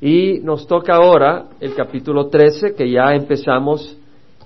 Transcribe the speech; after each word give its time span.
Y 0.00 0.40
nos 0.40 0.66
toca 0.66 0.96
ahora 0.96 1.46
el 1.60 1.74
capítulo 1.74 2.28
13 2.28 2.74
que 2.74 2.90
ya 2.90 3.14
empezamos 3.14 3.96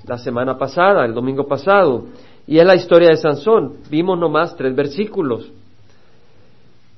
la 0.07 0.17
semana 0.19 0.57
pasada, 0.57 1.04
el 1.04 1.12
domingo 1.12 1.46
pasado, 1.46 2.04
y 2.46 2.58
es 2.58 2.65
la 2.65 2.77
historia 2.77 3.11
de 3.11 3.17
Sansón. 3.17 3.75
Vimos 3.91 4.19
nomás 4.19 4.57
tres 4.57 4.75
versículos, 4.75 5.51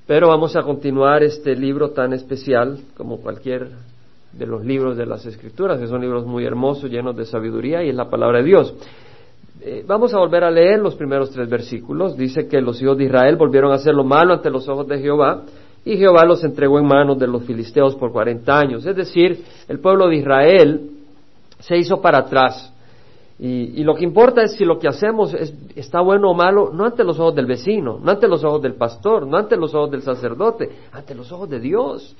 pero 0.06 0.28
vamos 0.28 0.54
a 0.56 0.62
continuar 0.62 1.22
este 1.22 1.56
libro 1.56 1.90
tan 1.90 2.12
especial 2.12 2.78
como 2.96 3.18
cualquier 3.18 3.70
de 4.32 4.46
los 4.46 4.64
libros 4.64 4.96
de 4.96 5.06
las 5.06 5.24
Escrituras, 5.26 5.78
que 5.78 5.86
son 5.86 6.00
libros 6.00 6.26
muy 6.26 6.44
hermosos, 6.44 6.90
llenos 6.90 7.16
de 7.16 7.24
sabiduría, 7.24 7.82
y 7.82 7.90
es 7.90 7.94
la 7.94 8.08
palabra 8.08 8.38
de 8.38 8.44
Dios. 8.44 8.74
Eh, 9.60 9.84
vamos 9.86 10.12
a 10.12 10.18
volver 10.18 10.44
a 10.44 10.50
leer 10.50 10.80
los 10.80 10.96
primeros 10.96 11.30
tres 11.30 11.48
versículos. 11.48 12.16
Dice 12.16 12.48
que 12.48 12.60
los 12.60 12.82
hijos 12.82 12.98
de 12.98 13.04
Israel 13.04 13.36
volvieron 13.36 13.70
a 13.72 13.76
hacer 13.76 13.94
lo 13.94 14.04
malo 14.04 14.34
ante 14.34 14.50
los 14.50 14.68
ojos 14.68 14.88
de 14.88 14.98
Jehová, 14.98 15.42
y 15.84 15.96
Jehová 15.96 16.24
los 16.24 16.44
entregó 16.44 16.78
en 16.78 16.86
manos 16.86 17.18
de 17.18 17.26
los 17.26 17.44
filisteos 17.44 17.96
por 17.96 18.12
cuarenta 18.12 18.58
años. 18.58 18.86
Es 18.86 18.94
decir, 18.94 19.44
el 19.68 19.80
pueblo 19.80 20.08
de 20.08 20.16
Israel 20.16 20.90
se 21.58 21.76
hizo 21.76 22.00
para 22.00 22.18
atrás. 22.18 22.72
Y, 23.38 23.82
lo 23.82 23.96
que 23.96 24.04
importa 24.04 24.42
es 24.42 24.52
si 24.52 24.64
lo 24.64 24.78
que 24.78 24.86
hacemos 24.86 25.34
está 25.74 26.00
bueno 26.00 26.30
o 26.30 26.34
malo, 26.34 26.70
no 26.72 26.84
ante 26.84 27.02
los 27.02 27.18
ojos 27.18 27.34
del 27.34 27.46
vecino, 27.46 27.98
no 28.00 28.12
ante 28.12 28.28
los 28.28 28.44
ojos 28.44 28.62
del 28.62 28.74
pastor, 28.74 29.26
no 29.26 29.36
ante 29.36 29.56
los 29.56 29.74
ojos 29.74 29.90
del 29.90 30.02
sacerdote, 30.02 30.70
ante 30.92 31.14
los 31.16 31.32
ojos 31.32 31.50
de 31.50 31.58
Dios. 31.58 32.14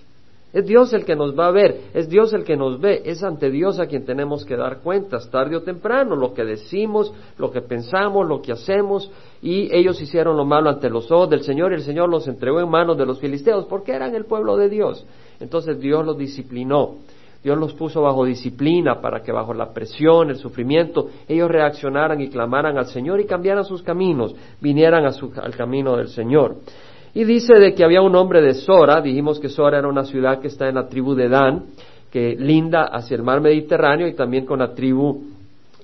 Es 0.53 0.67
Dios 0.67 0.93
el 0.93 1.07
que 1.07 1.17
nos 1.17 1.39
va 1.39 1.47
a 1.47 1.51
ver, 1.51 1.81
es 1.95 2.11
Dios 2.11 2.35
el 2.35 2.45
que 2.45 2.59
nos 2.59 2.79
ve, 2.79 3.03
es 3.07 3.23
ante 3.23 3.51
Dios 3.51 3.81
a 3.81 3.87
quien 3.87 4.05
tenemos 4.05 4.45
que 4.45 4.55
dar 4.55 4.81
cuentas 4.81 5.31
tarde 5.31 5.57
o 5.57 5.63
temprano, 5.63 6.15
lo 6.15 6.35
que 6.35 6.45
decimos, 6.45 7.13
lo 7.39 7.51
que 7.51 7.63
pensamos, 7.63 8.29
lo 8.29 8.43
que 8.43 8.53
hacemos, 8.53 9.11
y 9.41 9.75
ellos 9.75 9.99
hicieron 10.03 10.37
lo 10.37 10.45
malo 10.45 10.69
ante 10.69 10.91
los 10.91 11.11
ojos 11.11 11.31
del 11.31 11.43
Señor 11.43 11.73
y 11.73 11.77
el 11.77 11.83
Señor 11.83 12.11
los 12.11 12.29
entregó 12.29 12.61
en 12.61 12.69
manos 12.69 12.99
de 12.99 13.07
los 13.07 13.19
filisteos 13.19 13.65
porque 13.65 13.93
eran 13.93 14.15
el 14.15 14.27
pueblo 14.27 14.59
de 14.59 14.69
Dios. 14.69 15.07
Entonces 15.41 15.81
Dios 15.81 16.05
los 16.05 16.19
disciplinó, 16.19 16.97
Dios 17.43 17.57
los 17.59 17.73
puso 17.73 18.03
bajo 18.03 18.27
disciplina 18.27 19.01
para 19.01 19.23
que 19.23 19.33
bajo 19.33 19.55
la 19.55 19.73
presión, 19.73 20.29
el 20.29 20.37
sufrimiento, 20.37 21.09
ellos 21.29 21.51
reaccionaran 21.51 22.21
y 22.21 22.29
clamaran 22.29 22.77
al 22.77 22.87
Señor 22.87 23.21
y 23.21 23.25
cambiaran 23.25 23.65
sus 23.65 23.83
caminos, 23.83 24.35
vinieran 24.61 25.07
al 25.07 25.57
camino 25.57 25.97
del 25.97 26.09
Señor. 26.09 26.57
Y 27.15 27.25
dice 27.25 27.55
de 27.55 27.75
que 27.75 27.85
había 27.85 28.01
un 28.01 28.17
hombre 28.17 28.41
de 28.41 28.55
Sora, 28.55 29.03
dijimos 29.03 29.39
que 29.39 29.51
Sora 29.51 29.79
era 29.79 29.89
una 29.89 30.05
ciudad 30.05 30.41
que 30.41 30.49
está 30.49 30.69
en 30.69 30.77
la 30.77 30.89
tribu 30.89 31.15
de 31.15 31.29
Dan, 31.29 31.65
que 32.11 32.35
linda 32.39 32.85
hacia 32.85 33.17
el 33.17 33.23
mar 33.23 33.41
Mediterráneo 33.41 34.07
y 34.07 34.15
también 34.15 34.47
con 34.47 34.61
la 34.61 34.75
tribu 34.75 35.23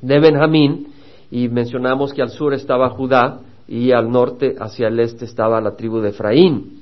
de 0.00 0.20
Benjamín, 0.20 0.88
y 1.30 1.48
mencionamos 1.48 2.14
que 2.14 2.22
al 2.22 2.30
sur 2.30 2.54
estaba 2.54 2.88
Judá 2.90 3.40
y 3.66 3.92
al 3.92 4.10
norte 4.10 4.54
hacia 4.58 4.88
el 4.88 4.98
este 5.00 5.26
estaba 5.26 5.60
la 5.60 5.76
tribu 5.76 6.00
de 6.00 6.10
Efraín. 6.10 6.78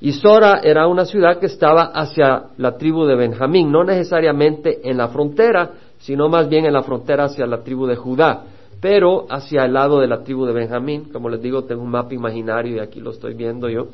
Y 0.00 0.12
Sora 0.12 0.60
era 0.62 0.86
una 0.86 1.04
ciudad 1.04 1.38
que 1.38 1.46
estaba 1.46 1.92
hacia 1.92 2.44
la 2.56 2.78
tribu 2.78 3.04
de 3.04 3.16
Benjamín, 3.16 3.70
no 3.70 3.84
necesariamente 3.84 4.80
en 4.82 4.96
la 4.96 5.08
frontera, 5.08 5.72
sino 5.98 6.30
más 6.30 6.48
bien 6.48 6.64
en 6.64 6.72
la 6.72 6.82
frontera 6.82 7.24
hacia 7.24 7.46
la 7.46 7.62
tribu 7.62 7.86
de 7.86 7.96
Judá 7.96 8.44
pero 8.80 9.26
hacia 9.28 9.64
el 9.64 9.74
lado 9.74 10.00
de 10.00 10.06
la 10.06 10.22
tribu 10.22 10.46
de 10.46 10.52
Benjamín, 10.52 11.10
como 11.12 11.28
les 11.28 11.42
digo, 11.42 11.64
tengo 11.64 11.82
un 11.82 11.90
mapa 11.90 12.14
imaginario 12.14 12.76
y 12.76 12.78
aquí 12.80 13.00
lo 13.00 13.10
estoy 13.10 13.34
viendo 13.34 13.68
yo, 13.68 13.88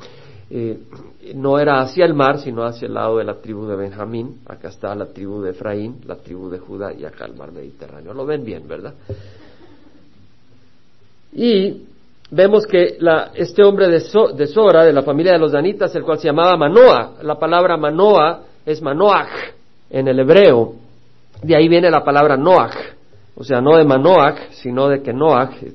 eh, 0.48 0.79
no 1.34 1.59
era 1.59 1.81
hacia 1.81 2.05
el 2.05 2.15
mar, 2.15 2.39
sino 2.39 2.62
hacia 2.65 2.87
el 2.87 2.95
lado 2.95 3.19
de 3.19 3.25
la 3.25 3.34
tribu 3.34 3.67
de 3.67 3.75
Benjamín, 3.75 4.41
acá 4.47 4.69
está 4.69 4.95
la 4.95 5.07
tribu 5.07 5.42
de 5.42 5.51
Efraín, 5.51 5.97
la 6.07 6.17
tribu 6.17 6.48
de 6.48 6.59
Judá 6.59 6.92
y 6.92 7.05
acá 7.05 7.25
el 7.25 7.34
mar 7.34 7.51
Mediterráneo, 7.51 8.14
lo 8.14 8.25
ven 8.25 8.45
bien, 8.45 8.69
¿verdad? 8.69 8.95
Y 11.33 11.83
vemos 12.31 12.64
que 12.64 12.98
este 13.34 13.64
hombre 13.64 13.89
de, 13.89 14.01
de, 14.34 14.47
Sora, 14.47 14.84
de 14.84 14.92
la 14.92 15.03
familia 15.03 15.33
de 15.33 15.39
los 15.39 15.51
Danitas, 15.51 15.95
el 15.97 16.05
cual 16.05 16.19
se 16.20 16.29
llamaba 16.29 16.57
Manoah, 16.57 17.23
la 17.23 17.37
palabra 17.37 17.77
Manoah 17.77 18.42
es 18.64 18.81
Manoach 18.81 19.53
en 19.91 20.07
el 20.07 20.20
hebreo, 20.20 20.75
de 21.42 21.57
ahí 21.57 21.69
viene 21.69 21.91
la 21.91 22.05
palabra 22.05 22.37
Noach, 22.37 22.95
o 23.39 23.45
sea, 23.45 23.61
no 23.61 23.77
de 23.77 23.84
Manoach, 23.84 24.51
sino 24.53 24.89
de 24.89 25.03
que 25.03 25.12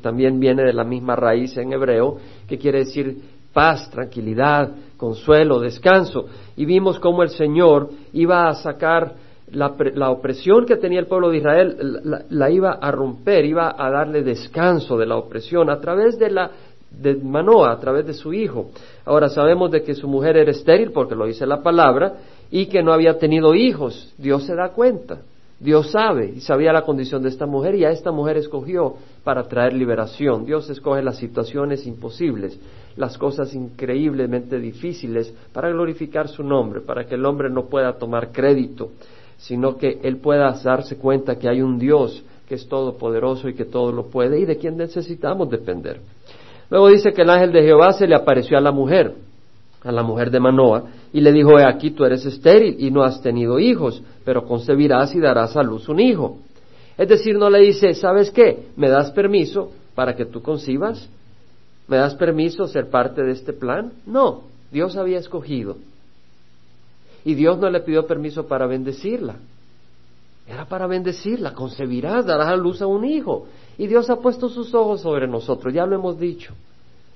también 0.01 0.39
viene 0.39 0.63
de 0.63 0.73
la 0.73 0.83
misma 0.83 1.15
raíz 1.15 1.55
en 1.57 1.71
hebreo, 1.71 2.17
que 2.47 2.57
quiere 2.57 2.79
decir 2.79 3.17
paz, 3.53 3.87
tranquilidad, 3.91 4.71
consuelo, 4.97 5.59
descanso. 5.59 6.25
Y 6.57 6.65
vimos 6.65 6.99
cómo 6.99 7.21
el 7.21 7.29
Señor 7.29 7.89
iba 8.13 8.47
a 8.47 8.55
sacar 8.55 9.13
la, 9.51 10.09
opresión 10.09 10.65
que 10.65 10.77
tenía 10.77 10.99
el 10.99 11.05
pueblo 11.05 11.29
de 11.29 11.37
Israel, 11.37 12.23
la, 12.29 12.49
iba 12.49 12.71
a 12.81 12.89
romper, 12.89 13.45
iba 13.45 13.75
a 13.77 13.91
darle 13.91 14.23
descanso 14.23 14.97
de 14.97 15.05
la 15.05 15.17
opresión 15.17 15.69
a 15.69 15.79
través 15.79 16.17
de 16.17 16.31
la 16.31 16.51
de 16.89 17.15
Manoah, 17.15 17.73
a 17.73 17.79
través 17.79 18.07
de 18.07 18.13
su 18.13 18.33
hijo. 18.33 18.71
Ahora 19.05 19.29
sabemos 19.29 19.71
de 19.71 19.83
que 19.83 19.93
su 19.93 20.07
mujer 20.07 20.35
era 20.35 20.51
estéril, 20.51 20.91
porque 20.91 21.15
lo 21.15 21.25
dice 21.25 21.45
la 21.45 21.61
palabra, 21.61 22.15
y 22.49 22.65
que 22.65 22.81
no 22.81 22.91
había 22.91 23.17
tenido 23.19 23.53
hijos. 23.53 24.13
Dios 24.17 24.45
se 24.45 24.55
da 24.55 24.69
cuenta. 24.69 25.19
Dios 25.61 25.91
sabe 25.91 26.33
y 26.35 26.39
sabía 26.39 26.73
la 26.73 26.81
condición 26.81 27.21
de 27.21 27.29
esta 27.29 27.45
mujer 27.45 27.75
y 27.75 27.85
a 27.85 27.91
esta 27.91 28.11
mujer 28.11 28.35
escogió 28.35 28.95
para 29.23 29.43
traer 29.43 29.73
liberación. 29.73 30.43
Dios 30.43 30.67
escoge 30.71 31.03
las 31.03 31.17
situaciones 31.17 31.85
imposibles, 31.85 32.59
las 32.95 33.15
cosas 33.15 33.53
increíblemente 33.53 34.57
difíciles 34.57 35.31
para 35.53 35.69
glorificar 35.69 36.27
su 36.29 36.43
nombre, 36.43 36.81
para 36.81 37.05
que 37.05 37.13
el 37.13 37.23
hombre 37.27 37.51
no 37.51 37.65
pueda 37.65 37.93
tomar 37.93 38.31
crédito, 38.31 38.89
sino 39.37 39.77
que 39.77 39.99
él 40.01 40.17
pueda 40.17 40.51
darse 40.63 40.97
cuenta 40.97 41.37
que 41.37 41.47
hay 41.47 41.61
un 41.61 41.77
Dios 41.77 42.23
que 42.49 42.55
es 42.55 42.67
todopoderoso 42.67 43.47
y 43.47 43.53
que 43.53 43.65
todo 43.65 43.91
lo 43.91 44.07
puede 44.07 44.39
y 44.39 44.45
de 44.45 44.57
quien 44.57 44.77
necesitamos 44.77 45.47
depender. 45.51 46.01
Luego 46.71 46.87
dice 46.87 47.13
que 47.13 47.21
el 47.21 47.29
ángel 47.29 47.51
de 47.51 47.61
Jehová 47.61 47.93
se 47.93 48.07
le 48.07 48.15
apareció 48.15 48.57
a 48.57 48.61
la 48.61 48.71
mujer 48.71 49.13
a 49.83 49.91
la 49.91 50.03
mujer 50.03 50.29
de 50.29 50.39
Manoa 50.39 50.83
y 51.13 51.21
le 51.21 51.31
dijo, 51.31 51.57
aquí 51.57 51.91
tú 51.91 52.05
eres 52.05 52.25
estéril 52.25 52.77
y 52.79 52.89
no 52.89 53.03
has 53.03 53.21
tenido 53.21 53.59
hijos, 53.59 54.01
pero 54.23 54.45
concebirás 54.45 55.13
y 55.13 55.19
darás 55.19 55.57
a 55.57 55.63
luz 55.63 55.89
un 55.89 55.99
hijo. 55.99 56.37
Es 56.97 57.09
decir, 57.09 57.37
no 57.37 57.49
le 57.49 57.59
dice, 57.59 57.93
¿sabes 57.93 58.31
qué? 58.31 58.67
¿Me 58.77 58.89
das 58.89 59.11
permiso 59.11 59.71
para 59.93 60.15
que 60.15 60.25
tú 60.25 60.41
concibas? 60.41 61.09
¿Me 61.87 61.97
das 61.97 62.15
permiso 62.15 62.67
ser 62.67 62.89
parte 62.89 63.23
de 63.23 63.31
este 63.31 63.51
plan? 63.51 63.91
No, 64.05 64.43
Dios 64.71 64.95
había 64.95 65.19
escogido. 65.19 65.77
Y 67.25 67.33
Dios 67.33 67.59
no 67.59 67.69
le 67.69 67.81
pidió 67.81 68.07
permiso 68.07 68.47
para 68.47 68.65
bendecirla. 68.65 69.35
Era 70.47 70.65
para 70.65 70.87
bendecirla, 70.87 71.53
concebirás, 71.53 72.25
darás 72.25 72.47
a 72.47 72.55
luz 72.55 72.81
a 72.81 72.87
un 72.87 73.05
hijo. 73.05 73.47
Y 73.77 73.87
Dios 73.87 74.09
ha 74.09 74.17
puesto 74.17 74.49
sus 74.49 74.73
ojos 74.73 75.01
sobre 75.01 75.27
nosotros, 75.27 75.73
ya 75.73 75.85
lo 75.85 75.95
hemos 75.95 76.19
dicho. 76.19 76.53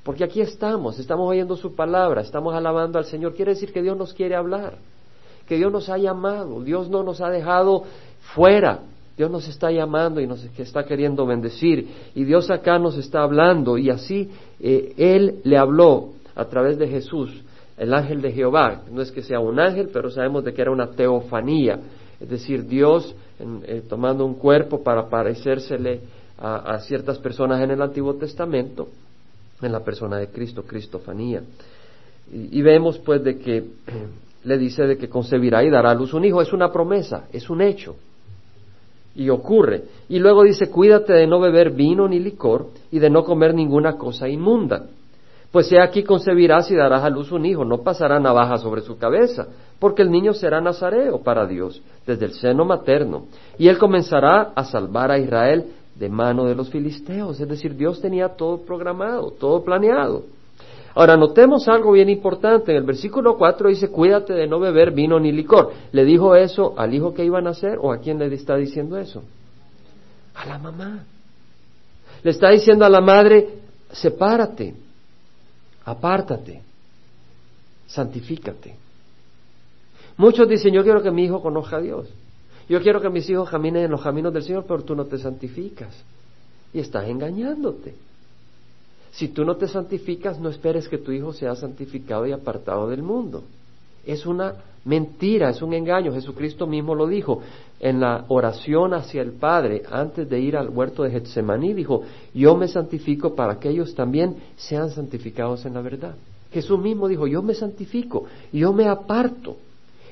Porque 0.05 0.23
aquí 0.23 0.39
estamos, 0.39 0.99
estamos 0.99 1.27
oyendo 1.27 1.55
su 1.55 1.73
palabra, 1.73 2.21
estamos 2.21 2.53
alabando 2.53 2.99
al 2.99 3.05
Señor. 3.05 3.33
Quiere 3.33 3.53
decir 3.53 3.73
que 3.73 3.81
Dios 3.81 3.97
nos 3.97 4.13
quiere 4.13 4.35
hablar, 4.35 4.77
que 5.47 5.57
Dios 5.57 5.71
nos 5.71 5.89
ha 5.89 5.97
llamado, 5.97 6.61
Dios 6.61 6.91
no 6.91 7.01
nos 7.01 7.21
ha 7.21 7.29
dejado 7.31 7.85
fuera, 8.35 8.81
Dios 9.17 9.31
nos 9.31 9.47
está 9.47 9.71
llamando 9.71 10.21
y 10.21 10.27
nos 10.27 10.43
está 10.59 10.85
queriendo 10.85 11.25
bendecir. 11.25 11.89
Y 12.13 12.23
Dios 12.23 12.51
acá 12.51 12.77
nos 12.77 12.95
está 12.99 13.23
hablando 13.23 13.79
y 13.79 13.89
así 13.89 14.29
eh, 14.59 14.93
Él 14.95 15.39
le 15.43 15.57
habló 15.57 16.09
a 16.35 16.45
través 16.45 16.77
de 16.77 16.87
Jesús, 16.87 17.41
el 17.75 17.91
ángel 17.91 18.21
de 18.21 18.31
Jehová. 18.31 18.83
No 18.91 19.01
es 19.01 19.11
que 19.11 19.23
sea 19.23 19.39
un 19.39 19.59
ángel, 19.59 19.89
pero 19.91 20.11
sabemos 20.11 20.43
de 20.43 20.53
que 20.53 20.61
era 20.61 20.69
una 20.69 20.91
teofanía, 20.91 21.79
es 22.19 22.29
decir, 22.29 22.67
Dios 22.67 23.15
eh, 23.39 23.81
tomando 23.89 24.23
un 24.23 24.35
cuerpo 24.35 24.83
para 24.83 25.09
parecérsele 25.09 26.01
a 26.37 26.79
ciertas 26.81 27.17
personas 27.17 27.63
en 27.63 27.71
el 27.71 27.81
Antiguo 27.81 28.13
Testamento 28.15 28.89
en 29.65 29.71
la 29.71 29.83
persona 29.83 30.17
de 30.17 30.29
Cristo, 30.29 30.63
Cristofanía. 30.63 31.41
Y, 32.31 32.61
vemos 32.61 32.97
pues 32.99 33.23
de 33.23 33.37
que 33.37 33.63
le 34.43 34.57
dice 34.57 34.83
de 34.83 34.97
que 34.97 35.09
concebirá 35.09 35.63
y 35.63 35.69
dará 35.69 35.91
a 35.91 35.95
luz 35.95 36.13
un 36.13 36.25
hijo, 36.25 36.41
es 36.41 36.53
una 36.53 36.71
promesa, 36.71 37.25
es 37.31 37.49
un 37.49 37.61
hecho. 37.61 37.95
Y 39.15 39.29
ocurre. 39.29 39.83
Y 40.09 40.19
luego 40.19 40.43
dice, 40.43 40.69
cuídate 40.69 41.13
de 41.13 41.27
no 41.27 41.39
beber 41.39 41.71
vino 41.71 42.07
ni 42.07 42.19
licor 42.19 42.67
y 42.91 42.99
de 42.99 43.09
no 43.09 43.23
comer 43.23 43.53
ninguna 43.53 43.97
cosa 43.97 44.27
inmunda. 44.27 44.87
Pues 45.51 45.71
he 45.71 45.79
aquí 45.79 46.03
concebirás 46.03 46.69
y 46.69 46.75
darás 46.75 47.03
a 47.03 47.09
luz 47.09 47.31
un 47.31 47.45
hijo, 47.45 47.63
no 47.63 47.77
pasará 47.77 48.19
navaja 48.19 48.57
sobre 48.57 48.81
su 48.81 48.97
cabeza, 48.97 49.47
porque 49.79 50.01
el 50.01 50.11
niño 50.11 50.33
será 50.33 50.59
nazareo 50.59 51.21
para 51.21 51.45
Dios, 51.45 51.81
desde 52.05 52.25
el 52.25 52.33
seno 52.33 52.65
materno, 52.65 53.27
y 53.57 53.69
él 53.69 53.77
comenzará 53.77 54.51
a 54.53 54.65
salvar 54.65 55.11
a 55.11 55.17
Israel 55.17 55.67
de 55.95 56.09
mano 56.09 56.45
de 56.45 56.55
los 56.55 56.69
filisteos. 56.69 57.39
Es 57.39 57.47
decir, 57.47 57.75
Dios 57.75 58.01
tenía 58.01 58.29
todo 58.29 58.59
programado, 58.59 59.31
todo 59.31 59.63
planeado. 59.63 60.23
Ahora, 60.93 61.17
notemos 61.17 61.67
algo 61.67 61.91
bien 61.91 62.09
importante. 62.09 62.71
En 62.71 62.77
el 62.77 62.83
versículo 62.83 63.35
4 63.37 63.69
dice, 63.69 63.89
cuídate 63.89 64.33
de 64.33 64.47
no 64.47 64.59
beber 64.59 64.91
vino 64.91 65.19
ni 65.19 65.31
licor. 65.31 65.73
¿Le 65.91 66.05
dijo 66.05 66.35
eso 66.35 66.73
al 66.77 66.93
hijo 66.93 67.13
que 67.13 67.25
iban 67.25 67.47
a 67.47 67.51
hacer 67.51 67.77
o 67.81 67.91
a 67.91 67.97
quién 67.97 68.17
le 68.17 68.33
está 68.33 68.55
diciendo 68.55 68.97
eso? 68.97 69.21
A 70.35 70.45
la 70.45 70.57
mamá. 70.57 71.03
Le 72.23 72.31
está 72.31 72.49
diciendo 72.49 72.85
a 72.85 72.89
la 72.89 73.01
madre, 73.01 73.59
sepárate, 73.91 74.73
apártate, 75.83 76.61
santifícate. 77.87 78.75
Muchos 80.17 80.47
dicen, 80.47 80.73
yo 80.73 80.83
quiero 80.83 81.03
que 81.03 81.11
mi 81.11 81.25
hijo 81.25 81.41
conozca 81.41 81.77
a 81.77 81.81
Dios. 81.81 82.07
Yo 82.67 82.81
quiero 82.81 83.01
que 83.01 83.09
mis 83.09 83.29
hijos 83.29 83.49
caminen 83.49 83.85
en 83.85 83.91
los 83.91 84.01
caminos 84.01 84.33
del 84.33 84.43
Señor, 84.43 84.65
pero 84.67 84.83
tú 84.83 84.95
no 84.95 85.05
te 85.05 85.17
santificas. 85.17 85.93
Y 86.73 86.79
estás 86.79 87.07
engañándote. 87.07 87.93
Si 89.11 89.29
tú 89.29 89.45
no 89.45 89.55
te 89.55 89.67
santificas, 89.67 90.39
no 90.39 90.49
esperes 90.49 90.89
que 90.89 90.97
tu 90.97 91.11
hijo 91.11 91.31
sea 91.31 91.55
santificado 91.55 92.27
y 92.27 92.31
apartado 92.31 92.89
del 92.89 93.01
mundo. 93.01 93.43
es 94.05 94.25
una 94.25 94.55
mentira, 94.83 95.49
es 95.49 95.61
un 95.61 95.73
engaño. 95.73 96.13
Jesucristo 96.13 96.67
mismo 96.67 96.93
lo 96.95 97.07
dijo 97.07 97.41
en 97.79 97.99
la 97.99 98.25
oración 98.27 98.93
hacia 98.93 99.21
el 99.21 99.31
Padre 99.31 99.83
antes 99.89 100.29
de 100.29 100.39
ir 100.39 100.55
al 100.55 100.69
huerto 100.69 101.03
de 101.03 101.11
Getsemaní, 101.11 101.73
dijo, 101.73 102.03
yo 102.33 102.55
me 102.55 102.67
santifico 102.67 103.35
para 103.35 103.59
que 103.59 103.69
ellos 103.69 103.95
también 103.95 104.35
sean 104.55 104.89
santificados 104.91 105.65
en 105.65 105.73
la 105.73 105.81
verdad. 105.81 106.15
Jesús 106.51 106.79
mismo 106.79 107.07
dijo, 107.07 107.27
yo 107.27 107.41
me 107.41 107.53
santifico, 107.53 108.25
yo 108.53 108.71
me 108.71 108.87
aparto, 108.87 109.57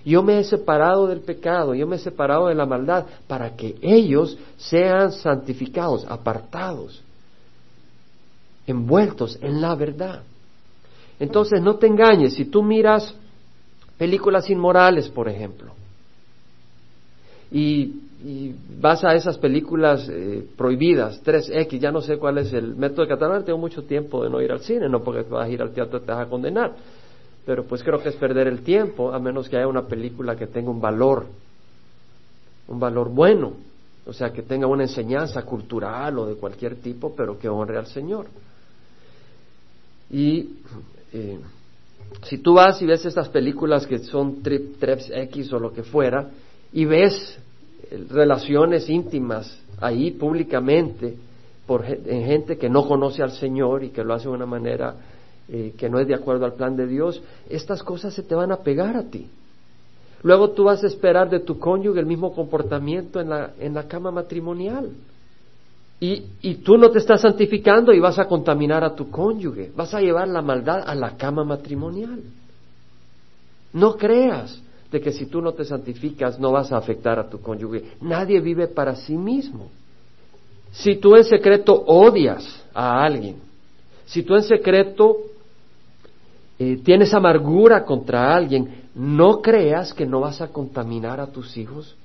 yo 0.05 0.21
me 0.21 0.39
he 0.39 0.43
separado 0.43 1.07
del 1.07 1.21
pecado, 1.21 1.73
yo 1.73 1.87
me 1.87 1.95
he 1.95 1.99
separado 1.99 2.47
de 2.47 2.55
la 2.55 2.65
maldad, 2.65 3.05
para 3.27 3.55
que 3.55 3.75
ellos 3.81 4.37
sean 4.57 5.11
santificados, 5.11 6.05
apartados, 6.09 7.01
envueltos 8.67 9.37
en 9.41 9.61
la 9.61 9.75
verdad. 9.75 10.23
Entonces 11.19 11.61
no 11.61 11.75
te 11.75 11.87
engañes, 11.87 12.33
si 12.33 12.45
tú 12.45 12.61
miras 12.63 13.15
películas 13.97 14.49
inmorales, 14.49 15.07
por 15.09 15.29
ejemplo, 15.29 15.73
y, 17.51 17.93
vas 18.79 19.03
a 19.03 19.13
esas 19.15 19.37
películas 19.37 20.07
eh, 20.09 20.47
prohibidas, 20.55 21.21
3X, 21.25 21.77
ya 21.77 21.91
no 21.91 21.99
sé 21.99 22.17
cuál 22.17 22.37
es 22.37 22.53
el 22.53 22.73
método 22.73 23.01
de 23.01 23.09
catalán, 23.09 23.43
tengo 23.43 23.59
mucho 23.59 23.83
tiempo 23.83 24.23
de 24.23 24.29
no 24.29 24.41
ir 24.41 24.49
al 24.51 24.61
cine, 24.61 24.87
no 24.87 25.03
porque 25.03 25.29
vas 25.29 25.45
a 25.45 25.49
ir 25.49 25.61
al 25.61 25.73
teatro 25.73 25.99
te 25.99 26.09
vas 26.09 26.25
a 26.25 26.29
condenar, 26.29 26.73
pero 27.45 27.65
pues 27.65 27.83
creo 27.83 28.01
que 28.01 28.09
es 28.09 28.15
perder 28.15 28.47
el 28.47 28.61
tiempo, 28.61 29.11
a 29.11 29.19
menos 29.19 29.49
que 29.49 29.57
haya 29.57 29.67
una 29.67 29.87
película 29.87 30.35
que 30.35 30.47
tenga 30.47 30.71
un 30.71 30.79
valor, 30.79 31.25
un 32.67 32.79
valor 32.79 33.09
bueno, 33.09 33.53
o 34.05 34.13
sea, 34.13 34.31
que 34.31 34.41
tenga 34.41 34.67
una 34.67 34.83
enseñanza 34.83 35.43
cultural 35.43 36.19
o 36.19 36.25
de 36.25 36.35
cualquier 36.35 36.75
tipo, 36.77 37.13
pero 37.15 37.37
que 37.37 37.49
honre 37.49 37.77
al 37.77 37.87
Señor. 37.87 38.27
Y 40.09 40.57
eh, 41.13 41.39
si 42.23 42.37
tú 42.37 42.53
vas 42.53 42.81
y 42.81 42.85
ves 42.85 43.05
estas 43.05 43.29
películas 43.29 43.87
que 43.87 43.99
son 43.99 44.41
trip, 44.41 44.81
X 44.81 45.53
o 45.53 45.59
lo 45.59 45.73
que 45.73 45.83
fuera, 45.83 46.29
y 46.71 46.85
ves 46.85 47.37
eh, 47.89 48.05
relaciones 48.09 48.89
íntimas 48.89 49.59
ahí 49.79 50.11
públicamente 50.11 51.15
por 51.65 51.85
en 51.85 52.25
gente 52.25 52.57
que 52.57 52.69
no 52.69 52.85
conoce 52.85 53.23
al 53.23 53.31
Señor 53.31 53.83
y 53.83 53.89
que 53.89 54.03
lo 54.03 54.13
hace 54.13 54.27
de 54.27 54.33
una 54.33 54.45
manera 54.45 54.95
eh, 55.55 55.75
que 55.77 55.87
no 55.87 55.99
es 55.99 56.07
de 56.07 56.15
acuerdo 56.15 56.45
al 56.45 56.53
plan 56.53 56.75
de 56.75 56.87
Dios, 56.87 57.21
estas 57.47 57.83
cosas 57.83 58.11
se 58.11 58.23
te 58.23 58.33
van 58.33 58.51
a 58.51 58.63
pegar 58.63 58.97
a 58.97 59.03
ti. 59.03 59.29
Luego 60.23 60.49
tú 60.49 60.63
vas 60.63 60.83
a 60.83 60.87
esperar 60.87 61.29
de 61.29 61.41
tu 61.41 61.59
cónyuge 61.59 61.99
el 61.99 62.07
mismo 62.07 62.33
comportamiento 62.33 63.21
en 63.21 63.29
la, 63.29 63.51
en 63.59 63.75
la 63.75 63.87
cama 63.87 64.09
matrimonial. 64.09 64.89
Y, 65.99 66.23
y, 66.41 66.55
tú 66.55 66.75
no 66.75 66.89
te 66.89 66.97
estás 66.97 67.21
santificando 67.21 67.93
y 67.93 67.99
vas 67.99 68.17
a 68.17 68.25
contaminar 68.25 68.83
a 68.83 68.95
tu 68.95 69.11
cónyuge, 69.11 69.71
vas 69.75 69.93
a 69.93 70.01
llevar 70.01 70.27
la 70.27 70.41
maldad 70.41 70.85
a 70.87 70.95
la 70.95 71.15
cama 71.17 71.43
matrimonial. 71.43 72.19
No 73.73 73.95
creas 73.95 74.59
de 74.91 74.99
que 74.99 75.11
si 75.11 75.27
tú 75.27 75.39
no 75.39 75.51
te 75.53 75.65
santificas 75.65 76.39
no 76.39 76.51
vas 76.51 76.71
a 76.71 76.77
afectar 76.77 77.19
a 77.19 77.29
tu 77.29 77.39
cónyuge. 77.39 77.91
Nadie 78.01 78.41
vive 78.41 78.67
para 78.67 78.95
sí 78.95 79.15
mismo. 79.15 79.69
Si 80.71 80.95
tú 80.95 81.15
en 81.15 81.25
secreto 81.25 81.83
odias 81.85 82.43
a 82.73 83.03
alguien, 83.03 83.35
si 84.05 84.23
tú 84.23 84.33
en 84.33 84.41
secreto 84.41 85.17
eh, 86.63 86.77
tienes 86.83 87.13
amargura 87.13 87.83
contra 87.83 88.33
alguien, 88.33 88.83
no 88.95 89.41
creas 89.41 89.93
que 89.93 90.05
no 90.05 90.21
vas 90.21 90.39
a 90.39 90.47
contaminar 90.47 91.19
a 91.19 91.27
tus 91.27 91.57
hijos 91.57 91.95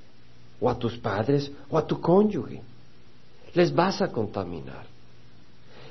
o 0.60 0.68
a 0.68 0.78
tus 0.78 0.96
padres 0.98 1.52
o 1.70 1.78
a 1.78 1.86
tu 1.86 2.00
cónyuge. 2.00 2.60
Les 3.54 3.74
vas 3.74 4.02
a 4.02 4.08
contaminar. 4.08 4.86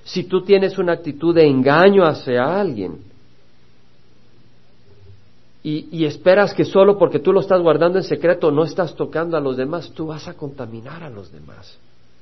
Si 0.03 0.23
tú 0.23 0.41
tienes 0.43 0.77
una 0.77 0.93
actitud 0.93 1.33
de 1.35 1.47
engaño 1.47 2.05
hacia 2.05 2.43
alguien, 2.43 2.99
y, 5.63 6.05
esperas 6.05 6.53
que 6.53 6.63
solo 6.63 6.97
porque 6.97 7.19
tú 7.19 7.33
lo 7.33 7.41
estás 7.41 7.61
guardando 7.61 7.97
en 7.97 8.05
secreto 8.05 8.51
no 8.51 8.63
estás 8.63 8.95
tocando 8.95 9.35
a 9.35 9.41
los 9.41 9.57
demás, 9.57 9.91
tú 9.91 10.07
vas 10.07 10.25
a 10.29 10.33
contaminar 10.33 11.03
a 11.03 11.09
los 11.09 11.29
demás. 11.29 11.77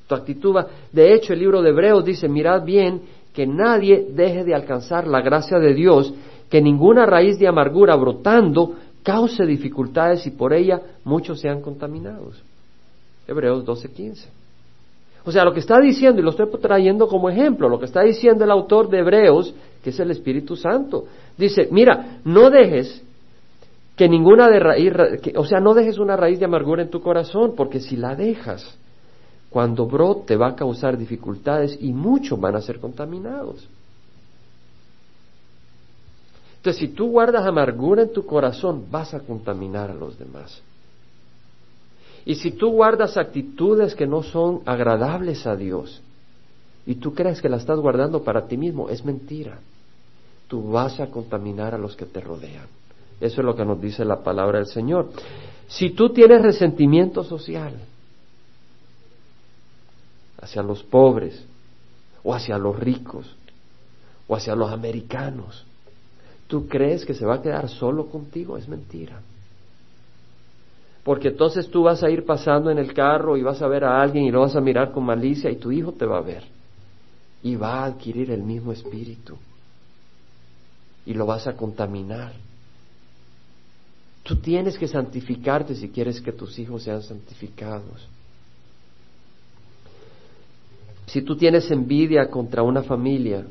Tu 0.07 0.15
actitud 0.15 0.55
va. 0.55 0.67
De 0.91 1.13
hecho, 1.13 1.31
el 1.33 1.39
libro 1.39 1.61
de 1.61 1.69
Hebreos 1.69 2.03
dice: 2.03 2.27
mirad 2.27 2.63
bien 2.63 3.03
que 3.35 3.45
nadie 3.45 4.07
deje 4.09 4.43
de 4.45 4.55
alcanzar 4.55 5.05
la 5.05 5.21
gracia 5.21 5.59
de 5.59 5.75
Dios, 5.75 6.11
que 6.49 6.61
ninguna 6.61 7.05
raíz 7.05 7.39
de 7.39 7.47
amargura 7.47 7.95
brotando 7.95 8.75
cause 9.03 9.45
dificultades 9.45 10.25
y 10.25 10.31
por 10.31 10.53
ella 10.53 10.81
muchos 11.03 11.39
sean 11.39 11.61
contaminados. 11.61 12.43
Hebreos 13.27 13.65
12:15. 13.65 14.27
O 15.25 15.31
sea, 15.31 15.43
lo 15.43 15.53
que 15.53 15.59
está 15.59 15.79
diciendo, 15.79 16.21
y 16.21 16.23
lo 16.23 16.29
estoy 16.29 16.47
trayendo 16.61 17.07
como 17.07 17.29
ejemplo, 17.29 17.67
lo 17.67 17.79
que 17.79 17.85
está 17.85 18.03
diciendo 18.03 18.43
el 18.43 18.51
autor 18.51 18.89
de 18.89 18.99
Hebreos, 18.99 19.55
que 19.83 19.89
es 19.89 19.99
el 19.99 20.11
Espíritu 20.11 20.55
Santo, 20.55 21.05
dice, 21.35 21.67
mira, 21.71 22.19
no 22.23 22.51
dejes 22.51 23.01
que 23.95 24.07
ninguna 24.07 24.47
de 24.49 24.59
raíz, 24.59 24.91
o 25.35 25.45
sea, 25.45 25.59
no 25.59 25.73
dejes 25.73 25.97
una 25.97 26.15
raíz 26.15 26.39
de 26.39 26.45
amargura 26.45 26.83
en 26.83 26.89
tu 26.89 27.01
corazón, 27.01 27.53
porque 27.55 27.79
si 27.79 27.95
la 27.95 28.15
dejas, 28.15 28.77
cuando 29.49 29.87
brote 29.87 30.35
va 30.35 30.49
a 30.49 30.55
causar 30.55 30.97
dificultades 30.97 31.77
y 31.79 31.91
muchos 31.91 32.39
van 32.39 32.55
a 32.55 32.61
ser 32.61 32.79
contaminados. 32.79 33.67
Entonces, 36.65 36.89
si 36.89 36.95
tú 36.95 37.11
guardas 37.11 37.45
amargura 37.45 38.01
en 38.01 38.11
tu 38.11 38.25
corazón, 38.25 38.87
vas 38.89 39.13
a 39.13 39.19
contaminar 39.19 39.91
a 39.91 39.93
los 39.93 40.17
demás. 40.17 40.63
Y 42.25 42.33
si 42.33 42.53
tú 42.53 42.71
guardas 42.71 43.17
actitudes 43.17 43.93
que 43.93 44.07
no 44.07 44.23
son 44.23 44.63
agradables 44.65 45.45
a 45.45 45.55
Dios, 45.55 46.01
y 46.87 46.95
tú 46.95 47.13
crees 47.13 47.39
que 47.39 47.49
las 47.49 47.61
estás 47.61 47.79
guardando 47.79 48.23
para 48.23 48.47
ti 48.47 48.57
mismo, 48.57 48.89
es 48.89 49.05
mentira. 49.05 49.59
Tú 50.47 50.71
vas 50.71 50.99
a 50.99 51.11
contaminar 51.11 51.75
a 51.75 51.77
los 51.77 51.95
que 51.95 52.07
te 52.07 52.19
rodean. 52.19 52.65
Eso 53.21 53.41
es 53.41 53.45
lo 53.45 53.55
que 53.55 53.63
nos 53.63 53.79
dice 53.79 54.03
la 54.03 54.23
palabra 54.23 54.57
del 54.57 54.67
Señor. 54.67 55.11
Si 55.67 55.91
tú 55.91 56.13
tienes 56.13 56.41
resentimiento 56.41 57.23
social 57.23 57.75
hacia 60.41 60.63
los 60.63 60.81
pobres, 60.81 61.45
o 62.23 62.33
hacia 62.33 62.57
los 62.57 62.75
ricos, 62.79 63.35
o 64.27 64.35
hacia 64.35 64.55
los 64.55 64.71
americanos, 64.71 65.63
¿tú 66.47 66.67
crees 66.67 67.05
que 67.05 67.13
se 67.13 67.25
va 67.25 67.35
a 67.35 67.41
quedar 67.41 67.69
solo 67.69 68.07
contigo? 68.07 68.57
Es 68.57 68.67
mentira. 68.67 69.21
Porque 71.03 71.27
entonces 71.27 71.69
tú 71.69 71.83
vas 71.83 72.01
a 72.01 72.09
ir 72.09 72.25
pasando 72.25 72.71
en 72.71 72.79
el 72.79 72.93
carro 72.93 73.37
y 73.37 73.43
vas 73.43 73.61
a 73.61 73.67
ver 73.67 73.83
a 73.83 74.01
alguien 74.01 74.25
y 74.25 74.31
lo 74.31 74.41
vas 74.41 74.55
a 74.55 74.61
mirar 74.61 74.91
con 74.91 75.05
malicia 75.05 75.51
y 75.51 75.57
tu 75.57 75.71
hijo 75.71 75.91
te 75.91 76.05
va 76.05 76.17
a 76.17 76.21
ver. 76.21 76.43
Y 77.43 77.55
va 77.55 77.83
a 77.83 77.85
adquirir 77.85 78.31
el 78.31 78.41
mismo 78.41 78.71
espíritu. 78.71 79.37
Y 81.05 81.13
lo 81.13 81.27
vas 81.27 81.45
a 81.45 81.55
contaminar. 81.55 82.33
Tú 84.23 84.37
tienes 84.37 84.79
que 84.79 84.87
santificarte 84.87 85.75
si 85.75 85.89
quieres 85.89 86.19
que 86.19 86.31
tus 86.31 86.57
hijos 86.57 86.81
sean 86.81 87.03
santificados. 87.03 88.07
Si 91.05 91.21
tú 91.21 91.37
tienes 91.37 91.69
envidia 91.69 92.27
contra 92.31 92.63
una 92.63 92.81
familia 92.81 93.45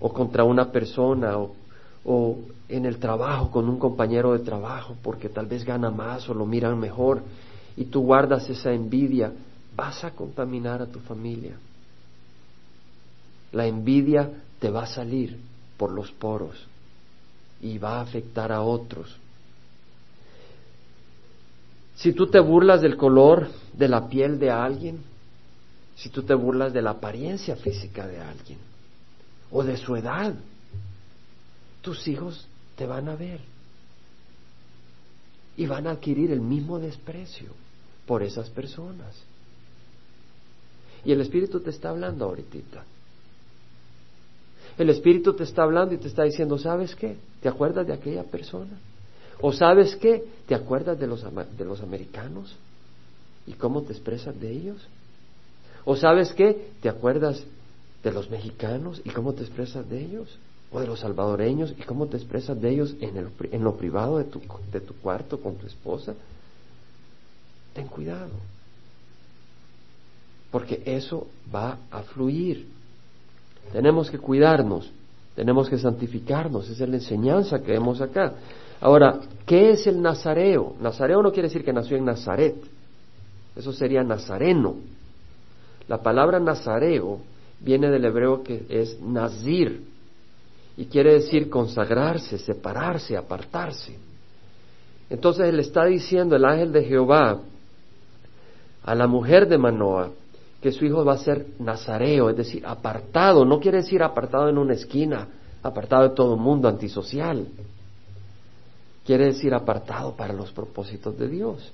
o 0.00 0.12
contra 0.12 0.44
una 0.44 0.70
persona 0.70 1.36
o, 1.38 2.38
en 2.68 2.84
el 2.86 2.98
trabajo 2.98 3.50
con 3.50 3.68
un 3.68 3.78
compañero 3.78 4.32
de 4.32 4.40
trabajo 4.40 4.96
porque 5.02 5.28
tal 5.28 5.46
vez 5.46 5.64
gana 5.64 5.90
más 5.90 6.28
o 6.28 6.34
lo 6.34 6.44
miran 6.44 6.78
mejor 6.78 7.22
y 7.76 7.86
tú 7.86 8.02
guardas 8.02 8.48
esa 8.50 8.72
envidia, 8.72 9.32
vas 9.74 10.04
a 10.04 10.10
contaminar 10.10 10.82
a 10.82 10.86
tu 10.86 11.00
familia. 11.00 11.56
La 13.52 13.66
envidia 13.66 14.30
te 14.58 14.70
va 14.70 14.84
a 14.84 14.86
salir 14.86 15.38
por 15.76 15.90
los 15.90 16.10
poros 16.12 16.66
y 17.60 17.78
va 17.78 17.98
a 17.98 18.02
afectar 18.02 18.52
a 18.52 18.62
otros. 18.62 19.16
Si 21.96 22.12
tú 22.12 22.26
te 22.26 22.40
burlas 22.40 22.82
del 22.82 22.96
color 22.96 23.48
de 23.72 23.88
la 23.88 24.08
piel 24.08 24.38
de 24.38 24.50
alguien, 24.50 25.00
si 25.96 26.10
tú 26.10 26.22
te 26.22 26.34
burlas 26.34 26.72
de 26.72 26.82
la 26.82 26.90
apariencia 26.90 27.56
física 27.56 28.06
de 28.06 28.20
alguien 28.20 28.73
o 29.50 29.62
de 29.62 29.76
su 29.76 29.96
edad, 29.96 30.34
tus 31.82 32.06
hijos 32.08 32.46
te 32.76 32.86
van 32.86 33.08
a 33.08 33.16
ver 33.16 33.40
y 35.56 35.66
van 35.66 35.86
a 35.86 35.92
adquirir 35.92 36.32
el 36.32 36.40
mismo 36.40 36.78
desprecio 36.78 37.50
por 38.06 38.22
esas 38.22 38.50
personas. 38.50 39.14
Y 41.04 41.12
el 41.12 41.20
Espíritu 41.20 41.60
te 41.60 41.70
está 41.70 41.90
hablando 41.90 42.24
ahorita. 42.24 42.84
El 44.76 44.90
Espíritu 44.90 45.34
te 45.34 45.44
está 45.44 45.62
hablando 45.62 45.94
y 45.94 45.98
te 45.98 46.08
está 46.08 46.24
diciendo, 46.24 46.58
¿sabes 46.58 46.94
qué? 46.96 47.16
¿Te 47.40 47.48
acuerdas 47.48 47.86
de 47.86 47.92
aquella 47.92 48.24
persona? 48.24 48.78
¿O 49.40 49.52
sabes 49.52 49.94
qué? 49.96 50.24
¿Te 50.46 50.54
acuerdas 50.54 50.98
de 50.98 51.06
los, 51.06 51.22
de 51.22 51.64
los 51.64 51.80
americanos? 51.80 52.56
¿Y 53.46 53.52
cómo 53.52 53.82
te 53.82 53.92
expresas 53.92 54.38
de 54.40 54.50
ellos? 54.50 54.88
¿O 55.84 55.96
sabes 55.96 56.32
qué? 56.32 56.70
¿Te 56.80 56.88
acuerdas 56.88 57.44
de 58.04 58.12
los 58.12 58.30
mexicanos 58.30 59.00
y 59.04 59.10
cómo 59.10 59.32
te 59.32 59.42
expresas 59.42 59.88
de 59.88 60.00
ellos? 60.00 60.38
¿O 60.70 60.80
de 60.80 60.86
los 60.86 61.00
salvadoreños 61.00 61.74
y 61.78 61.82
cómo 61.82 62.06
te 62.06 62.16
expresas 62.16 62.60
de 62.60 62.70
ellos 62.70 62.94
en, 63.00 63.16
el, 63.16 63.28
en 63.50 63.64
lo 63.64 63.76
privado 63.76 64.18
de 64.18 64.24
tu, 64.24 64.40
de 64.70 64.80
tu 64.80 64.94
cuarto 64.94 65.40
con 65.40 65.56
tu 65.56 65.66
esposa? 65.66 66.14
Ten 67.72 67.88
cuidado. 67.88 68.30
Porque 70.50 70.82
eso 70.84 71.26
va 71.52 71.78
a 71.90 72.02
fluir 72.02 72.74
tenemos 73.72 74.10
que 74.10 74.18
cuidarnos. 74.18 74.90
Tenemos 75.34 75.68
que 75.68 75.78
santificarnos, 75.78 76.68
esa 76.70 76.84
es 76.84 76.90
la 76.90 76.96
enseñanza 76.96 77.58
que 77.60 77.72
vemos 77.72 78.00
acá. 78.00 78.34
Ahora, 78.80 79.18
¿qué 79.44 79.72
es 79.72 79.86
el 79.86 80.00
nazareo? 80.00 80.76
Nazareo 80.80 81.22
no 81.22 81.32
quiere 81.32 81.48
decir 81.48 81.64
que 81.64 81.72
nació 81.72 81.96
en 81.96 82.04
Nazaret, 82.04 82.54
eso 83.56 83.72
sería 83.72 84.04
nazareno. 84.04 84.76
La 85.88 85.98
palabra 86.02 86.38
nazareo 86.38 87.18
viene 87.64 87.90
del 87.90 88.04
hebreo 88.04 88.42
que 88.42 88.66
es 88.68 89.00
nazir 89.00 89.84
y 90.76 90.86
quiere 90.86 91.14
decir 91.14 91.48
consagrarse, 91.48 92.38
separarse, 92.38 93.16
apartarse. 93.16 93.96
Entonces 95.08 95.52
le 95.52 95.62
está 95.62 95.84
diciendo 95.86 96.36
el 96.36 96.44
ángel 96.44 96.72
de 96.72 96.84
Jehová 96.84 97.40
a 98.84 98.94
la 98.94 99.06
mujer 99.06 99.48
de 99.48 99.58
Manoah 99.58 100.10
que 100.60 100.72
su 100.72 100.84
hijo 100.84 101.04
va 101.04 101.14
a 101.14 101.18
ser 101.18 101.46
nazareo, 101.58 102.30
es 102.30 102.36
decir, 102.36 102.66
apartado, 102.66 103.44
no 103.44 103.60
quiere 103.60 103.78
decir 103.78 104.02
apartado 104.02 104.48
en 104.48 104.56
una 104.56 104.72
esquina, 104.72 105.28
apartado 105.62 106.08
de 106.08 106.14
todo 106.14 106.34
el 106.34 106.40
mundo, 106.40 106.68
antisocial. 106.68 107.46
Quiere 109.04 109.26
decir 109.26 109.52
apartado 109.52 110.16
para 110.16 110.32
los 110.32 110.52
propósitos 110.52 111.18
de 111.18 111.28
Dios. 111.28 111.70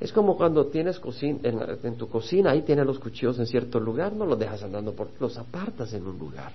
Es 0.00 0.12
como 0.12 0.36
cuando 0.36 0.66
tienes 0.66 0.98
cocina, 0.98 1.40
en, 1.42 1.96
tu 1.96 2.08
cocina, 2.08 2.52
ahí 2.52 2.62
tienes 2.62 2.86
los 2.86 2.98
cuchillos 2.98 3.38
en 3.38 3.46
cierto 3.46 3.78
lugar, 3.78 4.14
no 4.14 4.24
los 4.24 4.38
dejas 4.38 4.62
andando, 4.62 4.92
por, 4.92 5.08
los 5.20 5.36
apartas 5.36 5.92
en 5.92 6.06
un 6.06 6.18
lugar 6.18 6.52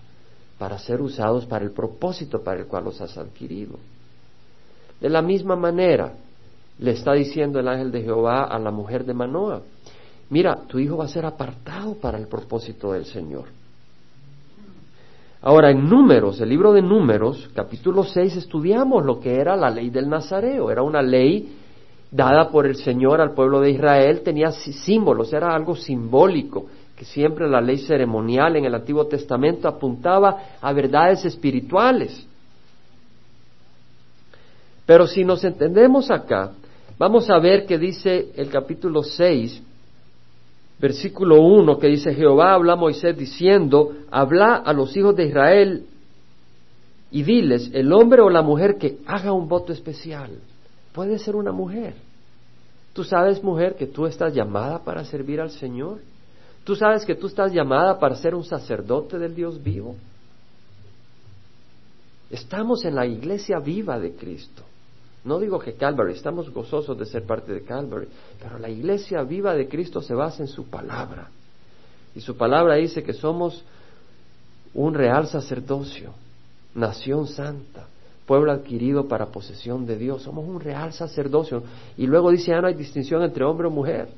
para 0.57 0.79
ser 0.79 1.01
usados 1.01 1.45
para 1.45 1.63
el 1.63 1.71
propósito 1.71 2.41
para 2.41 2.61
el 2.61 2.65
cual 2.65 2.85
los 2.85 2.99
has 3.01 3.17
adquirido. 3.17 3.77
De 4.99 5.09
la 5.09 5.21
misma 5.21 5.55
manera, 5.55 6.13
le 6.79 6.91
está 6.91 7.13
diciendo 7.13 7.59
el 7.59 7.67
ángel 7.67 7.91
de 7.91 8.01
Jehová 8.01 8.45
a 8.45 8.57
la 8.57 8.71
mujer 8.71 9.05
de 9.05 9.13
Manoa, 9.13 9.61
mira, 10.29 10.55
tu 10.67 10.79
hijo 10.79 10.97
va 10.97 11.05
a 11.05 11.09
ser 11.09 11.25
apartado 11.25 11.95
para 11.95 12.17
el 12.17 12.27
propósito 12.27 12.93
del 12.93 13.05
Señor. 13.05 13.45
Ahora, 15.41 15.69
en 15.69 15.87
Números, 15.87 16.41
el 16.41 16.49
libro 16.49 16.73
de 16.73 16.81
Números, 16.81 17.51
capítulo 17.53 18.03
6, 18.03 18.37
estudiamos 18.37 19.05
lo 19.05 19.19
que 19.19 19.35
era 19.35 19.55
la 19.55 19.69
ley 19.69 19.91
del 19.91 20.09
Nazareo. 20.09 20.71
Era 20.71 20.81
una 20.81 21.03
ley 21.03 21.55
dada 22.15 22.49
por 22.49 22.65
el 22.65 22.77
Señor 22.77 23.19
al 23.19 23.33
pueblo 23.33 23.59
de 23.59 23.71
Israel, 23.71 24.21
tenía 24.21 24.51
símbolos, 24.51 25.33
era 25.33 25.53
algo 25.53 25.75
simbólico, 25.75 26.67
que 26.95 27.03
siempre 27.03 27.49
la 27.49 27.59
ley 27.59 27.77
ceremonial 27.77 28.55
en 28.55 28.63
el 28.63 28.73
Antiguo 28.73 29.05
Testamento 29.05 29.67
apuntaba 29.67 30.55
a 30.61 30.71
verdades 30.71 31.25
espirituales. 31.25 32.25
Pero 34.85 35.07
si 35.07 35.25
nos 35.25 35.43
entendemos 35.43 36.09
acá, 36.09 36.51
vamos 36.97 37.29
a 37.29 37.37
ver 37.37 37.65
que 37.65 37.77
dice 37.77 38.31
el 38.37 38.49
capítulo 38.49 39.03
6, 39.03 39.61
versículo 40.79 41.41
1, 41.41 41.77
que 41.79 41.87
dice, 41.87 42.13
Jehová 42.13 42.53
habla 42.53 42.73
a 42.73 42.77
Moisés 42.77 43.17
diciendo, 43.17 43.91
habla 44.09 44.55
a 44.55 44.71
los 44.71 44.95
hijos 44.95 45.17
de 45.17 45.25
Israel 45.25 45.85
y 47.11 47.23
diles, 47.23 47.71
el 47.73 47.91
hombre 47.91 48.21
o 48.21 48.29
la 48.29 48.41
mujer 48.41 48.77
que 48.77 48.99
haga 49.05 49.33
un 49.33 49.49
voto 49.49 49.73
especial, 49.73 50.31
puede 50.93 51.19
ser 51.19 51.35
una 51.35 51.51
mujer. 51.51 52.04
Tú 52.95 53.03
sabes, 53.03 53.43
mujer, 53.43 53.75
que 53.75 53.87
tú 53.87 54.05
estás 54.05 54.33
llamada 54.33 54.79
para 54.79 55.03
servir 55.03 55.41
al 55.41 55.51
Señor. 55.51 55.99
Tú 56.63 56.77
sabes 56.77 57.03
que 57.03 57.13
tú 57.13 57.27
estás 57.27 57.51
llamada 57.51 57.99
para 57.99 58.15
ser 58.15 58.33
un 58.33 58.45
sacerdote 58.45 59.19
del 59.19 59.35
Dios 59.35 59.61
vivo. 59.61 59.97
Estamos 62.29 62.85
en 62.85 62.95
la 62.95 63.05
iglesia 63.05 63.59
viva 63.59 63.99
de 63.99 64.13
Cristo. 64.13 64.63
No 65.25 65.39
digo 65.39 65.59
que 65.59 65.73
Calvary, 65.73 66.13
estamos 66.13 66.49
gozosos 66.51 66.97
de 66.97 67.05
ser 67.05 67.25
parte 67.25 67.51
de 67.51 67.63
Calvary, 67.63 68.07
pero 68.41 68.59
la 68.59 68.69
iglesia 68.69 69.23
viva 69.23 69.53
de 69.53 69.67
Cristo 69.67 70.01
se 70.01 70.13
basa 70.13 70.43
en 70.43 70.47
su 70.47 70.63
palabra. 70.69 71.29
Y 72.15 72.21
su 72.21 72.37
palabra 72.37 72.75
dice 72.75 73.03
que 73.03 73.11
somos 73.11 73.61
un 74.73 74.93
real 74.93 75.27
sacerdocio, 75.27 76.13
nación 76.73 77.27
santa, 77.27 77.87
pueblo 78.25 78.51
adquirido 78.51 79.07
para 79.07 79.27
posesión 79.27 79.85
de 79.85 79.97
Dios. 79.97 80.23
Somos 80.23 80.47
un 80.47 80.59
real 80.59 80.93
sacerdocio. 80.93 81.63
Y 81.97 82.07
luego 82.07 82.31
dice, 82.31 82.51
ya 82.51 82.61
no 82.61 82.67
hay 82.67 82.73
distinción 82.73 83.23
entre 83.23 83.43
hombre 83.43 83.67
o 83.67 83.71
mujer. 83.71 84.09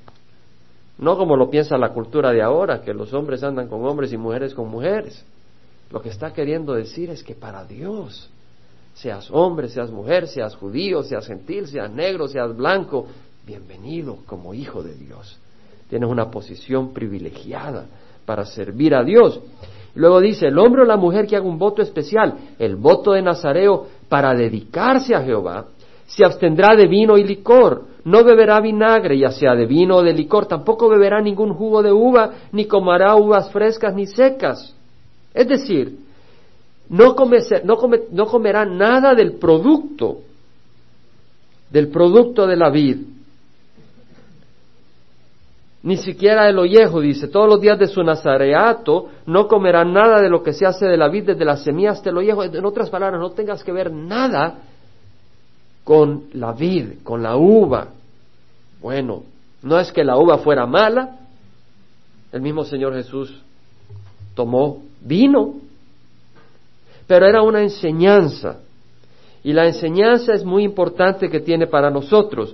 No 0.97 1.17
como 1.17 1.35
lo 1.35 1.49
piensa 1.49 1.77
la 1.77 1.93
cultura 1.93 2.31
de 2.31 2.41
ahora, 2.41 2.81
que 2.81 2.93
los 2.93 3.13
hombres 3.13 3.43
andan 3.43 3.67
con 3.67 3.85
hombres 3.85 4.11
y 4.13 4.17
mujeres 4.17 4.53
con 4.53 4.69
mujeres. 4.69 5.23
Lo 5.91 6.01
que 6.01 6.09
está 6.09 6.33
queriendo 6.33 6.73
decir 6.73 7.09
es 7.09 7.23
que 7.23 7.35
para 7.35 7.63
Dios 7.65 8.29
seas 8.95 9.29
hombre, 9.31 9.69
seas 9.69 9.91
mujer, 9.91 10.27
seas 10.27 10.55
judío, 10.55 11.03
seas 11.03 11.27
gentil, 11.27 11.67
seas 11.67 11.91
negro, 11.91 12.27
seas 12.27 12.55
blanco, 12.55 13.05
bienvenido 13.45 14.17
como 14.25 14.53
hijo 14.53 14.81
de 14.81 14.95
Dios. 14.95 15.37
Tienes 15.89 16.09
una 16.09 16.31
posición 16.31 16.93
privilegiada 16.93 17.85
para 18.25 18.43
servir 18.45 18.95
a 18.95 19.03
Dios. 19.03 19.39
Luego 19.93 20.19
dice, 20.19 20.47
el 20.47 20.59
hombre 20.59 20.81
o 20.81 20.85
la 20.85 20.97
mujer 20.97 21.25
que 21.27 21.35
haga 21.35 21.45
un 21.45 21.57
voto 21.57 21.81
especial, 21.81 22.35
el 22.59 22.75
voto 22.75 23.13
de 23.13 23.21
Nazareo 23.21 23.87
para 24.09 24.33
dedicarse 24.33 25.15
a 25.15 25.21
Jehová, 25.21 25.65
se 26.05 26.23
abstendrá 26.23 26.75
de 26.75 26.87
vino 26.87 27.17
y 27.17 27.23
licor, 27.23 27.85
no 28.05 28.23
beberá 28.23 28.61
vinagre, 28.61 29.17
ya 29.17 29.31
sea 29.31 29.53
de 29.53 29.65
vino 29.65 29.97
o 29.97 30.03
de 30.03 30.13
licor, 30.13 30.45
tampoco 30.45 30.87
beberá 30.87 31.21
ningún 31.21 31.53
jugo 31.53 31.83
de 31.83 31.91
uva, 31.91 32.31
ni 32.53 32.65
comerá 32.65 33.15
uvas 33.15 33.51
frescas 33.51 33.93
ni 33.93 34.07
secas. 34.07 34.73
Es 35.33 35.47
decir, 35.47 35.97
no, 36.89 37.15
no, 38.11 38.25
comerá 38.27 38.65
nada 38.65 39.13
del 39.13 39.33
producto, 39.33 40.19
del 41.69 41.89
producto 41.89 42.47
de 42.47 42.55
la 42.55 42.69
vid, 42.69 42.99
ni 45.87 45.95
siquiera 45.95 46.49
el 46.49 46.59
ollejo, 46.59 46.99
dice, 46.99 47.29
todos 47.29 47.47
los 47.47 47.61
días 47.61 47.79
de 47.79 47.87
su 47.87 48.03
nazareato 48.03 49.07
no 49.25 49.47
comerá 49.47 49.85
nada 49.85 50.19
de 50.19 50.27
lo 50.27 50.43
que 50.43 50.51
se 50.51 50.65
hace 50.65 50.85
de 50.85 50.97
la 50.97 51.07
vid, 51.07 51.27
desde 51.27 51.45
las 51.45 51.63
semillas 51.63 51.99
hasta 51.99 52.09
el 52.09 52.17
ollejo. 52.17 52.43
En 52.43 52.65
otras 52.65 52.89
palabras, 52.89 53.21
no 53.21 53.29
tengas 53.29 53.63
que 53.63 53.71
ver 53.71 53.89
nada 53.89 54.55
con 55.85 56.25
la 56.33 56.51
vid, 56.51 57.03
con 57.05 57.23
la 57.23 57.37
uva. 57.37 57.87
Bueno, 58.81 59.23
no 59.63 59.79
es 59.79 59.93
que 59.93 60.03
la 60.03 60.17
uva 60.17 60.39
fuera 60.39 60.65
mala, 60.65 61.19
el 62.33 62.41
mismo 62.41 62.65
Señor 62.65 62.93
Jesús 62.93 63.41
tomó 64.35 64.83
vino 64.99 65.53
pero 67.07 67.25
era 67.25 67.41
una 67.41 67.61
enseñanza. 67.61 68.59
Y 69.41 69.53
la 69.53 69.65
enseñanza 69.65 70.33
es 70.33 70.43
muy 70.43 70.65
importante 70.65 71.29
que 71.29 71.39
tiene 71.39 71.65
para 71.65 71.89
nosotros. 71.89 72.53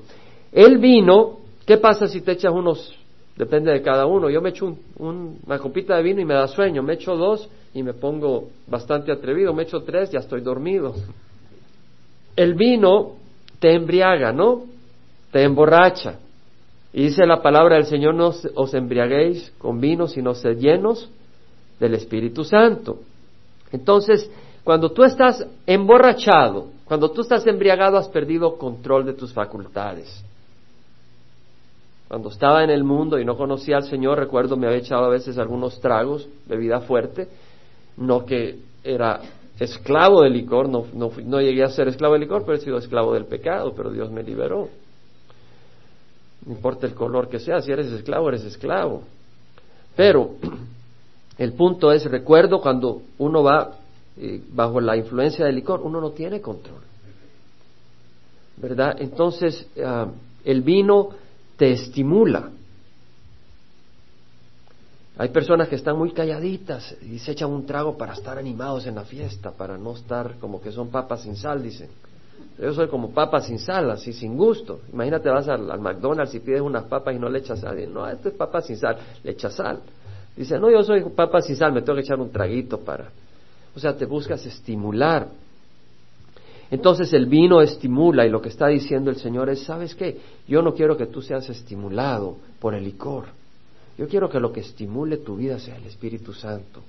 El 0.51 0.77
vino, 0.77 1.39
¿qué 1.65 1.77
pasa 1.77 2.07
si 2.07 2.21
te 2.21 2.33
echas 2.33 2.53
unos? 2.53 3.02
Depende 3.35 3.71
de 3.71 3.81
cada 3.81 4.05
uno. 4.05 4.29
Yo 4.29 4.41
me 4.41 4.49
echo 4.49 4.77
una 4.97 5.57
copita 5.59 5.95
de 5.97 6.03
vino 6.03 6.21
y 6.21 6.25
me 6.25 6.35
da 6.35 6.47
sueño. 6.47 6.83
Me 6.83 6.93
echo 6.93 7.15
dos 7.15 7.49
y 7.73 7.81
me 7.81 7.93
pongo 7.93 8.49
bastante 8.67 9.11
atrevido. 9.11 9.53
Me 9.53 9.63
echo 9.63 9.81
tres, 9.83 10.11
ya 10.11 10.19
estoy 10.19 10.41
dormido. 10.41 10.93
El 12.35 12.53
vino 12.53 13.13
te 13.59 13.73
embriaga, 13.73 14.31
¿no? 14.31 14.63
Te 15.31 15.43
emborracha. 15.43 16.19
Y 16.93 17.05
dice 17.05 17.25
la 17.25 17.41
palabra 17.41 17.77
del 17.77 17.85
Señor, 17.85 18.13
no 18.13 18.31
os 18.55 18.73
embriaguéis 18.75 19.51
con 19.57 19.81
vino, 19.81 20.07
sino 20.07 20.35
sed 20.35 20.59
llenos 20.59 21.09
del 21.79 21.95
Espíritu 21.95 22.43
Santo. 22.43 22.99
Entonces, 23.71 24.29
cuando 24.63 24.91
tú 24.91 25.03
estás 25.03 25.45
emborrachado, 25.65 26.67
cuando 26.85 27.09
tú 27.09 27.21
estás 27.21 27.47
embriagado, 27.47 27.97
has 27.97 28.07
perdido 28.09 28.57
control 28.57 29.05
de 29.05 29.13
tus 29.13 29.33
facultades. 29.33 30.23
Cuando 32.13 32.29
estaba 32.29 32.63
en 32.63 32.69
el 32.69 32.83
mundo 32.83 33.17
y 33.17 33.25
no 33.25 33.35
conocía 33.35 33.77
al 33.77 33.85
Señor, 33.85 34.19
recuerdo 34.19 34.55
me 34.55 34.67
había 34.67 34.77
echado 34.77 35.05
a 35.05 35.09
veces 35.09 35.39
algunos 35.39 35.81
tragos, 35.81 36.29
bebida 36.47 36.81
fuerte, 36.81 37.27
no 37.97 38.23
que 38.23 38.59
era 38.83 39.19
esclavo 39.59 40.21
del 40.21 40.33
licor, 40.33 40.69
no, 40.69 40.85
no, 40.93 41.41
llegué 41.41 41.63
a 41.63 41.69
ser 41.69 41.87
esclavo 41.87 42.13
del 42.13 42.21
licor, 42.21 42.43
pero 42.45 42.55
he 42.55 42.61
sido 42.61 42.77
esclavo 42.77 43.15
del 43.15 43.25
pecado, 43.25 43.73
pero 43.75 43.89
Dios 43.89 44.11
me 44.11 44.21
liberó. 44.21 44.69
No 46.45 46.53
importa 46.53 46.85
el 46.85 46.93
color 46.93 47.29
que 47.29 47.39
sea, 47.39 47.61
si 47.61 47.71
eres 47.71 47.87
esclavo, 47.87 48.29
eres 48.29 48.43
esclavo. 48.43 49.01
Pero 49.95 50.35
el 51.39 51.53
punto 51.53 51.91
es, 51.91 52.05
recuerdo 52.05 52.61
cuando 52.61 53.01
uno 53.17 53.41
va 53.41 53.71
eh, 54.17 54.39
bajo 54.51 54.79
la 54.79 54.95
influencia 54.95 55.45
del 55.45 55.55
licor, 55.55 55.81
uno 55.81 55.99
no 55.99 56.11
tiene 56.11 56.41
control. 56.41 56.81
¿Verdad? 58.57 58.97
Entonces, 58.99 59.67
ah, 59.83 60.09
el 60.45 60.61
vino 60.61 61.22
te 61.57 61.71
estimula. 61.71 62.49
Hay 65.17 65.29
personas 65.29 65.67
que 65.67 65.75
están 65.75 65.97
muy 65.97 66.11
calladitas 66.11 66.95
y 67.03 67.19
se 67.19 67.33
echan 67.33 67.51
un 67.51 67.65
trago 67.65 67.97
para 67.97 68.13
estar 68.13 68.37
animados 68.37 68.87
en 68.87 68.95
la 68.95 69.03
fiesta, 69.03 69.51
para 69.51 69.77
no 69.77 69.93
estar 69.93 70.39
como 70.39 70.59
que 70.59 70.71
son 70.71 70.89
papas 70.89 71.21
sin 71.21 71.35
sal, 71.35 71.61
dicen. 71.61 71.89
Yo 72.59 72.73
soy 72.73 72.87
como 72.87 73.11
papas 73.11 73.47
sin 73.47 73.59
sal, 73.59 73.91
así 73.91 74.13
sin 74.13 74.37
gusto. 74.37 74.81
Imagínate, 74.91 75.29
vas 75.29 75.47
al, 75.47 75.69
al 75.69 75.79
McDonald's 75.79 76.33
y 76.35 76.39
pides 76.39 76.61
unas 76.61 76.85
papas 76.85 77.15
y 77.15 77.19
no 77.19 77.29
le 77.29 77.39
echas 77.39 77.59
sal. 77.59 77.77
No, 77.91 78.07
esto 78.07 78.29
es 78.29 78.35
papas 78.35 78.67
sin 78.67 78.77
sal, 78.77 78.97
le 79.23 79.31
echas 79.31 79.55
sal. 79.55 79.79
Dice, 80.35 80.59
no, 80.59 80.69
yo 80.71 80.83
soy 80.83 81.03
papa 81.15 81.41
sin 81.41 81.55
sal, 81.55 81.73
me 81.73 81.81
tengo 81.81 81.95
que 81.95 82.01
echar 82.01 82.19
un 82.19 82.31
traguito 82.31 82.79
para. 82.79 83.09
O 83.75 83.79
sea, 83.79 83.95
te 83.95 84.05
buscas 84.05 84.45
estimular. 84.45 85.27
Entonces 86.73 87.13
el 87.13 87.27
vino 87.27 87.61
estimula 87.61 88.25
y 88.25 88.31
lo 88.31 88.41
que 88.41 88.49
está 88.49 88.65
diciendo 88.65 89.11
el 89.11 89.17
Señor 89.17 89.47
es, 89.47 89.63
¿sabes 89.63 89.93
qué? 89.93 90.19
Yo 90.47 90.63
no 90.63 90.73
quiero 90.73 90.97
que 90.97 91.05
tú 91.05 91.21
seas 91.21 91.47
estimulado 91.47 92.37
por 92.59 92.73
el 92.73 92.83
licor. 92.83 93.25
Yo 93.95 94.07
quiero 94.07 94.27
que 94.27 94.39
lo 94.39 94.51
que 94.51 94.61
estimule 94.61 95.17
tu 95.17 95.35
vida 95.35 95.59
sea 95.59 95.77
el 95.77 95.85
Espíritu 95.85 96.33
Santo. 96.33 96.81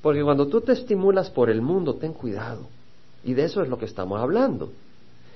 Porque 0.00 0.22
cuando 0.22 0.46
tú 0.46 0.62
te 0.62 0.72
estimulas 0.72 1.28
por 1.28 1.50
el 1.50 1.60
mundo, 1.60 1.96
ten 1.96 2.14
cuidado. 2.14 2.62
Y 3.22 3.34
de 3.34 3.44
eso 3.44 3.60
es 3.60 3.68
lo 3.68 3.76
que 3.76 3.84
estamos 3.84 4.18
hablando. 4.18 4.70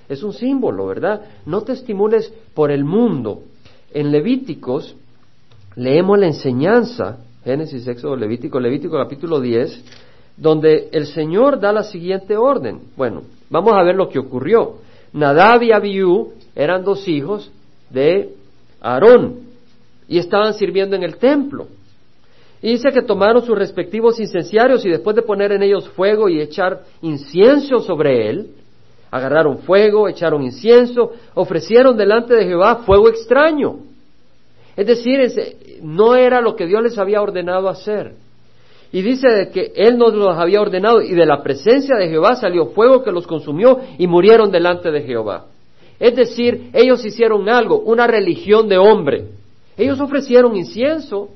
Es 0.08 0.22
un 0.22 0.32
símbolo, 0.32 0.86
¿verdad? 0.86 1.20
No 1.44 1.60
te 1.60 1.72
estimules 1.72 2.32
por 2.54 2.70
el 2.70 2.82
mundo. 2.82 3.42
En 3.92 4.10
Levíticos 4.10 4.96
leemos 5.76 6.18
la 6.18 6.28
enseñanza, 6.28 7.18
Génesis, 7.44 7.86
Éxodo, 7.86 8.16
Levítico, 8.16 8.58
Levítico 8.58 8.96
capítulo 8.96 9.38
10, 9.38 9.84
donde 10.38 10.88
el 10.92 11.06
Señor 11.06 11.60
da 11.60 11.72
la 11.72 11.82
siguiente 11.82 12.36
orden. 12.36 12.80
Bueno, 12.96 13.22
vamos 13.50 13.72
a 13.74 13.82
ver 13.82 13.96
lo 13.96 14.08
que 14.08 14.18
ocurrió. 14.18 14.76
Nadab 15.12 15.62
y 15.62 15.72
Abiú 15.72 16.32
eran 16.54 16.84
dos 16.84 17.06
hijos 17.08 17.50
de 17.90 18.34
Aarón 18.80 19.40
y 20.06 20.18
estaban 20.18 20.54
sirviendo 20.54 20.94
en 20.94 21.02
el 21.02 21.16
templo. 21.16 21.66
Y 22.62 22.72
dice 22.72 22.90
que 22.92 23.02
tomaron 23.02 23.44
sus 23.44 23.56
respectivos 23.56 24.18
incenciarios 24.18 24.84
y 24.84 24.88
después 24.88 25.14
de 25.14 25.22
poner 25.22 25.52
en 25.52 25.62
ellos 25.62 25.88
fuego 25.90 26.28
y 26.28 26.40
echar 26.40 26.82
incienso 27.02 27.80
sobre 27.80 28.28
él, 28.30 28.48
agarraron 29.10 29.58
fuego, 29.58 30.08
echaron 30.08 30.42
incienso, 30.42 31.12
ofrecieron 31.34 31.96
delante 31.96 32.34
de 32.34 32.46
Jehová 32.46 32.82
fuego 32.84 33.08
extraño. 33.08 33.76
Es 34.76 34.86
decir, 34.86 35.20
no 35.82 36.14
era 36.14 36.40
lo 36.40 36.54
que 36.54 36.66
Dios 36.66 36.82
les 36.82 36.98
había 36.98 37.22
ordenado 37.22 37.68
hacer. 37.68 38.14
Y 38.92 39.02
dice 39.02 39.50
que 39.52 39.72
Él 39.76 39.98
nos 39.98 40.14
los 40.14 40.36
había 40.36 40.60
ordenado 40.60 41.02
y 41.02 41.14
de 41.14 41.26
la 41.26 41.42
presencia 41.42 41.96
de 41.96 42.08
Jehová 42.08 42.36
salió 42.36 42.66
fuego 42.66 43.02
que 43.02 43.12
los 43.12 43.26
consumió 43.26 43.78
y 43.98 44.06
murieron 44.06 44.50
delante 44.50 44.90
de 44.90 45.02
Jehová. 45.02 45.46
Es 46.00 46.14
decir, 46.14 46.70
ellos 46.72 47.04
hicieron 47.04 47.48
algo, 47.48 47.80
una 47.80 48.06
religión 48.06 48.68
de 48.68 48.78
hombre. 48.78 49.26
Ellos 49.76 50.00
ofrecieron 50.00 50.56
incienso. 50.56 51.28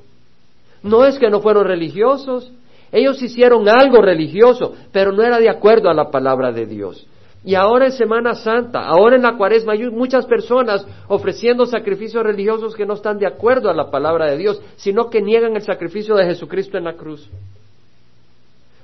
No 0.81 1.05
es 1.05 1.19
que 1.19 1.29
no 1.29 1.41
fueron 1.41 1.65
religiosos. 1.65 2.51
Ellos 2.91 3.21
hicieron 3.21 3.67
algo 3.67 4.01
religioso, 4.01 4.73
pero 4.91 5.11
no 5.11 5.23
era 5.23 5.39
de 5.39 5.49
acuerdo 5.49 5.89
a 5.89 5.93
la 5.93 6.11
palabra 6.11 6.51
de 6.51 6.65
Dios. 6.65 7.07
Y 7.45 7.55
ahora 7.55 7.87
en 7.87 7.91
Semana 7.91 8.35
Santa, 8.35 8.85
ahora 8.85 9.17
en 9.17 9.23
la 9.23 9.35
Cuaresma, 9.35 9.73
hay 9.73 9.89
muchas 9.89 10.25
personas 10.25 10.85
ofreciendo 11.09 11.65
sacrificios 11.65 12.23
religiosos 12.23 12.73
que 12.73 12.85
no 12.85 12.93
están 12.93 13.19
de 13.19 13.27
acuerdo 13.27 13.69
a 13.69 13.73
la 13.73 13.91
palabra 13.91 14.27
de 14.27 14.37
Dios, 14.37 14.61
sino 14.77 15.09
que 15.09 15.21
niegan 15.21 15.55
el 15.55 15.61
sacrificio 15.61 16.15
de 16.15 16.25
Jesucristo 16.25 16.77
en 16.77 16.85
la 16.85 16.93
cruz. 16.93 17.29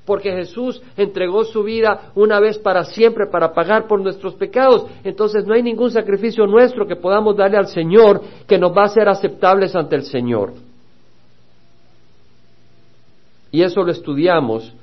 Porque 0.06 0.32
Jesús 0.32 0.82
entregó 0.98 1.46
su 1.46 1.64
vida 1.64 2.12
una 2.16 2.40
vez 2.42 2.58
para 2.58 2.84
siempre 2.84 3.28
para 3.28 3.54
pagar 3.54 3.88
por 3.88 4.02
nuestros 4.02 4.34
pecados. 4.34 4.88
Entonces 5.06 5.46
no 5.46 5.54
hay 5.54 5.64
ningún 5.64 5.92
sacrificio 5.92 6.46
nuestro 6.46 6.86
que 6.86 6.96
podamos 6.98 7.38
darle 7.38 7.58
al 7.58 7.68
Señor 7.68 8.22
que 8.46 8.58
nos 8.58 8.76
va 8.76 8.86
a 8.86 8.90
ser 8.90 9.08
aceptables 9.08 9.74
ante 9.76 9.96
el 9.96 10.04
Señor. 10.04 10.54
Y 13.52 13.62
eso 13.62 13.84
lo 13.84 13.92
estudiamos 13.92 14.74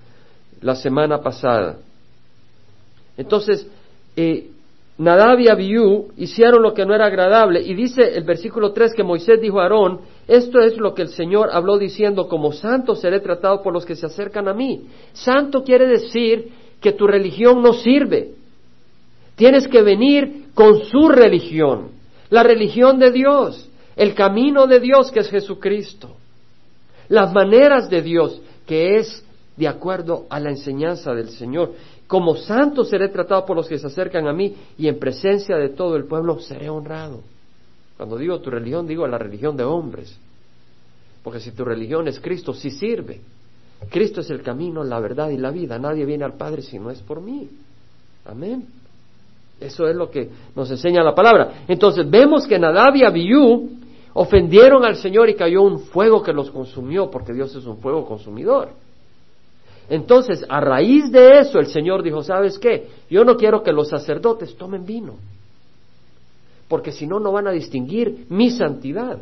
la 0.62 0.76
semana 0.76 1.21
pasada. 1.21 1.76
Entonces, 3.17 3.67
eh, 4.17 4.51
Nadab 4.99 5.41
y 5.41 5.49
Abiú 5.49 6.09
hicieron 6.17 6.63
lo 6.63 6.73
que 6.73 6.87
no 6.87 6.95
era 6.95 7.07
agradable. 7.07 7.61
Y 7.61 7.75
dice 7.75 8.17
el 8.17 8.25
versículo 8.25 8.73
3 8.73 8.95
que 8.95 9.03
Moisés 9.03 9.41
dijo 9.41 9.61
a 9.61 9.65
Aarón, 9.65 10.01
esto 10.27 10.61
es 10.61 10.77
lo 10.79 10.95
que 10.95 11.03
el 11.03 11.09
Señor 11.09 11.51
habló 11.53 11.79
diciendo, 11.79 12.29
como 12.29 12.53
santo 12.53 12.95
seré 12.95 13.21
tratado 13.21 13.63
por 13.63 13.75
los 13.75 13.85
que 13.85 13.95
se 13.97 14.07
acercan 14.07 14.49
a 14.49 14.55
mí. 14.55 14.87
Santo 15.13 15.63
quiere 15.63 15.87
decir 15.87 16.51
que 16.81 16.93
tu 16.93 17.07
religión 17.07 17.63
no 17.63 17.75
sirve. 17.75 18.31
Tienes 19.35 19.69
que 19.69 19.83
venir 19.83 20.47
con 20.55 20.85
su 20.85 21.09
religión, 21.09 21.91
la 22.31 22.43
religión 22.43 22.99
de 22.99 23.11
Dios, 23.11 23.69
el 23.95 24.15
camino 24.15 24.67
de 24.67 24.81
Dios 24.81 25.11
que 25.11 25.21
es 25.21 25.29
Jesucristo, 25.29 26.17
las 27.09 27.33
maneras 27.35 27.91
de 27.91 28.01
Dios 28.01 28.41
que 28.67 28.97
es 28.97 29.23
de 29.57 29.69
acuerdo 29.69 30.25
a 30.31 30.41
la 30.41 30.51
enseñanza 30.51 31.15
del 31.15 31.29
Señor. 31.31 31.73
Como 32.07 32.37
santo 32.37 32.85
seré 32.85 33.09
tratado 33.09 33.45
por 33.45 33.57
los 33.57 33.69
que 33.69 33.79
se 33.79 33.87
acercan 33.87 34.29
a 34.29 34.33
mí 34.33 34.55
y 34.79 34.89
en 34.89 34.99
presencia 34.99 35.57
de 35.57 35.71
todo 35.71 35.97
el 35.97 36.05
pueblo 36.05 36.39
seré 36.39 36.69
honrado. 36.69 37.23
Cuando 37.97 38.17
digo 38.17 38.41
tu 38.41 38.51
religión, 38.51 38.87
digo 38.87 39.07
la 39.07 39.19
religión 39.19 39.57
de 39.57 39.65
hombres. 39.65 40.17
Porque 41.23 41.41
si 41.41 41.50
tu 41.50 41.65
religión 41.65 42.07
es 42.07 42.21
Cristo, 42.21 42.54
sí 42.54 42.71
sirve. 42.71 43.21
Cristo 43.91 44.21
es 44.21 44.30
el 44.30 44.43
camino, 44.43 44.85
la 44.85 45.00
verdad 45.00 45.30
y 45.30 45.37
la 45.37 45.50
vida. 45.50 45.78
Nadie 45.78 46.04
viene 46.04 46.25
al 46.25 46.35
Padre 46.35 46.63
si 46.63 46.78
no 46.78 46.91
es 46.91 47.00
por 47.00 47.21
mí. 47.21 47.49
Amén. 48.25 48.67
Eso 49.61 49.89
es 49.89 49.97
lo 49.97 50.11
que 50.11 50.30
nos 50.54 50.71
enseña 50.71 51.02
la 51.02 51.15
palabra. 51.15 51.65
Entonces 51.67 52.09
vemos 52.09 52.47
que 52.47 52.59
Nadab 52.59 52.95
y 52.95 53.04
Abiú 53.04 53.71
ofendieron 54.13 54.85
al 54.85 54.97
Señor 54.97 55.28
y 55.28 55.35
cayó 55.35 55.63
un 55.63 55.80
fuego 55.80 56.23
que 56.23 56.33
los 56.33 56.50
consumió, 56.50 57.11
porque 57.11 57.33
Dios 57.33 57.54
es 57.54 57.65
un 57.67 57.78
fuego 57.78 58.07
consumidor. 58.07 58.71
Entonces, 59.89 60.45
a 60.49 60.61
raíz 60.61 61.11
de 61.13 61.39
eso, 61.39 61.59
el 61.59 61.67
Señor 61.67 62.03
dijo, 62.03 62.23
¿sabes 62.23 62.59
qué? 62.59 62.89
Yo 63.09 63.25
no 63.25 63.37
quiero 63.37 63.63
que 63.63 63.73
los 63.73 63.89
sacerdotes 63.89 64.57
tomen 64.57 64.85
vino, 64.85 65.15
porque 66.69 66.93
si 66.93 67.07
no, 67.07 67.21
no 67.21 67.33
van 67.33 67.47
a 67.47 67.53
distinguir 67.53 68.27
mi 68.29 68.51
santidad. 68.51 69.19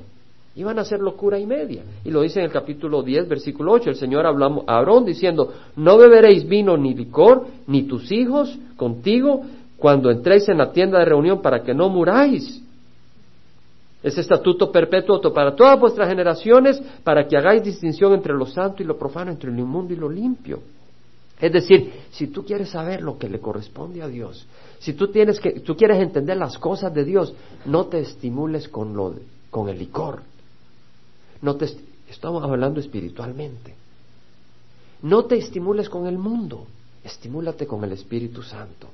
Y 0.57 0.63
van 0.63 0.79
a 0.79 0.83
hacer 0.83 1.01
locura 1.01 1.37
y 1.37 1.47
media. 1.47 1.83
Y 2.05 2.13
lo 2.13 2.23
dice 2.23 2.39
en 2.39 2.45
el 2.45 2.53
capítulo 2.53 3.03
10, 3.03 3.29
versículo 3.29 3.73
8. 3.73 3.91
El 3.91 3.97
Señor 3.97 4.25
habló 4.25 4.63
a 4.69 4.77
Aarón 4.77 5.05
diciendo, 5.05 5.53
no 5.75 5.99
beberéis 5.99 6.49
vino 6.49 6.77
ni 6.77 6.95
licor, 6.95 7.45
ni 7.67 7.83
tus 7.83 8.13
hijos 8.13 8.57
contigo, 8.77 9.43
cuando 9.77 10.13
entréis 10.13 10.49
en 10.49 10.59
la 10.59 10.71
tienda 10.71 11.01
de 11.01 11.07
reunión 11.07 11.43
para 11.43 11.65
que 11.65 11.75
no 11.75 11.89
muráis. 11.89 12.64
Es 14.05 14.19
estatuto 14.19 14.71
perpetuo 14.71 15.19
para 15.33 15.57
todas 15.57 15.81
vuestras 15.81 16.11
generaciones, 16.11 16.79
para 17.03 17.27
que 17.27 17.39
hagáis 17.39 17.65
distinción 17.65 18.13
entre 18.13 18.35
lo 18.35 18.45
santo 18.45 18.83
y 18.83 18.87
lo 18.87 18.99
profano, 18.99 19.31
entre 19.31 19.51
lo 19.51 19.59
inmundo 19.59 19.95
y 19.95 19.97
lo 19.97 20.11
limpio. 20.11 20.61
Es 21.41 21.51
decir, 21.51 21.91
si 22.11 22.27
tú 22.27 22.45
quieres 22.45 22.69
saber 22.69 23.01
lo 23.01 23.17
que 23.19 23.31
le 23.31 23.41
corresponde 23.41 24.03
a 24.03 24.07
Dios, 24.09 24.47
si 24.79 24.93
tú, 24.93 25.09
tienes 25.09 25.41
que, 25.41 25.61
tú 25.61 25.75
quieres 25.75 26.03
entender 26.03 26.37
las 26.37 26.59
cosas 26.59 26.93
de 26.93 27.03
Dios, 27.03 27.35
no 27.65 27.87
te 27.87 28.01
estimules 28.01 28.69
con, 28.69 28.95
lo, 28.95 29.15
con 29.49 29.71
el 29.71 29.79
licor. 29.79 30.21
No 31.41 31.57
te, 31.57 31.67
estamos 32.11 32.45
hablando 32.45 32.81
espiritualmente. 32.81 33.75
No 35.01 35.25
te 35.25 35.39
estimules 35.39 35.89
con 35.89 36.07
el 36.07 36.19
mundo, 36.19 36.67
estimúlate 37.03 37.67
con 37.67 37.83
el 37.85 37.93
Espíritu 37.93 38.43
Santo. 38.43 38.89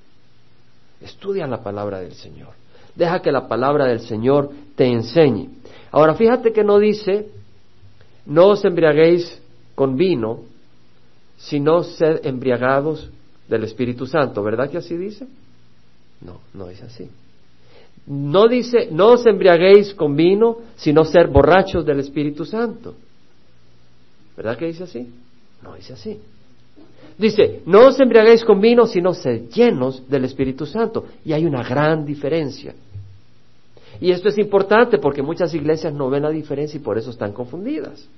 Estudia 1.00 1.48
la 1.48 1.64
palabra 1.64 1.98
del 1.98 2.14
Señor. 2.14 2.59
Deja 3.00 3.22
que 3.22 3.32
la 3.32 3.48
palabra 3.48 3.86
del 3.86 4.00
Señor 4.00 4.50
te 4.76 4.84
enseñe. 4.84 5.48
Ahora 5.90 6.12
fíjate 6.16 6.52
que 6.52 6.62
no 6.62 6.78
dice, 6.78 7.30
no 8.26 8.48
os 8.48 8.62
embriaguéis 8.62 9.40
con 9.74 9.96
vino, 9.96 10.40
sino 11.38 11.82
sed 11.82 12.26
embriagados 12.26 13.08
del 13.48 13.64
Espíritu 13.64 14.04
Santo. 14.04 14.42
¿Verdad 14.42 14.68
que 14.68 14.76
así 14.76 14.98
dice? 14.98 15.26
No, 16.20 16.40
no 16.52 16.68
es 16.68 16.82
así. 16.82 17.08
No 18.06 18.48
dice, 18.48 18.88
no 18.90 19.12
os 19.12 19.24
embriaguéis 19.24 19.94
con 19.94 20.14
vino, 20.14 20.58
sino 20.76 21.06
ser 21.06 21.28
borrachos 21.28 21.86
del 21.86 22.00
Espíritu 22.00 22.44
Santo. 22.44 22.96
¿Verdad 24.36 24.58
que 24.58 24.66
dice 24.66 24.84
así? 24.84 25.08
No 25.62 25.74
dice 25.74 25.94
así. 25.94 26.20
Dice, 27.16 27.62
no 27.64 27.86
os 27.86 27.98
embriaguéis 27.98 28.44
con 28.44 28.60
vino, 28.60 28.86
sino 28.86 29.14
sed 29.14 29.48
llenos 29.48 30.06
del 30.06 30.26
Espíritu 30.26 30.66
Santo. 30.66 31.06
Y 31.24 31.32
hay 31.32 31.46
una 31.46 31.62
gran 31.62 32.04
diferencia. 32.04 32.74
Y 34.00 34.10
esto 34.10 34.28
es 34.28 34.38
importante 34.38 34.98
porque 34.98 35.22
muchas 35.22 35.52
iglesias 35.54 35.92
no 35.92 36.08
ven 36.08 36.22
la 36.22 36.30
diferencia 36.30 36.78
y 36.78 36.82
por 36.82 36.96
eso 36.96 37.10
están 37.10 37.32
confundidas. 37.32 38.08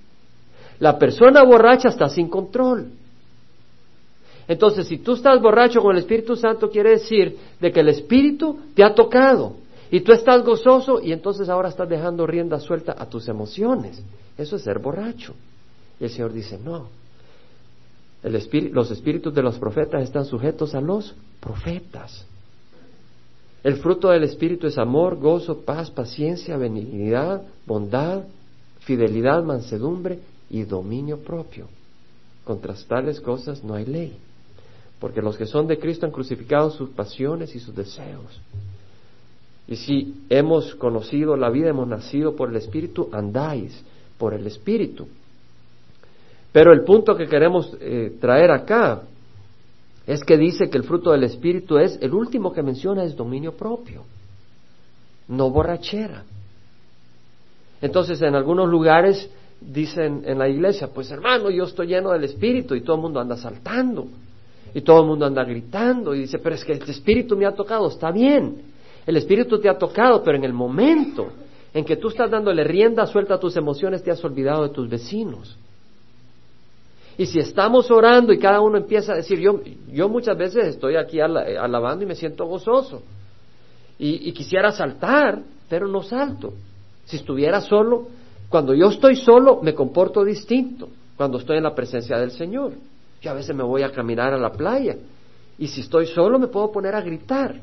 La 0.79 0.99
persona 0.99 1.42
borracha 1.42 1.88
está 1.88 2.09
sin 2.09 2.29
control. 2.29 2.90
Entonces, 4.49 4.87
si 4.87 4.99
tú 4.99 5.14
estás 5.14 5.40
borracho 5.40 5.81
con 5.81 5.92
el 5.92 6.03
Espíritu 6.03 6.37
Santo, 6.37 6.71
quiere 6.71 6.90
decir 6.90 7.37
de 7.61 7.73
que 7.73 7.81
el 7.81 7.88
Espíritu 7.88 8.59
te 8.75 8.85
ha 8.85 8.95
tocado 8.95 9.55
y 9.90 10.01
tú 10.01 10.12
estás 10.12 10.42
gozoso 10.45 11.01
y 11.01 11.12
entonces 11.12 11.49
ahora 11.49 11.68
estás 11.68 11.88
dejando 11.88 12.27
rienda 12.27 12.59
suelta 12.59 12.95
a 12.99 13.07
tus 13.07 13.29
emociones. 13.29 14.03
Eso 14.37 14.57
es 14.57 14.62
ser 14.62 14.79
borracho. 14.79 15.35
Y 16.01 16.05
el 16.05 16.11
Señor 16.11 16.33
dice, 16.33 16.59
no, 16.59 16.88
los 18.23 18.90
espíritus 18.90 19.35
de 19.35 19.42
los 19.42 19.59
profetas 19.59 20.03
están 20.03 20.25
sujetos 20.25 20.75
a 20.75 20.81
los 20.81 21.14
profetas. 21.40 22.27
El 23.62 23.77
fruto 23.77 24.09
del 24.09 24.25
Espíritu 24.25 24.66
es 24.66 24.77
amor, 24.77 25.16
gozo, 25.18 25.61
paz, 25.61 25.90
paciencia, 25.90 26.57
benignidad, 26.57 27.42
bondad, 27.66 28.25
fidelidad, 28.81 29.44
mansedumbre 29.44 30.18
y 30.51 30.64
dominio 30.64 31.18
propio. 31.18 31.68
Contra 32.44 32.75
tales 32.88 33.20
cosas 33.20 33.62
no 33.62 33.75
hay 33.75 33.87
ley, 33.87 34.16
porque 34.98 35.22
los 35.22 35.37
que 35.37 35.46
son 35.46 35.68
de 35.68 35.79
Cristo 35.79 36.07
han 36.07 36.12
crucificado 36.12 36.70
sus 36.70 36.90
pasiones 36.90 37.55
y 37.55 37.61
sus 37.61 37.75
deseos. 37.75 38.40
Y 39.68 39.77
si 39.77 40.25
hemos 40.29 40.75
conocido 40.75 41.37
la 41.37 41.48
vida, 41.48 41.70
hemos 41.70 41.87
nacido 41.87 42.35
por 42.35 42.51
el 42.51 42.57
Espíritu, 42.57 43.09
andáis 43.12 43.81
por 44.18 44.35
el 44.35 44.44
Espíritu. 44.46 45.07
Pero 46.51 46.72
el 46.72 46.83
punto 46.83 47.16
que 47.16 47.29
queremos 47.29 47.75
eh, 47.81 48.16
traer 48.20 48.51
acá 48.51 49.03
es 50.07 50.25
que 50.25 50.37
dice 50.37 50.69
que 50.69 50.79
el 50.79 50.85
fruto 50.85 51.12
del 51.12 51.25
Espíritu 51.25 51.79
es, 51.79 51.99
el 52.01 52.12
último 52.12 52.53
que 52.53 52.62
menciona 52.62 53.05
es 53.05 53.15
dominio 53.15 53.53
propio, 53.53 54.03
no 55.29 55.51
borrachera. 55.51 56.25
Entonces, 57.81 58.21
en 58.23 58.35
algunos 58.35 58.69
lugares 58.69 59.29
dicen 59.61 60.23
en 60.27 60.38
la 60.38 60.49
iglesia, 60.49 60.88
pues 60.88 61.11
hermano, 61.11 61.51
yo 61.51 61.65
estoy 61.65 61.88
lleno 61.88 62.11
del 62.11 62.25
Espíritu 62.25 62.75
y 62.75 62.81
todo 62.83 62.97
el 62.97 63.03
mundo 63.03 63.21
anda 63.21 63.37
saltando 63.37 64.07
y 64.75 64.81
todo 64.81 65.03
el 65.03 65.07
mundo 65.07 65.27
anda 65.27 65.45
gritando 65.45 66.15
y 66.15 66.21
dice, 66.21 66.38
pero 66.38 66.55
es 66.55 66.65
que 66.65 66.73
este 66.73 66.91
Espíritu 66.91 67.37
me 67.37 67.47
ha 67.47 67.53
tocado, 67.53 67.88
está 67.88 68.11
bien, 68.11 68.62
el 69.07 69.17
Espíritu 69.17 69.61
te 69.61 69.69
ha 69.69 69.79
tocado, 69.79 70.23
pero 70.23 70.37
en 70.37 70.45
el 70.45 70.53
momento 70.53 71.29
en 71.75 71.85
que 71.85 71.97
tú 71.97 72.09
estás 72.09 72.31
dándole 72.31 72.65
rienda 72.65 73.07
suelta 73.07 73.35
a 73.35 73.41
tus 73.41 73.57
emociones, 73.57 74.03
te 74.03 74.11
has 74.11 74.23
olvidado 74.25 74.62
de 74.65 74.69
tus 74.71 74.88
vecinos. 74.88 75.57
Y 77.18 77.27
si 77.27 77.38
estamos 77.38 77.90
orando 77.90 78.33
y 78.33 78.38
cada 78.38 78.61
uno 78.61 78.79
empieza 78.79 79.12
a 79.12 79.16
decir, 79.16 79.38
yo, 79.38 79.61
yo 79.90 80.09
muchas 80.09 80.37
veces 80.37 80.66
estoy 80.66 80.96
aquí 80.96 81.20
alabando 81.20 82.05
y 82.05 82.07
me 82.07 82.14
siento 82.14 82.46
gozoso. 82.46 83.03
Y, 83.98 84.29
y 84.29 84.33
quisiera 84.33 84.72
saltar, 84.72 85.40
pero 85.68 85.87
no 85.87 86.03
salto. 86.03 86.55
Si 87.05 87.16
estuviera 87.16 87.61
solo, 87.61 88.07
cuando 88.48 88.75
yo 88.75 88.88
estoy 88.88 89.16
solo, 89.16 89.61
me 89.62 89.75
comporto 89.75 90.25
distinto 90.25 90.88
cuando 91.16 91.38
estoy 91.38 91.59
en 91.59 91.64
la 91.64 91.75
presencia 91.75 92.18
del 92.18 92.31
Señor. 92.31 92.72
Yo 93.20 93.31
a 93.31 93.35
veces 93.35 93.55
me 93.55 93.62
voy 93.62 93.83
a 93.83 93.92
caminar 93.92 94.33
a 94.33 94.38
la 94.38 94.51
playa 94.51 94.96
y 95.59 95.68
si 95.68 95.83
estoy 95.83 96.07
solo 96.07 96.38
me 96.38 96.48
puedo 96.48 96.72
poner 96.72 96.94
a 96.94 97.01
gritar. 97.01 97.55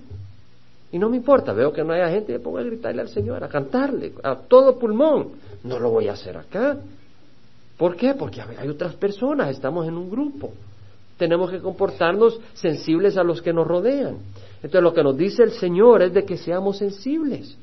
Y 0.92 0.98
no 0.98 1.10
me 1.10 1.18
importa, 1.18 1.54
veo 1.54 1.72
que 1.72 1.84
no 1.84 1.94
haya 1.94 2.10
gente, 2.10 2.34
me 2.34 2.40
pongo 2.40 2.58
a 2.58 2.64
gritarle 2.64 3.02
al 3.02 3.10
Señor, 3.10 3.44
a 3.44 3.48
cantarle, 3.48 4.14
a 4.24 4.36
todo 4.36 4.80
pulmón. 4.80 5.32
No 5.64 5.80
lo 5.80 5.90
voy 5.92 6.08
a 6.08 6.14
hacer 6.14 6.38
acá. 6.38 6.78
¿Por 7.80 7.96
qué? 7.96 8.14
Porque 8.14 8.42
hay 8.42 8.68
otras 8.68 8.94
personas, 8.96 9.52
estamos 9.52 9.88
en 9.88 9.96
un 9.96 10.10
grupo. 10.10 10.52
Tenemos 11.18 11.50
que 11.50 11.62
comportarnos 11.62 12.38
sensibles 12.54 13.16
a 13.16 13.24
los 13.24 13.42
que 13.42 13.54
nos 13.54 13.66
rodean. 13.66 14.18
Entonces 14.58 14.84
lo 14.84 14.94
que 14.94 15.02
nos 15.02 15.16
dice 15.16 15.44
el 15.44 15.52
Señor 15.52 16.02
es 16.02 16.14
de 16.14 16.26
que 16.26 16.36
seamos 16.36 16.78
sensibles 16.78 17.58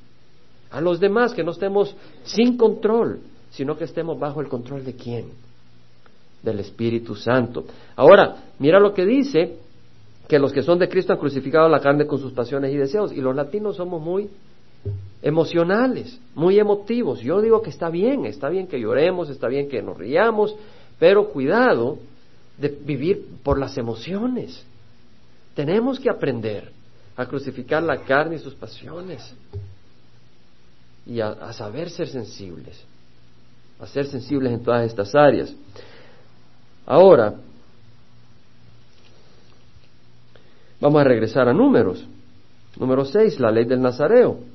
a 0.70 0.80
los 0.80 0.98
demás, 1.00 1.34
que 1.34 1.44
no 1.44 1.50
estemos 1.50 1.94
sin 2.24 2.56
control, 2.56 3.20
sino 3.50 3.76
que 3.76 3.84
estemos 3.84 4.18
bajo 4.18 4.40
el 4.40 4.48
control 4.48 4.86
de 4.86 4.94
quién? 4.94 5.26
Del 6.42 6.60
Espíritu 6.60 7.14
Santo. 7.14 7.66
Ahora, 7.94 8.36
mira 8.58 8.80
lo 8.80 8.94
que 8.94 9.04
dice, 9.04 9.58
que 10.26 10.38
los 10.38 10.50
que 10.50 10.62
son 10.62 10.78
de 10.78 10.88
Cristo 10.88 11.12
han 11.12 11.18
crucificado 11.18 11.68
la 11.68 11.80
carne 11.80 12.06
con 12.06 12.18
sus 12.18 12.32
pasiones 12.32 12.72
y 12.72 12.78
deseos, 12.78 13.12
y 13.12 13.20
los 13.20 13.36
latinos 13.36 13.76
somos 13.76 14.00
muy 14.00 14.30
emocionales, 15.26 16.20
muy 16.36 16.56
emotivos. 16.56 17.18
Yo 17.18 17.40
digo 17.40 17.60
que 17.60 17.70
está 17.70 17.90
bien, 17.90 18.26
está 18.26 18.48
bien 18.48 18.68
que 18.68 18.78
lloremos, 18.78 19.28
está 19.28 19.48
bien 19.48 19.68
que 19.68 19.82
nos 19.82 19.98
riamos, 19.98 20.54
pero 21.00 21.30
cuidado 21.30 21.98
de 22.56 22.68
vivir 22.68 23.26
por 23.42 23.58
las 23.58 23.76
emociones. 23.76 24.64
Tenemos 25.56 25.98
que 25.98 26.08
aprender 26.08 26.70
a 27.16 27.26
crucificar 27.26 27.82
la 27.82 28.02
carne 28.02 28.36
y 28.36 28.38
sus 28.38 28.54
pasiones 28.54 29.34
y 31.04 31.18
a, 31.20 31.52
saber 31.52 31.90
ser 31.90 32.06
sensibles, 32.06 32.80
a 33.80 33.86
ser 33.88 34.06
sensibles 34.06 34.52
en 34.52 34.62
todas 34.62 34.86
estas 34.86 35.12
áreas. 35.12 35.52
Ahora, 36.86 37.34
vamos 40.80 41.00
a 41.00 41.04
regresar 41.04 41.48
a 41.48 41.52
números. 41.52 42.06
Número 42.78 43.04
6, 43.04 43.40
la 43.40 43.50
ley 43.50 43.64
del 43.64 43.80
Nazareo. 43.80 44.54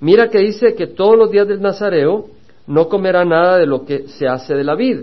Mira 0.00 0.28
que 0.28 0.38
dice 0.38 0.74
que 0.74 0.86
todos 0.86 1.16
los 1.16 1.30
días 1.30 1.46
del 1.46 1.60
Nazareo 1.60 2.26
no 2.66 2.88
comerá 2.88 3.24
nada 3.24 3.58
de 3.58 3.66
lo 3.66 3.84
que 3.84 4.08
se 4.08 4.26
hace 4.26 4.54
de 4.54 4.64
la 4.64 4.74
vid. 4.74 5.00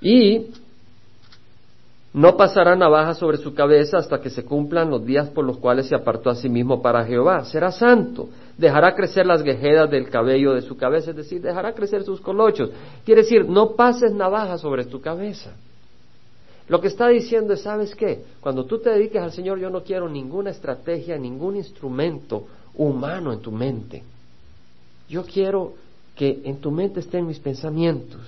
Y 0.00 0.46
no 2.14 2.36
pasará 2.36 2.76
navaja 2.76 3.14
sobre 3.14 3.38
su 3.38 3.54
cabeza 3.54 3.98
hasta 3.98 4.20
que 4.20 4.30
se 4.30 4.44
cumplan 4.44 4.88
los 4.88 5.04
días 5.04 5.28
por 5.30 5.44
los 5.44 5.58
cuales 5.58 5.88
se 5.88 5.96
apartó 5.96 6.30
a 6.30 6.36
sí 6.36 6.48
mismo 6.48 6.80
para 6.80 7.04
Jehová. 7.04 7.44
Será 7.44 7.72
santo. 7.72 8.28
Dejará 8.56 8.94
crecer 8.94 9.26
las 9.26 9.42
guejedas 9.42 9.90
del 9.90 10.08
cabello 10.08 10.54
de 10.54 10.62
su 10.62 10.76
cabeza, 10.76 11.10
es 11.10 11.16
decir, 11.16 11.42
dejará 11.42 11.74
crecer 11.74 12.04
sus 12.04 12.20
colochos. 12.20 12.70
Quiere 13.04 13.22
decir, 13.22 13.48
no 13.48 13.72
pases 13.72 14.12
navaja 14.12 14.58
sobre 14.58 14.84
tu 14.84 15.00
cabeza. 15.00 15.50
Lo 16.68 16.80
que 16.80 16.86
está 16.86 17.08
diciendo 17.08 17.52
es, 17.52 17.62
¿sabes 17.62 17.94
qué? 17.94 18.22
Cuando 18.40 18.64
tú 18.64 18.78
te 18.78 18.90
dediques 18.90 19.20
al 19.20 19.32
Señor, 19.32 19.58
yo 19.58 19.68
no 19.68 19.82
quiero 19.82 20.08
ninguna 20.08 20.50
estrategia, 20.50 21.18
ningún 21.18 21.56
instrumento 21.56 22.46
humano 22.76 23.32
en 23.32 23.40
tu 23.40 23.52
mente. 23.52 24.02
Yo 25.08 25.24
quiero 25.24 25.74
que 26.14 26.42
en 26.44 26.60
tu 26.60 26.70
mente 26.70 27.00
estén 27.00 27.26
mis 27.26 27.38
pensamientos. 27.38 28.20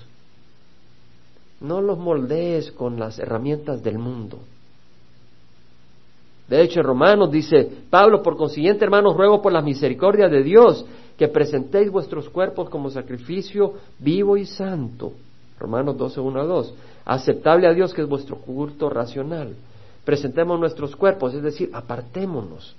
No 1.60 1.80
los 1.80 1.98
moldees 1.98 2.70
con 2.72 2.98
las 2.98 3.18
herramientas 3.18 3.82
del 3.82 3.98
mundo. 3.98 4.38
De 6.48 6.62
hecho, 6.62 6.80
en 6.80 6.86
Romanos 6.86 7.30
dice 7.30 7.68
Pablo, 7.90 8.22
por 8.22 8.36
consiguiente, 8.36 8.84
hermanos, 8.84 9.16
ruego 9.16 9.42
por 9.42 9.52
la 9.52 9.62
misericordia 9.62 10.28
de 10.28 10.42
Dios 10.42 10.84
que 11.16 11.28
presentéis 11.28 11.90
vuestros 11.90 12.28
cuerpos 12.28 12.68
como 12.68 12.90
sacrificio 12.90 13.74
vivo 13.98 14.36
y 14.36 14.44
santo. 14.44 15.12
Romanos 15.58 15.96
12, 15.96 16.20
1 16.20 16.40
a 16.40 16.44
2. 16.44 16.74
Aceptable 17.06 17.66
a 17.66 17.72
Dios 17.72 17.94
que 17.94 18.02
es 18.02 18.08
vuestro 18.08 18.36
culto 18.36 18.90
racional. 18.90 19.54
Presentemos 20.04 20.60
nuestros 20.60 20.94
cuerpos, 20.94 21.34
es 21.34 21.42
decir, 21.42 21.70
apartémonos 21.72 22.76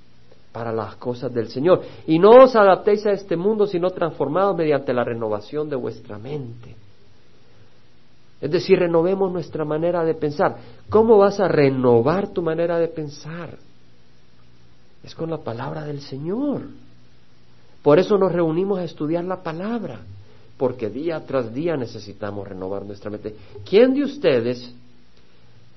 para 0.57 0.73
las 0.73 0.95
cosas 0.95 1.31
del 1.31 1.49
Señor. 1.49 1.83
Y 2.07 2.17
no 2.17 2.31
os 2.31 2.55
adaptéis 2.55 3.05
a 3.05 3.11
este 3.11 3.37
mundo, 3.37 3.67
sino 3.67 3.91
transformados 3.91 4.57
mediante 4.57 4.91
la 4.91 5.03
renovación 5.03 5.69
de 5.69 5.75
vuestra 5.75 6.17
mente 6.17 6.75
es 8.39 8.51
decir, 8.51 8.77
renovemos 8.77 9.31
nuestra 9.31 9.65
manera 9.65 10.03
de 10.03 10.13
pensar. 10.13 10.57
¿Cómo 10.89 11.17
vas 11.17 11.39
a 11.39 11.47
renovar 11.47 12.27
tu 12.29 12.41
manera 12.41 12.77
de 12.77 12.87
pensar? 12.87 13.57
Es 15.03 15.15
con 15.15 15.31
la 15.31 15.39
palabra 15.39 15.83
del 15.85 16.01
Señor. 16.01 16.61
Por 17.81 17.97
eso 17.97 18.17
nos 18.17 18.31
reunimos 18.31 18.79
a 18.79 18.83
estudiar 18.83 19.23
la 19.23 19.41
palabra, 19.41 20.01
porque 20.57 20.89
día 20.89 21.23
tras 21.25 21.51
día 21.53 21.75
necesitamos 21.77 22.47
renovar 22.47 22.85
nuestra 22.85 23.09
mente. 23.09 23.35
¿Quién 23.67 23.95
de 23.95 24.03
ustedes 24.03 24.71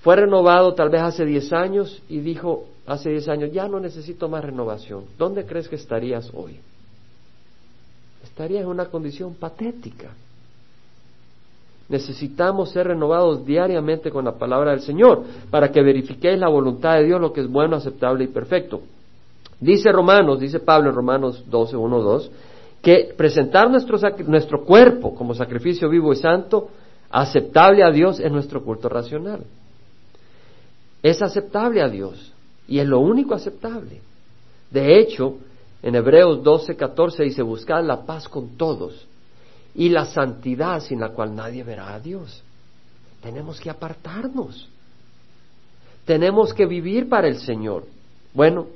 fue 0.03 0.17
renovado 0.17 0.75
tal 0.75 0.91
vez 0.91 1.03
hace 1.03 1.25
diez 1.25 1.53
años 1.53 2.03
y 2.09 2.19
dijo 2.19 2.65
hace 2.87 3.11
diez 3.11 3.29
años, 3.29 3.53
ya 3.53 3.69
no 3.69 3.81
necesito 3.81 4.29
más 4.29 4.45
renovación? 4.45 5.05
¿Dónde 5.19 5.45
crees 5.45 5.69
que 5.69 5.77
estarías 5.77 6.31
hoy? 6.35 6.59
Estarías 8.25 8.63
en 8.63 8.69
una 8.69 8.87
condición 8.87 9.35
patética. 9.35 10.11
Necesitamos 11.89 12.71
ser 12.71 12.87
renovados 12.87 13.45
diariamente 13.45 14.11
con 14.11 14.25
la 14.25 14.39
palabra 14.39 14.71
del 14.71 14.81
Señor 14.81 15.25
para 15.51 15.73
que 15.73 15.83
verifiquéis 15.83 16.39
la 16.39 16.49
voluntad 16.49 16.95
de 16.97 17.05
Dios, 17.05 17.21
lo 17.21 17.33
que 17.33 17.41
es 17.41 17.49
bueno, 17.49 17.77
aceptable 17.77 18.25
y 18.25 18.29
perfecto. 18.29 18.81
Dice 19.59 19.91
Romanos, 19.91 20.41
dice 20.41 20.61
Pablo 20.61 20.91
en 20.91 20.97
Romanos 20.97 21.45
12, 21.49 21.77
1, 21.77 22.01
2, 22.01 22.31
que 22.81 23.13
presentar 23.17 23.69
nuestro, 23.69 23.99
nuestro 24.27 24.65
cuerpo 24.65 25.15
como 25.15 25.35
sacrificio 25.35 25.89
vivo 25.89 26.13
y 26.13 26.17
santo, 26.17 26.69
aceptable 27.11 27.83
a 27.83 27.91
Dios, 27.91 28.21
es 28.21 28.31
nuestro 28.31 28.63
culto 28.65 28.89
racional. 28.89 29.45
Es 31.03 31.21
aceptable 31.21 31.83
a 31.83 31.89
Dios 31.89 32.30
y 32.71 32.79
es 32.79 32.87
lo 32.87 33.01
único 33.01 33.35
aceptable. 33.35 34.01
De 34.71 35.01
hecho, 35.01 35.39
en 35.83 35.97
Hebreos 35.97 36.43
12, 36.45 36.77
14 36.77 37.25
dice, 37.25 37.43
buscad 37.43 37.85
la 37.85 38.07
paz 38.07 38.29
con 38.29 38.57
todos 38.57 39.07
y 39.75 39.89
la 39.89 40.07
santidad 40.07 40.81
sin 40.81 41.01
la 41.01 41.09
cual 41.09 41.35
nadie 41.35 41.65
verá 41.65 41.93
a 41.93 41.99
Dios. 41.99 42.45
Tenemos 43.23 43.61
que 43.61 43.71
apartarnos. 43.71 44.69
Tenemos 46.05 46.55
que 46.55 46.65
vivir 46.65 47.09
para 47.09 47.27
el 47.27 47.39
Señor. 47.39 47.87
Bueno, 48.33 48.69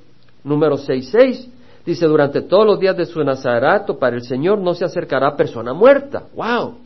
número 0.42 0.76
66 0.76 1.48
dice, 1.86 2.06
durante 2.06 2.42
todos 2.42 2.66
los 2.66 2.80
días 2.80 2.96
de 2.96 3.06
su 3.06 3.22
nazarato 3.22 3.96
para 3.96 4.16
el 4.16 4.22
Señor 4.22 4.58
no 4.58 4.74
se 4.74 4.84
acercará 4.84 5.36
persona 5.36 5.72
muerta. 5.72 6.24
¡Wow! 6.34 6.78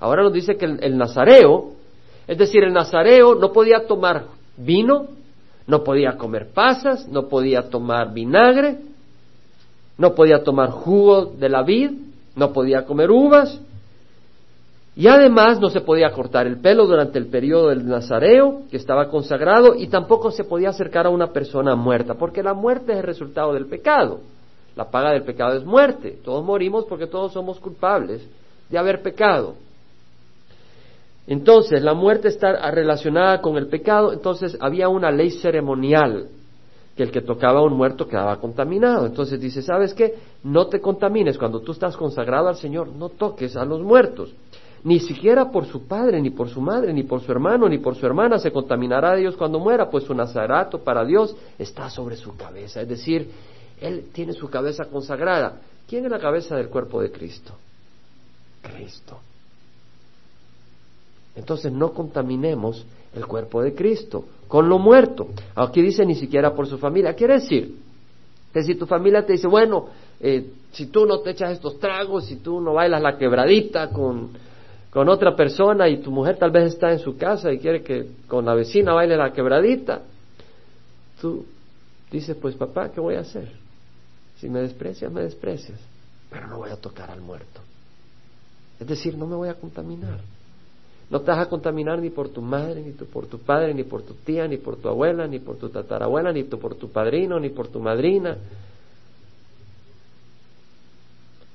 Ahora 0.00 0.22
nos 0.22 0.32
dice 0.32 0.56
que 0.56 0.64
el 0.64 0.96
nazareo, 0.96 1.72
es 2.26 2.38
decir, 2.38 2.64
el 2.64 2.72
nazareo 2.72 3.34
no 3.34 3.52
podía 3.52 3.86
tomar 3.86 4.24
vino, 4.56 5.08
no 5.66 5.82
podía 5.82 6.16
comer 6.16 6.48
pasas, 6.52 7.08
no 7.08 7.28
podía 7.28 7.68
tomar 7.68 8.12
vinagre, 8.12 8.78
no 9.98 10.14
podía 10.14 10.42
tomar 10.42 10.70
jugo 10.70 11.26
de 11.26 11.48
la 11.48 11.62
vid, 11.62 11.90
no 12.34 12.52
podía 12.52 12.84
comer 12.84 13.10
uvas 13.10 13.60
y 14.96 15.08
además 15.08 15.60
no 15.60 15.68
se 15.68 15.82
podía 15.82 16.10
cortar 16.10 16.46
el 16.46 16.58
pelo 16.58 16.86
durante 16.86 17.18
el 17.18 17.26
periodo 17.26 17.68
del 17.68 17.86
Nazareo, 17.86 18.62
que 18.70 18.78
estaba 18.78 19.10
consagrado, 19.10 19.74
y 19.74 19.88
tampoco 19.88 20.30
se 20.30 20.44
podía 20.44 20.70
acercar 20.70 21.04
a 21.04 21.10
una 21.10 21.34
persona 21.34 21.76
muerta, 21.76 22.14
porque 22.14 22.42
la 22.42 22.54
muerte 22.54 22.92
es 22.92 22.98
el 22.98 23.04
resultado 23.04 23.52
del 23.52 23.66
pecado. 23.66 24.20
La 24.74 24.90
paga 24.90 25.12
del 25.12 25.22
pecado 25.22 25.54
es 25.54 25.64
muerte. 25.66 26.18
Todos 26.24 26.42
morimos 26.42 26.86
porque 26.86 27.06
todos 27.06 27.32
somos 27.32 27.60
culpables 27.60 28.26
de 28.70 28.78
haber 28.78 29.02
pecado. 29.02 29.54
Entonces, 31.26 31.82
la 31.82 31.94
muerte 31.94 32.28
está 32.28 32.70
relacionada 32.70 33.40
con 33.40 33.56
el 33.56 33.66
pecado, 33.66 34.12
entonces 34.12 34.56
había 34.60 34.88
una 34.88 35.10
ley 35.10 35.30
ceremonial 35.30 36.28
que 36.96 37.02
el 37.02 37.10
que 37.10 37.20
tocaba 37.20 37.60
a 37.60 37.64
un 37.64 37.74
muerto 37.74 38.08
quedaba 38.08 38.40
contaminado. 38.40 39.04
Entonces 39.06 39.38
dice, 39.40 39.60
¿sabes 39.60 39.92
qué? 39.92 40.14
No 40.44 40.68
te 40.68 40.80
contamines. 40.80 41.36
Cuando 41.36 41.60
tú 41.60 41.72
estás 41.72 41.96
consagrado 41.96 42.48
al 42.48 42.56
Señor, 42.56 42.88
no 42.88 43.10
toques 43.10 43.54
a 43.56 43.64
los 43.64 43.82
muertos. 43.82 44.32
Ni 44.82 45.00
siquiera 45.00 45.50
por 45.50 45.66
su 45.66 45.86
padre, 45.86 46.22
ni 46.22 46.30
por 46.30 46.48
su 46.48 46.60
madre, 46.60 46.92
ni 46.92 47.02
por 47.02 47.20
su 47.20 47.30
hermano, 47.32 47.68
ni 47.68 47.78
por 47.78 47.96
su 47.96 48.06
hermana 48.06 48.38
se 48.38 48.52
contaminará 48.52 49.12
a 49.12 49.16
Dios 49.16 49.36
cuando 49.36 49.58
muera, 49.58 49.90
pues 49.90 50.04
su 50.04 50.14
nazarato 50.14 50.78
para 50.78 51.04
Dios 51.04 51.36
está 51.58 51.90
sobre 51.90 52.16
su 52.16 52.36
cabeza. 52.36 52.80
Es 52.80 52.88
decir, 52.88 53.28
Él 53.80 54.06
tiene 54.12 54.32
su 54.32 54.48
cabeza 54.48 54.86
consagrada. 54.86 55.60
¿Quién 55.88 56.04
es 56.04 56.10
la 56.10 56.18
cabeza 56.18 56.56
del 56.56 56.68
cuerpo 56.68 57.02
de 57.02 57.10
Cristo? 57.10 57.52
Cristo. 58.62 59.18
Entonces 61.36 61.70
no 61.70 61.92
contaminemos 61.92 62.84
el 63.14 63.26
cuerpo 63.26 63.62
de 63.62 63.74
Cristo 63.74 64.24
con 64.48 64.68
lo 64.68 64.78
muerto. 64.78 65.28
Aquí 65.54 65.82
dice 65.82 66.04
ni 66.04 66.14
siquiera 66.14 66.54
por 66.54 66.66
su 66.66 66.78
familia. 66.78 67.14
Quiere 67.14 67.34
decir 67.34 67.76
que 68.52 68.62
si 68.62 68.74
tu 68.74 68.86
familia 68.86 69.24
te 69.24 69.34
dice, 69.34 69.46
bueno, 69.46 69.88
eh, 70.18 70.50
si 70.72 70.86
tú 70.86 71.04
no 71.04 71.20
te 71.20 71.30
echas 71.30 71.52
estos 71.52 71.78
tragos, 71.78 72.24
si 72.24 72.36
tú 72.36 72.60
no 72.60 72.72
bailas 72.74 73.02
la 73.02 73.18
quebradita 73.18 73.90
con, 73.90 74.30
con 74.90 75.08
otra 75.08 75.36
persona 75.36 75.88
y 75.88 75.98
tu 75.98 76.10
mujer 76.10 76.38
tal 76.38 76.50
vez 76.50 76.72
está 76.72 76.90
en 76.90 76.98
su 76.98 77.16
casa 77.16 77.52
y 77.52 77.58
quiere 77.58 77.82
que 77.82 78.08
con 78.26 78.46
la 78.46 78.54
vecina 78.54 78.94
baile 78.94 79.16
la 79.16 79.32
quebradita, 79.32 80.02
tú 81.20 81.44
dices, 82.10 82.36
pues 82.40 82.54
papá, 82.54 82.90
¿qué 82.90 83.00
voy 83.00 83.16
a 83.16 83.20
hacer? 83.20 83.50
Si 84.38 84.48
me 84.48 84.60
desprecias, 84.60 85.12
me 85.12 85.22
desprecias, 85.22 85.78
pero 86.30 86.46
no 86.46 86.58
voy 86.58 86.70
a 86.70 86.76
tocar 86.76 87.10
al 87.10 87.20
muerto. 87.20 87.60
Es 88.78 88.86
decir, 88.86 89.16
no 89.16 89.26
me 89.26 89.36
voy 89.36 89.48
a 89.48 89.54
contaminar. 89.54 90.20
No 91.08 91.20
te 91.20 91.30
vas 91.30 91.46
a 91.46 91.48
contaminar 91.48 92.00
ni 92.00 92.10
por 92.10 92.30
tu 92.30 92.42
madre, 92.42 92.82
ni 92.82 92.90
por 92.92 93.26
tu 93.26 93.38
padre, 93.38 93.72
ni 93.72 93.84
por 93.84 94.02
tu 94.02 94.14
tía, 94.14 94.48
ni 94.48 94.56
por 94.56 94.76
tu 94.76 94.88
abuela, 94.88 95.26
ni 95.28 95.38
por 95.38 95.56
tu 95.56 95.68
tatarabuela, 95.68 96.32
ni 96.32 96.42
por 96.42 96.74
tu 96.74 96.90
padrino, 96.90 97.38
ni 97.38 97.50
por 97.50 97.68
tu 97.68 97.78
madrina. 97.78 98.36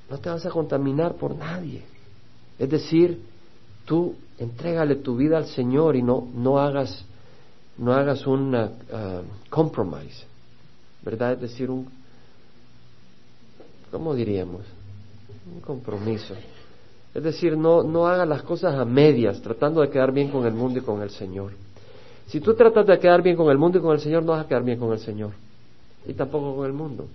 No 0.08 0.18
te 0.18 0.30
vas 0.30 0.46
a 0.46 0.50
contaminar 0.50 1.14
por 1.14 1.34
nadie. 1.34 1.82
Es 2.58 2.70
decir, 2.70 3.20
tú 3.84 4.14
entrégale 4.38 4.96
tu 4.96 5.16
vida 5.16 5.36
al 5.36 5.46
Señor 5.46 5.96
y 5.96 6.02
no, 6.02 6.28
no 6.34 6.58
hagas, 6.58 7.04
no 7.76 7.92
hagas 7.92 8.26
un 8.26 8.54
uh, 8.54 8.70
compromise, 9.50 10.24
¿verdad? 11.02 11.32
Es 11.34 11.40
decir, 11.42 11.70
un, 11.70 11.88
¿cómo 13.90 14.14
diríamos? 14.14 14.62
Un 15.54 15.60
compromiso. 15.60 16.34
Es 17.14 17.22
decir, 17.22 17.56
no, 17.56 17.82
no 17.82 18.06
hagas 18.06 18.26
las 18.26 18.42
cosas 18.42 18.74
a 18.74 18.84
medias, 18.84 19.40
tratando 19.42 19.82
de 19.82 19.90
quedar 19.90 20.12
bien 20.12 20.30
con 20.30 20.46
el 20.46 20.54
mundo 20.54 20.78
y 20.78 20.82
con 20.82 21.02
el 21.02 21.10
Señor. 21.10 21.52
Si 22.26 22.40
tú 22.40 22.54
tratas 22.54 22.86
de 22.86 22.98
quedar 22.98 23.22
bien 23.22 23.36
con 23.36 23.50
el 23.50 23.58
mundo 23.58 23.78
y 23.78 23.82
con 23.82 23.92
el 23.92 24.00
Señor, 24.00 24.22
no 24.22 24.32
vas 24.32 24.44
a 24.44 24.48
quedar 24.48 24.64
bien 24.64 24.78
con 24.78 24.92
el 24.92 24.98
Señor. 24.98 25.32
Y 26.06 26.14
tampoco 26.14 26.56
con 26.56 26.66
el 26.66 26.72
mundo. 26.72 27.06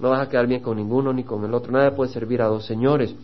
No 0.00 0.10
vas 0.10 0.26
a 0.26 0.30
quedar 0.30 0.46
bien 0.46 0.60
con 0.60 0.76
ninguno 0.76 1.12
ni 1.12 1.24
con 1.24 1.44
el 1.44 1.52
otro. 1.52 1.70
Nadie 1.70 1.92
puede 1.92 2.10
servir 2.10 2.40
a 2.42 2.46
dos 2.46 2.64
señores. 2.66 3.14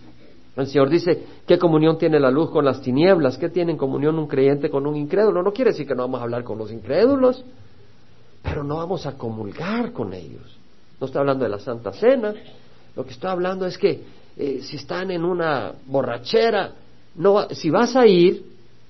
El 0.57 0.67
Señor 0.67 0.89
dice, 0.89 1.25
¿qué 1.47 1.59
comunión 1.59 1.97
tiene 1.97 2.21
la 2.21 2.31
luz 2.31 2.51
con 2.51 2.65
las 2.65 2.81
tinieblas? 2.83 3.39
¿Qué 3.39 3.49
tiene 3.49 3.73
en 3.73 3.79
comunión 3.79 4.19
un 4.19 4.27
creyente 4.27 4.69
con 4.69 4.87
un 4.87 4.97
incrédulo? 4.97 5.43
No 5.43 5.53
quiere 5.53 5.71
decir 5.71 5.87
que 5.87 5.95
no 5.95 6.03
vamos 6.03 6.21
a 6.21 6.25
hablar 6.25 6.45
con 6.45 6.59
los 6.59 6.71
incrédulos, 6.71 7.45
pero 8.43 8.63
no 8.63 8.77
vamos 8.77 9.07
a 9.07 9.17
comulgar 9.17 9.93
con 9.93 10.13
ellos. 10.13 10.59
No 11.01 11.07
estoy 11.07 11.21
hablando 11.21 11.45
de 11.45 11.51
la 11.51 11.59
Santa 11.59 11.93
Cena. 11.93 12.35
Lo 12.95 13.05
que 13.05 13.13
estoy 13.13 13.31
hablando 13.31 13.65
es 13.65 13.79
que 13.79 14.03
eh, 14.37 14.61
si 14.63 14.77
están 14.77 15.11
en 15.11 15.25
una 15.25 15.73
borrachera, 15.87 16.73
no, 17.17 17.49
si 17.51 17.71
vas 17.71 17.97
a 17.97 18.07
ir 18.07 18.45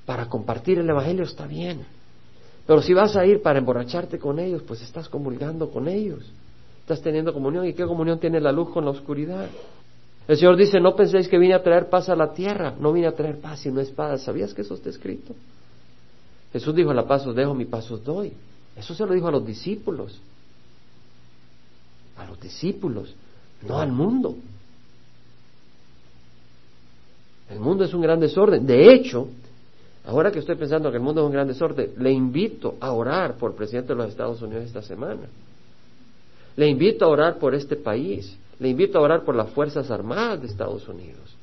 para 0.06 0.26
compartir 0.26 0.78
el 0.78 0.88
Evangelio 0.88 1.24
está 1.24 1.46
bien. 1.46 1.86
Pero 2.66 2.82
si 2.82 2.94
vas 2.94 3.16
a 3.16 3.26
ir 3.26 3.42
para 3.42 3.58
emborracharte 3.58 4.18
con 4.18 4.38
ellos, 4.38 4.62
pues 4.62 4.82
estás 4.82 5.08
comulgando 5.08 5.70
con 5.70 5.88
ellos. 5.88 6.20
Estás 6.80 7.00
teniendo 7.00 7.32
comunión. 7.32 7.66
¿Y 7.66 7.72
qué 7.72 7.84
comunión 7.84 8.18
tiene 8.18 8.40
la 8.40 8.52
luz 8.52 8.70
con 8.70 8.84
la 8.84 8.90
oscuridad? 8.90 9.48
El 10.28 10.36
Señor 10.36 10.56
dice, 10.56 10.78
no 10.78 10.94
penséis 10.94 11.28
que 11.28 11.38
vine 11.38 11.54
a 11.54 11.62
traer 11.62 11.88
paz 11.88 12.08
a 12.08 12.14
la 12.14 12.32
tierra. 12.32 12.74
No 12.78 12.92
vine 12.92 13.06
a 13.08 13.12
traer 13.12 13.40
paz, 13.40 13.60
sino 13.60 13.80
espada. 13.80 14.18
¿Sabías 14.18 14.54
que 14.54 14.62
eso 14.62 14.74
está 14.74 14.88
escrito? 14.88 15.34
Jesús 16.52 16.74
dijo, 16.74 16.92
la 16.92 17.06
paz 17.06 17.26
os 17.26 17.34
dejo, 17.34 17.54
mi 17.54 17.64
paz 17.64 17.90
os 17.90 18.04
doy. 18.04 18.32
Eso 18.76 18.94
se 18.94 19.04
lo 19.06 19.14
dijo 19.14 19.28
a 19.28 19.32
los 19.32 19.44
discípulos. 19.44 20.20
A 22.16 22.26
los 22.26 22.40
discípulos, 22.40 23.14
no 23.66 23.78
al 23.78 23.92
mundo. 23.92 24.36
El 27.50 27.58
mundo 27.58 27.84
es 27.84 27.92
un 27.92 28.00
gran 28.00 28.20
desorden. 28.20 28.64
De 28.64 28.92
hecho, 28.92 29.28
ahora 30.06 30.30
que 30.30 30.38
estoy 30.38 30.56
pensando 30.56 30.90
que 30.90 30.96
el 30.96 31.02
mundo 31.02 31.20
es 31.22 31.26
un 31.26 31.32
gran 31.32 31.48
desorden, 31.48 31.90
le 31.98 32.12
invito 32.12 32.76
a 32.80 32.92
orar 32.92 33.34
por 33.34 33.50
el 33.50 33.56
presidente 33.56 33.92
de 33.92 33.96
los 33.96 34.08
Estados 34.08 34.40
Unidos 34.40 34.64
esta 34.64 34.82
semana. 34.82 35.28
Le 36.56 36.68
invito 36.68 37.04
a 37.04 37.08
orar 37.08 37.38
por 37.38 37.54
este 37.54 37.76
país. 37.76 38.36
Le 38.58 38.68
invito 38.68 38.98
a 38.98 39.02
orar 39.02 39.24
por 39.24 39.34
las 39.34 39.50
Fuerzas 39.50 39.90
Armadas 39.90 40.42
de 40.42 40.46
Estados 40.46 40.86
Unidos. 40.88 41.36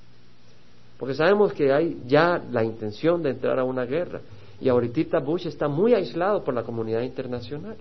Porque 0.98 1.15
sabemos 1.15 1.54
que 1.54 1.72
hay 1.72 2.02
ya 2.08 2.41
la 2.52 2.63
intención 2.63 3.22
de 3.22 3.32
entrar 3.32 3.60
a 3.60 3.63
una 3.63 3.86
guerra. 3.86 4.22
Y 4.60 4.70
ahorita 4.70 5.20
Bush 5.20 5.48
está 5.48 5.67
muy 5.67 5.93
aislado 5.93 6.43
por 6.43 6.54
la 6.54 6.63
comunidad 6.63 7.02
internacional. 7.02 7.76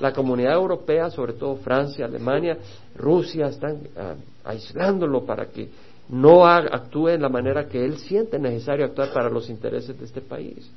La 0.00 0.12
comunidad 0.12 0.54
europea, 0.54 1.10
sobre 1.10 1.32
todo 1.32 1.56
Francia, 1.56 2.04
Alemania, 2.04 2.56
Rusia, 2.96 3.48
están 3.48 3.78
ah, 3.96 4.14
aislándolo 4.44 5.24
para 5.24 5.46
que 5.46 5.68
no 6.08 6.46
actúe 6.46 7.08
en 7.08 7.22
la 7.22 7.28
manera 7.28 7.68
que 7.68 7.84
él 7.84 7.98
siente 7.98 8.38
necesario 8.38 8.86
actuar 8.86 9.12
para 9.12 9.28
los 9.28 9.50
intereses 9.50 9.98
de 9.98 10.04
este 10.04 10.20
país. 10.20 10.70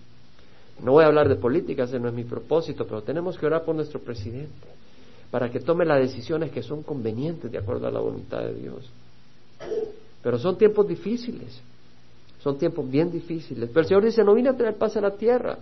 No 0.83 0.93
voy 0.93 1.03
a 1.03 1.07
hablar 1.07 1.29
de 1.29 1.35
política, 1.35 1.83
ese 1.83 1.99
no 1.99 2.09
es 2.09 2.13
mi 2.13 2.23
propósito, 2.23 2.85
pero 2.85 3.01
tenemos 3.01 3.37
que 3.37 3.45
orar 3.45 3.63
por 3.63 3.75
nuestro 3.75 3.99
presidente 3.99 4.67
para 5.29 5.49
que 5.49 5.61
tome 5.61 5.85
las 5.85 5.99
decisiones 5.99 6.51
que 6.51 6.61
son 6.61 6.83
convenientes 6.83 7.49
de 7.49 7.57
acuerdo 7.57 7.87
a 7.87 7.91
la 7.91 8.01
voluntad 8.01 8.39
de 8.39 8.53
Dios. 8.55 8.89
Pero 10.21 10.37
son 10.37 10.57
tiempos 10.57 10.87
difíciles, 10.87 11.61
son 12.41 12.57
tiempos 12.57 12.89
bien 12.89 13.09
difíciles. 13.09 13.69
Pero 13.69 13.81
el 13.81 13.87
Señor 13.87 14.03
dice, 14.03 14.23
no 14.25 14.33
vine 14.33 14.49
a 14.49 14.57
traer 14.57 14.75
paz 14.75 14.97
a 14.97 15.01
la 15.01 15.11
tierra, 15.11 15.57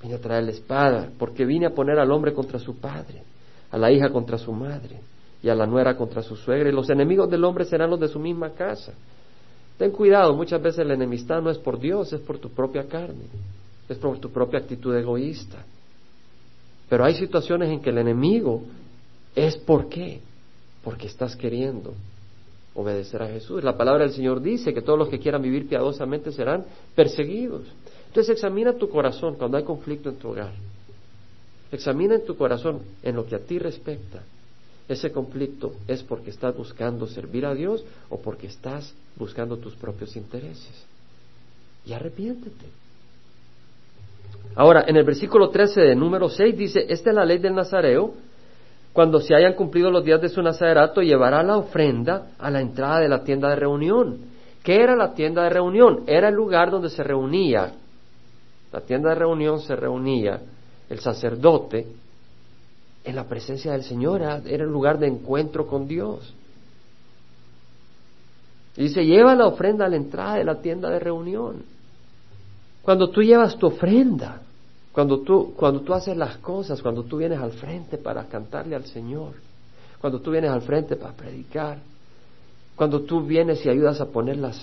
vine 0.00 0.14
a 0.14 0.20
traer 0.20 0.44
la 0.44 0.52
espada, 0.52 1.10
porque 1.18 1.44
vine 1.44 1.66
a 1.66 1.70
poner 1.70 1.98
al 1.98 2.10
hombre 2.10 2.32
contra 2.32 2.58
su 2.58 2.76
padre, 2.76 3.22
a 3.70 3.76
la 3.76 3.92
hija 3.92 4.08
contra 4.08 4.38
su 4.38 4.52
madre 4.52 5.00
y 5.46 5.48
a 5.48 5.54
la 5.54 5.64
nuera 5.64 5.96
contra 5.96 6.22
su 6.22 6.34
suegra, 6.34 6.68
y 6.68 6.72
los 6.72 6.90
enemigos 6.90 7.30
del 7.30 7.44
hombre 7.44 7.64
serán 7.64 7.88
los 7.88 8.00
de 8.00 8.08
su 8.08 8.18
misma 8.18 8.50
casa. 8.50 8.92
Ten 9.78 9.92
cuidado, 9.92 10.34
muchas 10.34 10.60
veces 10.60 10.84
la 10.84 10.94
enemistad 10.94 11.40
no 11.40 11.50
es 11.50 11.58
por 11.58 11.78
Dios, 11.78 12.12
es 12.12 12.20
por 12.20 12.38
tu 12.38 12.50
propia 12.50 12.88
carne, 12.88 13.26
es 13.88 13.96
por 13.96 14.18
tu 14.18 14.30
propia 14.30 14.58
actitud 14.58 14.92
egoísta. 14.96 15.64
Pero 16.88 17.04
hay 17.04 17.14
situaciones 17.14 17.70
en 17.70 17.80
que 17.80 17.90
el 17.90 17.98
enemigo 17.98 18.62
es 19.36 19.56
por 19.56 19.88
qué, 19.88 20.20
porque 20.82 21.06
estás 21.06 21.36
queriendo 21.36 21.94
obedecer 22.74 23.22
a 23.22 23.28
Jesús. 23.28 23.62
La 23.62 23.76
palabra 23.76 24.02
del 24.02 24.14
Señor 24.14 24.42
dice 24.42 24.74
que 24.74 24.82
todos 24.82 24.98
los 24.98 25.08
que 25.08 25.20
quieran 25.20 25.42
vivir 25.42 25.68
piadosamente 25.68 26.32
serán 26.32 26.64
perseguidos. 26.96 27.62
Entonces 28.08 28.34
examina 28.34 28.72
tu 28.72 28.88
corazón 28.88 29.36
cuando 29.36 29.58
hay 29.58 29.62
conflicto 29.62 30.08
en 30.08 30.16
tu 30.16 30.26
hogar. 30.30 30.54
Examina 31.70 32.16
en 32.16 32.24
tu 32.24 32.36
corazón 32.36 32.80
en 33.04 33.14
lo 33.14 33.24
que 33.24 33.36
a 33.36 33.38
ti 33.38 33.60
respecta 33.60 34.22
ese 34.88 35.10
conflicto 35.10 35.72
es 35.88 36.02
porque 36.02 36.30
estás 36.30 36.56
buscando 36.56 37.06
servir 37.06 37.44
a 37.46 37.54
Dios 37.54 37.84
o 38.08 38.20
porque 38.20 38.46
estás 38.46 38.94
buscando 39.16 39.56
tus 39.56 39.74
propios 39.74 40.16
intereses. 40.16 40.84
Y 41.84 41.92
arrepiéntete. 41.92 42.66
Ahora, 44.54 44.84
en 44.86 44.96
el 44.96 45.04
versículo 45.04 45.50
13 45.50 45.80
de 45.80 45.96
número 45.96 46.28
6 46.28 46.56
dice, 46.56 46.86
esta 46.88 47.10
es 47.10 47.16
la 47.16 47.24
ley 47.24 47.38
del 47.38 47.54
Nazareo, 47.54 48.14
cuando 48.92 49.20
se 49.20 49.34
hayan 49.34 49.52
cumplido 49.52 49.90
los 49.90 50.04
días 50.04 50.22
de 50.22 50.30
su 50.30 50.40
nazarerato, 50.40 51.02
llevará 51.02 51.42
la 51.42 51.58
ofrenda 51.58 52.28
a 52.38 52.50
la 52.50 52.62
entrada 52.62 53.00
de 53.00 53.08
la 53.08 53.22
tienda 53.22 53.50
de 53.50 53.56
reunión. 53.56 54.18
¿Qué 54.62 54.82
era 54.82 54.96
la 54.96 55.12
tienda 55.12 55.42
de 55.42 55.50
reunión? 55.50 56.04
Era 56.06 56.30
el 56.30 56.34
lugar 56.34 56.70
donde 56.70 56.88
se 56.88 57.02
reunía, 57.02 57.74
la 58.72 58.80
tienda 58.80 59.10
de 59.10 59.16
reunión 59.16 59.60
se 59.60 59.76
reunía 59.76 60.40
el 60.88 60.98
sacerdote 61.00 61.86
en 63.06 63.14
la 63.14 63.24
presencia 63.24 63.72
del 63.72 63.84
Señor, 63.84 64.20
era 64.20 64.42
el 64.44 64.70
lugar 64.70 64.98
de 64.98 65.06
encuentro 65.06 65.66
con 65.66 65.86
Dios. 65.86 66.34
Y 68.76 68.82
dice, 68.82 69.06
lleva 69.06 69.34
la 69.34 69.46
ofrenda 69.46 69.86
a 69.86 69.88
la 69.88 69.96
entrada 69.96 70.34
de 70.34 70.44
la 70.44 70.60
tienda 70.60 70.90
de 70.90 70.98
reunión. 70.98 71.62
Cuando 72.82 73.08
tú 73.08 73.22
llevas 73.22 73.56
tu 73.56 73.68
ofrenda, 73.68 74.42
cuando 74.92 75.20
tú, 75.20 75.54
cuando 75.56 75.80
tú 75.80 75.94
haces 75.94 76.16
las 76.16 76.38
cosas, 76.38 76.82
cuando 76.82 77.04
tú 77.04 77.18
vienes 77.18 77.38
al 77.38 77.52
frente 77.52 77.96
para 77.96 78.24
cantarle 78.24 78.74
al 78.74 78.84
Señor, 78.86 79.34
cuando 80.00 80.20
tú 80.20 80.32
vienes 80.32 80.50
al 80.50 80.62
frente 80.62 80.96
para 80.96 81.14
predicar, 81.14 81.78
cuando 82.74 83.02
tú 83.02 83.24
vienes 83.24 83.64
y 83.64 83.68
ayudas 83.70 84.00
a 84.00 84.06
poner 84.06 84.36
las, 84.36 84.60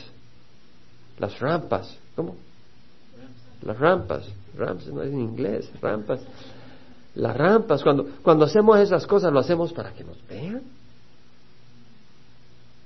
las 1.17 1.39
rampas, 1.39 1.97
¿cómo? 2.15 2.36
Las 3.63 3.79
rampas, 3.79 4.27
rampas 4.58 4.88
no 4.88 5.01
es 5.01 5.12
en 5.12 5.19
inglés, 5.19 5.71
rampas, 5.82 6.19
las 7.15 7.38
rampas, 7.38 7.84
cuando, 7.84 8.08
cuando 8.23 8.45
hacemos 8.45 8.80
esas 8.80 9.06
cosas, 9.06 9.32
lo 9.32 9.39
hacemos 9.39 9.71
para 9.73 9.93
que 9.93 10.04
nos 10.04 10.17
vean. 10.28 10.63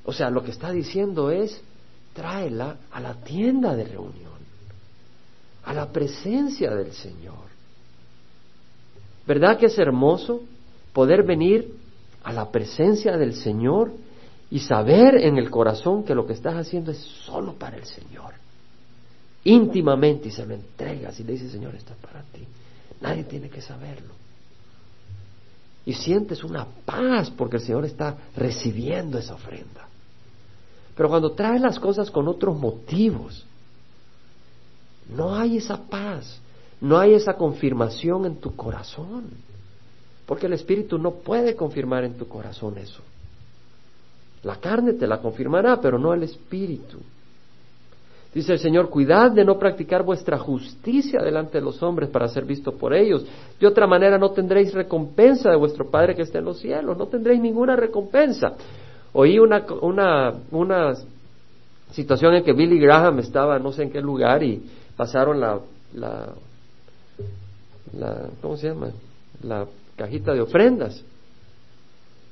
O 0.03 0.13
sea, 0.13 0.29
lo 0.29 0.43
que 0.43 0.51
está 0.51 0.71
diciendo 0.71 1.31
es, 1.31 1.61
tráela 2.13 2.77
a 2.91 2.99
la 2.99 3.13
tienda 3.15 3.75
de 3.75 3.85
reunión, 3.85 4.37
a 5.63 5.73
la 5.73 5.91
presencia 5.91 6.73
del 6.75 6.91
Señor. 6.93 7.47
¿Verdad 9.25 9.57
que 9.57 9.67
es 9.67 9.77
hermoso 9.77 10.41
poder 10.93 11.23
venir 11.23 11.75
a 12.23 12.31
la 12.33 12.49
presencia 12.51 13.17
del 13.17 13.33
Señor 13.33 13.91
y 14.49 14.59
saber 14.59 15.15
en 15.17 15.37
el 15.37 15.49
corazón 15.49 16.03
que 16.03 16.15
lo 16.15 16.25
que 16.25 16.33
estás 16.33 16.55
haciendo 16.55 16.91
es 16.91 16.97
solo 16.97 17.53
para 17.53 17.77
el 17.77 17.85
Señor? 17.85 18.33
Íntimamente 19.43 20.29
y 20.29 20.31
se 20.31 20.45
lo 20.45 20.53
entregas 20.53 21.19
y 21.19 21.23
le 21.23 21.33
dices, 21.33 21.51
Señor, 21.51 21.75
esto 21.75 21.93
es 21.93 21.99
para 21.99 22.21
ti. 22.23 22.47
Nadie 23.01 23.23
tiene 23.23 23.49
que 23.49 23.61
saberlo. 23.61 24.13
Y 25.85 25.93
sientes 25.93 26.43
una 26.43 26.65
paz 26.85 27.31
porque 27.31 27.57
el 27.57 27.63
Señor 27.63 27.85
está 27.85 28.17
recibiendo 28.35 29.17
esa 29.17 29.35
ofrenda. 29.35 29.87
Pero 30.95 31.09
cuando 31.09 31.31
traes 31.31 31.61
las 31.61 31.79
cosas 31.79 32.09
con 32.11 32.27
otros 32.27 32.57
motivos, 32.57 33.45
no 35.15 35.35
hay 35.35 35.57
esa 35.57 35.77
paz, 35.77 36.39
no 36.81 36.97
hay 36.97 37.13
esa 37.13 37.35
confirmación 37.35 38.25
en 38.25 38.37
tu 38.37 38.55
corazón. 38.55 39.29
Porque 40.25 40.47
el 40.47 40.53
Espíritu 40.53 40.97
no 40.97 41.11
puede 41.11 41.55
confirmar 41.55 42.03
en 42.03 42.17
tu 42.17 42.27
corazón 42.27 42.77
eso. 42.77 43.01
La 44.43 44.57
carne 44.57 44.93
te 44.93 45.07
la 45.07 45.21
confirmará, 45.21 45.79
pero 45.79 45.97
no 45.97 46.13
el 46.13 46.23
Espíritu. 46.23 46.99
Dice 48.33 48.53
el 48.53 48.59
Señor, 48.59 48.89
cuidad 48.89 49.31
de 49.31 49.43
no 49.43 49.57
practicar 49.57 50.03
vuestra 50.03 50.37
justicia 50.37 51.19
delante 51.23 51.57
de 51.57 51.63
los 51.63 51.81
hombres 51.81 52.09
para 52.09 52.27
ser 52.27 52.45
visto 52.45 52.73
por 52.73 52.93
ellos. 52.93 53.25
De 53.59 53.65
otra 53.65 53.87
manera 53.87 54.17
no 54.17 54.31
tendréis 54.31 54.73
recompensa 54.73 55.49
de 55.49 55.55
vuestro 55.55 55.89
Padre 55.89 56.15
que 56.15 56.21
está 56.21 56.39
en 56.39 56.45
los 56.45 56.59
cielos, 56.59 56.97
no 56.97 57.07
tendréis 57.07 57.41
ninguna 57.41 57.75
recompensa. 57.75 58.53
Oí 59.13 59.39
una, 59.39 59.65
una, 59.81 60.33
una 60.51 60.93
situación 61.91 62.35
en 62.35 62.43
que 62.43 62.53
Billy 62.53 62.79
Graham 62.79 63.19
estaba 63.19 63.57
no 63.59 63.71
sé 63.71 63.83
en 63.83 63.91
qué 63.91 64.01
lugar 64.01 64.43
y 64.43 64.61
pasaron 64.95 65.39
la, 65.39 65.59
la, 65.93 66.33
¿cómo 68.41 68.57
se 68.57 68.67
llama? 68.67 68.89
La 69.41 69.65
cajita 69.95 70.33
de 70.33 70.41
ofrendas. 70.41 71.03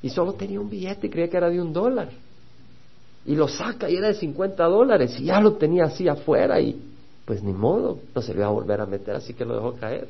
Y 0.01 0.09
solo 0.09 0.33
tenía 0.33 0.59
un 0.59 0.69
billete 0.69 1.07
y 1.07 1.09
creía 1.09 1.29
que 1.29 1.37
era 1.37 1.49
de 1.49 1.61
un 1.61 1.73
dólar. 1.73 2.09
Y 3.25 3.35
lo 3.35 3.47
saca 3.47 3.89
y 3.89 3.95
era 3.95 4.09
de 4.09 4.13
50 4.13 4.63
dólares 4.65 5.19
y 5.19 5.25
ya 5.25 5.41
lo 5.41 5.53
tenía 5.53 5.85
así 5.85 6.07
afuera 6.07 6.59
y 6.59 6.79
pues 7.25 7.41
ni 7.41 7.53
modo, 7.53 7.99
no 8.13 8.21
se 8.21 8.33
le 8.33 8.39
iba 8.39 8.47
a 8.47 8.51
volver 8.51 8.79
a 8.81 8.85
meter, 8.85 9.15
así 9.15 9.33
que 9.33 9.43
lo 9.45 9.55
dejó 9.55 9.73
caer. 9.73 10.07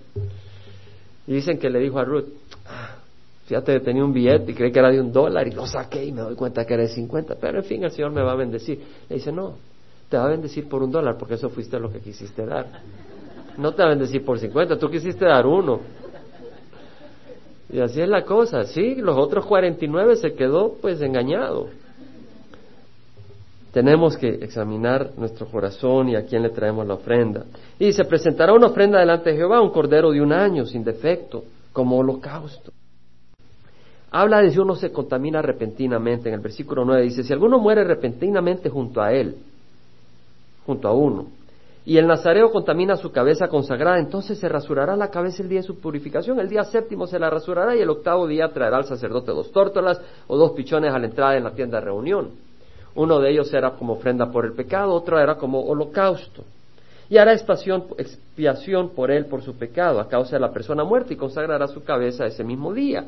Y 1.28 1.34
dicen 1.34 1.58
que 1.58 1.70
le 1.70 1.80
dijo 1.80 1.98
a 1.98 2.04
Ruth, 2.04 2.26
ah, 2.68 2.98
fíjate 3.46 3.80
tenía 3.80 4.04
un 4.04 4.12
billete 4.12 4.52
y 4.52 4.54
creí 4.54 4.72
que 4.72 4.80
era 4.80 4.92
de 4.92 5.00
un 5.00 5.14
dólar 5.14 5.48
y 5.48 5.52
lo 5.52 5.66
saqué 5.66 6.04
y 6.04 6.12
me 6.12 6.22
doy 6.22 6.36
cuenta 6.36 6.66
que 6.66 6.74
era 6.74 6.84
de 6.84 6.90
50, 6.90 7.36
pero 7.40 7.60
en 7.60 7.64
fin, 7.64 7.84
el 7.86 7.92
Señor 7.92 8.12
me 8.12 8.22
va 8.22 8.34
a 8.34 8.36
bendecir. 8.36 8.82
Le 9.08 9.16
dice, 9.16 9.32
no, 9.32 9.54
te 10.10 10.18
va 10.18 10.26
a 10.26 10.30
bendecir 10.30 10.68
por 10.68 10.84
un 10.84 10.92
dólar 10.92 11.16
porque 11.18 11.36
eso 11.36 11.50
fuiste 11.50 11.80
lo 11.80 11.90
que 11.90 12.00
quisiste 12.00 12.46
dar. 12.46 12.68
No 13.58 13.74
te 13.74 13.82
va 13.82 13.88
a 13.88 13.92
bendecir 13.92 14.26
por 14.26 14.38
50, 14.38 14.78
tú 14.78 14.90
quisiste 14.90 15.24
dar 15.24 15.48
uno. 15.48 15.80
Y 17.72 17.80
así 17.80 18.02
es 18.02 18.10
la 18.10 18.26
cosa, 18.26 18.66
sí, 18.66 18.96
los 18.96 19.18
otros 19.18 19.46
49 19.46 20.18
se 20.18 20.34
quedó 20.34 20.74
pues 20.82 21.02
engañado 21.02 21.70
tenemos 23.76 24.16
que 24.16 24.30
examinar 24.30 25.12
nuestro 25.18 25.48
corazón 25.48 26.08
y 26.08 26.16
a 26.16 26.26
quién 26.26 26.44
le 26.44 26.50
traemos 26.52 26.88
la 26.88 26.94
ofrenda. 26.94 27.44
Y 27.78 27.92
se 27.92 28.06
presentará 28.06 28.54
una 28.54 28.68
ofrenda 28.68 29.02
delante 29.02 29.32
de 29.32 29.36
Jehová, 29.36 29.60
un 29.60 29.72
cordero 29.72 30.12
de 30.12 30.22
un 30.22 30.32
año, 30.32 30.66
sin 30.66 30.82
defecto, 30.82 31.44
como 31.74 31.98
holocausto. 31.98 32.72
Habla 34.12 34.40
de 34.44 34.52
si 34.52 34.60
uno 34.60 34.76
se 34.76 34.94
contamina 34.94 35.42
repentinamente. 35.42 36.30
En 36.30 36.36
el 36.36 36.40
versículo 36.40 36.86
9 36.86 37.02
dice, 37.02 37.24
si 37.24 37.34
alguno 37.34 37.60
muere 37.60 37.84
repentinamente 37.84 38.70
junto 38.70 39.02
a 39.02 39.12
él, 39.12 39.36
junto 40.66 40.88
a 40.88 40.94
uno, 40.94 41.28
y 41.86 41.98
el 41.98 42.08
nazareo 42.08 42.52
contamina 42.52 42.96
su 42.96 43.12
cabeza 43.12 43.50
consagrada, 43.50 44.00
entonces 44.00 44.40
se 44.40 44.48
rasurará 44.48 44.96
la 44.96 45.10
cabeza 45.10 45.44
el 45.44 45.50
día 45.50 45.60
de 45.60 45.68
su 45.68 45.82
purificación, 45.82 46.40
el 46.40 46.48
día 46.48 46.64
séptimo 46.64 47.08
se 47.08 47.20
la 47.20 47.30
rasurará 47.30 47.76
y 47.76 47.82
el 47.82 47.90
octavo 47.90 48.26
día 48.26 48.48
traerá 48.54 48.78
al 48.78 48.86
sacerdote 48.86 49.34
dos 49.34 49.52
tórtolas 49.52 50.00
o 50.28 50.38
dos 50.38 50.54
pichones 50.54 50.94
a 50.94 50.98
la 50.98 51.08
entrada 51.08 51.36
en 51.36 51.44
la 51.44 51.52
tienda 51.52 51.80
de 51.80 51.86
reunión 51.88 52.45
uno 52.96 53.20
de 53.20 53.32
ellos 53.32 53.54
era 53.54 53.72
como 53.72 53.94
ofrenda 53.94 54.32
por 54.32 54.46
el 54.46 54.54
pecado, 54.54 54.94
otro 54.94 55.20
era 55.20 55.36
como 55.36 55.62
holocausto. 55.62 56.44
Y 57.10 57.18
hará 57.18 57.34
expiación 57.34 58.90
por 58.90 59.12
él 59.12 59.26
por 59.28 59.44
su 59.44 59.56
pecado 59.56 60.00
a 60.00 60.08
causa 60.08 60.38
de 60.38 60.40
la 60.40 60.52
persona 60.52 60.84
muerta 60.84 61.14
y 61.14 61.18
consagrará 61.18 61.68
su 61.68 61.84
cabeza 61.84 62.26
ese 62.26 62.44
mismo 62.44 62.74
día. 62.74 63.06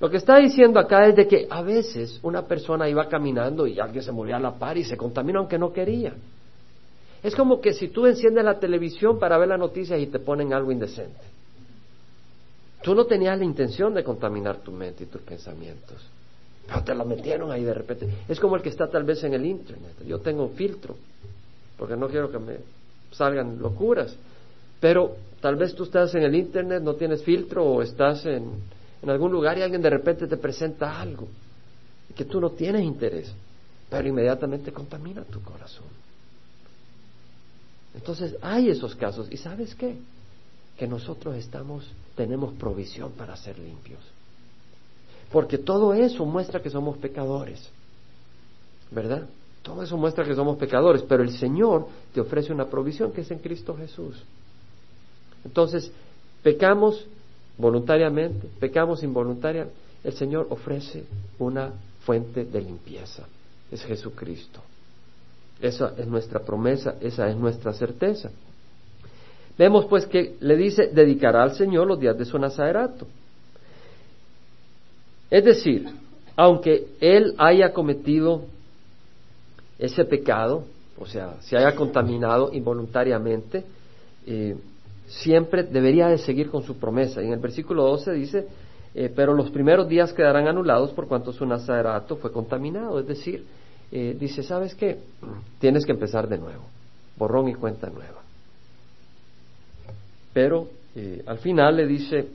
Lo 0.00 0.10
que 0.10 0.16
está 0.16 0.36
diciendo 0.36 0.80
acá 0.80 1.06
es 1.06 1.16
de 1.16 1.26
que 1.26 1.46
a 1.48 1.62
veces 1.62 2.18
una 2.22 2.42
persona 2.42 2.88
iba 2.88 3.08
caminando 3.08 3.66
y 3.66 3.78
alguien 3.78 4.02
se 4.02 4.12
movía 4.12 4.36
a 4.36 4.40
la 4.40 4.52
par 4.52 4.76
y 4.76 4.84
se 4.84 4.96
contaminó 4.96 5.40
aunque 5.40 5.58
no 5.58 5.72
quería. 5.72 6.14
Es 7.22 7.34
como 7.34 7.60
que 7.60 7.72
si 7.72 7.88
tú 7.88 8.06
enciendes 8.06 8.44
la 8.44 8.58
televisión 8.58 9.18
para 9.18 9.38
ver 9.38 9.48
las 9.48 9.58
noticias 9.58 10.00
y 10.00 10.06
te 10.06 10.18
ponen 10.18 10.52
algo 10.52 10.72
indecente. 10.72 11.20
Tú 12.82 12.94
no 12.94 13.04
tenías 13.04 13.38
la 13.38 13.44
intención 13.44 13.92
de 13.92 14.02
contaminar 14.02 14.58
tu 14.58 14.72
mente 14.72 15.04
y 15.04 15.06
tus 15.06 15.20
pensamientos. 15.20 15.98
Te 16.84 16.94
lo 16.94 17.04
metieron 17.04 17.50
ahí 17.50 17.64
de 17.64 17.74
repente. 17.74 18.08
Es 18.28 18.38
como 18.38 18.56
el 18.56 18.62
que 18.62 18.68
está 18.68 18.88
tal 18.88 19.04
vez 19.04 19.22
en 19.24 19.34
el 19.34 19.44
Internet. 19.44 19.94
Yo 20.06 20.20
tengo 20.20 20.44
un 20.44 20.54
filtro, 20.54 20.96
porque 21.76 21.96
no 21.96 22.08
quiero 22.08 22.30
que 22.30 22.38
me 22.38 22.56
salgan 23.12 23.58
locuras. 23.58 24.16
Pero 24.80 25.16
tal 25.40 25.56
vez 25.56 25.74
tú 25.74 25.84
estás 25.84 26.14
en 26.14 26.22
el 26.22 26.34
Internet, 26.34 26.82
no 26.82 26.94
tienes 26.94 27.22
filtro, 27.22 27.64
o 27.64 27.82
estás 27.82 28.24
en, 28.24 28.50
en 29.02 29.10
algún 29.10 29.32
lugar 29.32 29.58
y 29.58 29.62
alguien 29.62 29.82
de 29.82 29.90
repente 29.90 30.26
te 30.26 30.36
presenta 30.36 31.00
algo 31.00 31.28
que 32.14 32.24
tú 32.24 32.40
no 32.40 32.50
tienes 32.50 32.82
interés, 32.82 33.32
pero 33.88 34.08
inmediatamente 34.08 34.72
contamina 34.72 35.22
tu 35.24 35.42
corazón. 35.42 35.86
Entonces 37.94 38.36
hay 38.40 38.68
esos 38.70 38.94
casos. 38.94 39.28
¿Y 39.30 39.36
sabes 39.36 39.74
qué? 39.74 39.96
Que 40.76 40.86
nosotros 40.86 41.36
estamos, 41.36 41.90
tenemos 42.16 42.54
provisión 42.54 43.12
para 43.12 43.36
ser 43.36 43.58
limpios. 43.58 44.00
Porque 45.30 45.58
todo 45.58 45.94
eso 45.94 46.24
muestra 46.24 46.60
que 46.60 46.70
somos 46.70 46.98
pecadores. 46.98 47.68
¿Verdad? 48.90 49.28
Todo 49.62 49.82
eso 49.82 49.96
muestra 49.96 50.24
que 50.24 50.34
somos 50.34 50.56
pecadores, 50.56 51.02
pero 51.02 51.22
el 51.22 51.30
Señor 51.30 51.86
te 52.12 52.20
ofrece 52.20 52.52
una 52.52 52.66
provisión 52.66 53.12
que 53.12 53.20
es 53.20 53.30
en 53.30 53.38
Cristo 53.38 53.76
Jesús. 53.76 54.22
Entonces, 55.44 55.92
pecamos 56.42 57.06
voluntariamente, 57.58 58.48
pecamos 58.58 59.02
involuntariamente, 59.02 59.76
el 60.02 60.12
Señor 60.14 60.46
ofrece 60.50 61.04
una 61.38 61.72
fuente 62.04 62.44
de 62.44 62.60
limpieza. 62.60 63.26
Es 63.70 63.84
Jesucristo. 63.84 64.60
Esa 65.60 65.92
es 65.98 66.06
nuestra 66.06 66.40
promesa, 66.40 66.94
esa 67.00 67.28
es 67.28 67.36
nuestra 67.36 67.72
certeza. 67.74 68.30
Vemos 69.58 69.84
pues 69.86 70.06
que 70.06 70.36
le 70.40 70.56
dice, 70.56 70.88
dedicará 70.88 71.42
al 71.42 71.54
Señor 71.54 71.86
los 71.86 72.00
días 72.00 72.16
de 72.16 72.24
su 72.24 72.38
nazarato. 72.38 73.06
Es 75.30 75.44
decir, 75.44 75.88
aunque 76.36 76.88
él 77.00 77.34
haya 77.38 77.72
cometido 77.72 78.42
ese 79.78 80.04
pecado, 80.04 80.64
o 80.98 81.06
sea, 81.06 81.36
se 81.40 81.56
haya 81.56 81.74
contaminado 81.74 82.52
involuntariamente, 82.52 83.64
eh, 84.26 84.56
siempre 85.06 85.62
debería 85.62 86.08
de 86.08 86.18
seguir 86.18 86.50
con 86.50 86.62
su 86.62 86.76
promesa. 86.78 87.22
Y 87.22 87.26
en 87.26 87.32
el 87.32 87.38
versículo 87.38 87.84
12 87.84 88.12
dice, 88.12 88.46
eh, 88.94 89.10
pero 89.14 89.34
los 89.34 89.50
primeros 89.50 89.88
días 89.88 90.12
quedarán 90.12 90.48
anulados 90.48 90.90
por 90.90 91.06
cuanto 91.06 91.32
su 91.32 91.46
nazarato 91.46 92.16
fue 92.16 92.32
contaminado. 92.32 92.98
Es 92.98 93.06
decir, 93.06 93.44
eh, 93.92 94.16
dice, 94.18 94.42
¿sabes 94.42 94.74
qué? 94.74 94.98
Tienes 95.58 95.86
que 95.86 95.92
empezar 95.92 96.28
de 96.28 96.38
nuevo, 96.38 96.64
borrón 97.16 97.48
y 97.48 97.54
cuenta 97.54 97.88
nueva. 97.88 98.20
Pero 100.32 100.68
al 101.26 101.38
final 101.38 101.76
le 101.76 101.86
dice, 101.86 102.28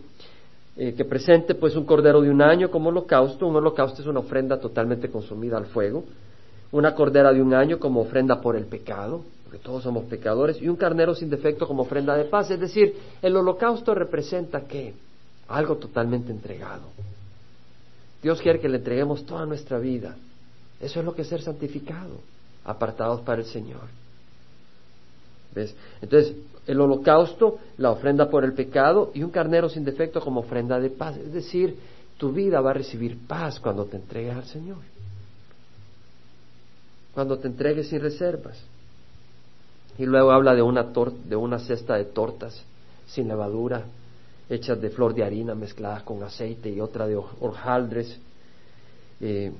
eh, 0.77 0.93
que 0.93 1.05
presente 1.05 1.55
pues 1.55 1.75
un 1.75 1.85
cordero 1.85 2.21
de 2.21 2.29
un 2.29 2.41
año 2.41 2.69
como 2.69 2.89
holocausto. 2.89 3.47
Un 3.47 3.55
holocausto 3.55 4.01
es 4.01 4.07
una 4.07 4.19
ofrenda 4.19 4.59
totalmente 4.59 5.09
consumida 5.09 5.57
al 5.57 5.67
fuego. 5.67 6.03
Una 6.71 6.93
cordera 6.93 7.31
de 7.31 7.41
un 7.41 7.53
año 7.53 7.79
como 7.79 8.01
ofrenda 8.01 8.41
por 8.41 8.57
el 8.57 8.65
pecado, 8.65 9.23
porque 9.43 9.59
todos 9.59 9.83
somos 9.83 10.05
pecadores. 10.05 10.61
Y 10.61 10.67
un 10.67 10.75
carnero 10.75 11.15
sin 11.15 11.29
defecto 11.29 11.67
como 11.67 11.83
ofrenda 11.83 12.17
de 12.17 12.25
paz. 12.25 12.51
Es 12.51 12.59
decir, 12.59 12.95
el 13.21 13.35
holocausto 13.37 13.95
representa 13.95 14.61
qué? 14.61 14.93
Algo 15.47 15.77
totalmente 15.77 16.31
entregado. 16.31 16.83
Dios 18.21 18.41
quiere 18.41 18.59
que 18.59 18.67
le 18.67 18.77
entreguemos 18.77 19.25
toda 19.25 19.45
nuestra 19.45 19.77
vida. 19.77 20.15
Eso 20.81 20.99
es 20.99 21.05
lo 21.05 21.15
que 21.15 21.21
es 21.21 21.27
ser 21.27 21.41
santificado, 21.41 22.19
apartados 22.65 23.21
para 23.21 23.41
el 23.41 23.47
Señor. 23.47 23.83
¿Ves? 25.53 25.73
Entonces, 26.01 26.35
el 26.67 26.81
holocausto, 26.81 27.59
la 27.77 27.91
ofrenda 27.91 28.29
por 28.29 28.43
el 28.43 28.53
pecado 28.53 29.11
y 29.13 29.23
un 29.23 29.29
carnero 29.29 29.69
sin 29.69 29.85
defecto 29.85 30.19
como 30.19 30.41
ofrenda 30.41 30.79
de 30.79 30.89
paz. 30.89 31.17
Es 31.17 31.33
decir, 31.33 31.77
tu 32.17 32.31
vida 32.31 32.61
va 32.61 32.71
a 32.71 32.73
recibir 32.73 33.17
paz 33.27 33.59
cuando 33.59 33.85
te 33.85 33.97
entregues 33.97 34.35
al 34.35 34.45
Señor. 34.45 34.77
Cuando 37.13 37.37
te 37.37 37.47
entregues 37.47 37.89
sin 37.89 38.01
reservas. 38.01 38.57
Y 39.97 40.05
luego 40.05 40.31
habla 40.31 40.53
de 40.53 40.61
una, 40.61 40.83
de 40.83 41.35
una 41.35 41.59
cesta 41.59 41.95
de 41.95 42.05
tortas 42.05 42.61
sin 43.07 43.27
levadura, 43.27 43.83
hechas 44.49 44.81
de 44.81 44.89
flor 44.89 45.13
de 45.13 45.23
harina 45.23 45.55
mezcladas 45.55 46.03
con 46.03 46.21
aceite 46.23 46.69
y 46.69 46.81
otra 46.81 47.07
de 47.07 47.15
hojaldres 47.15 48.19
eh, 49.21 49.51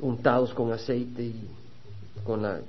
untados 0.00 0.52
con 0.52 0.72
aceite 0.72 1.22
y 1.22 1.48
con 2.24 2.44
a 2.44 2.60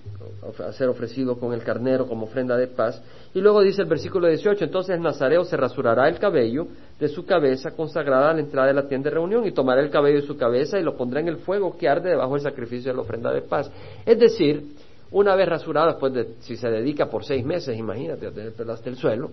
ser 0.73 0.89
ofrecido 0.89 1.37
con 1.37 1.53
el 1.53 1.63
carnero 1.63 2.07
como 2.07 2.25
ofrenda 2.25 2.57
de 2.57 2.67
paz. 2.67 3.01
Y 3.33 3.41
luego 3.41 3.61
dice 3.61 3.81
el 3.81 3.87
versículo 3.87 4.27
18, 4.27 4.65
entonces 4.65 4.95
el 4.95 5.01
nazareo 5.01 5.43
se 5.43 5.57
rasurará 5.57 6.07
el 6.07 6.17
cabello 6.17 6.67
de 6.99 7.07
su 7.07 7.25
cabeza 7.25 7.71
consagrada 7.71 8.31
a 8.31 8.33
la 8.33 8.39
entrada 8.39 8.67
de 8.67 8.73
la 8.73 8.87
tienda 8.87 9.09
de 9.09 9.15
reunión 9.15 9.45
y 9.45 9.51
tomará 9.51 9.81
el 9.81 9.89
cabello 9.89 10.21
de 10.21 10.27
su 10.27 10.37
cabeza 10.37 10.79
y 10.79 10.83
lo 10.83 10.95
pondrá 10.95 11.19
en 11.19 11.27
el 11.27 11.37
fuego 11.37 11.77
que 11.77 11.87
arde 11.87 12.09
debajo 12.09 12.33
del 12.33 12.41
sacrificio 12.41 12.91
de 12.91 12.95
la 12.95 13.01
ofrenda 13.01 13.31
de 13.31 13.41
paz. 13.41 13.69
Es 14.05 14.19
decir, 14.19 14.75
una 15.11 15.35
vez 15.35 15.47
rasurado, 15.47 15.87
después 15.87 16.13
de, 16.13 16.35
si 16.41 16.55
se 16.55 16.69
dedica 16.69 17.09
por 17.09 17.25
seis 17.25 17.45
meses, 17.45 17.77
imagínate, 17.77 18.27
a 18.27 18.31
tener 18.31 18.53
el 18.85 18.95
suelo, 18.95 19.31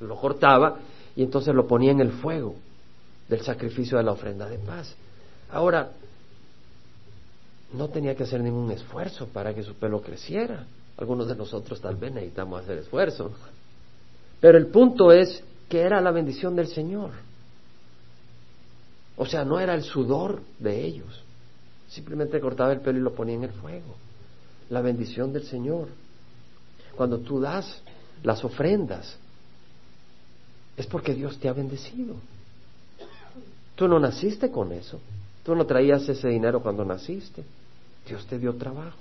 lo 0.00 0.16
cortaba 0.16 0.78
y 1.14 1.22
entonces 1.22 1.54
lo 1.54 1.66
ponía 1.66 1.92
en 1.92 2.00
el 2.00 2.12
fuego 2.12 2.54
del 3.28 3.40
sacrificio 3.40 3.98
de 3.98 4.04
la 4.04 4.12
ofrenda 4.12 4.48
de 4.48 4.58
paz. 4.58 4.94
Ahora, 5.50 5.90
no 7.72 7.88
tenía 7.88 8.14
que 8.14 8.24
hacer 8.24 8.40
ningún 8.40 8.70
esfuerzo 8.70 9.26
para 9.28 9.54
que 9.54 9.62
su 9.62 9.74
pelo 9.74 10.00
creciera. 10.02 10.66
Algunos 10.96 11.28
de 11.28 11.36
nosotros 11.36 11.80
tal 11.80 11.96
vez 11.96 12.12
necesitamos 12.12 12.62
hacer 12.62 12.78
esfuerzo. 12.78 13.30
Pero 14.40 14.58
el 14.58 14.66
punto 14.66 15.12
es 15.12 15.42
que 15.68 15.80
era 15.80 16.00
la 16.00 16.10
bendición 16.10 16.56
del 16.56 16.66
Señor. 16.66 17.10
O 19.16 19.26
sea, 19.26 19.44
no 19.44 19.60
era 19.60 19.74
el 19.74 19.82
sudor 19.82 20.40
de 20.58 20.84
ellos. 20.84 21.22
Simplemente 21.88 22.40
cortaba 22.40 22.72
el 22.72 22.80
pelo 22.80 22.98
y 22.98 23.02
lo 23.02 23.14
ponía 23.14 23.34
en 23.36 23.44
el 23.44 23.52
fuego. 23.52 23.96
La 24.68 24.80
bendición 24.80 25.32
del 25.32 25.44
Señor. 25.44 25.88
Cuando 26.96 27.18
tú 27.18 27.40
das 27.40 27.82
las 28.22 28.44
ofrendas, 28.44 29.16
es 30.76 30.86
porque 30.86 31.14
Dios 31.14 31.38
te 31.38 31.48
ha 31.48 31.52
bendecido. 31.52 32.16
Tú 33.74 33.88
no 33.88 33.98
naciste 33.98 34.50
con 34.50 34.72
eso. 34.72 35.00
Tú 35.44 35.54
no 35.54 35.66
traías 35.66 36.08
ese 36.08 36.28
dinero 36.28 36.60
cuando 36.60 36.84
naciste. 36.84 37.44
Dios 38.10 38.26
te 38.26 38.40
dio 38.40 38.52
trabajo. 38.54 38.98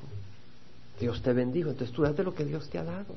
Dios 0.99 1.19
te 1.23 1.33
bendijo. 1.33 1.71
Entonces 1.71 1.95
tú 1.95 2.03
das 2.03 2.15
de 2.15 2.23
lo 2.23 2.35
que 2.35 2.45
Dios 2.45 2.69
te 2.69 2.77
ha 2.77 2.83
dado. 2.83 3.15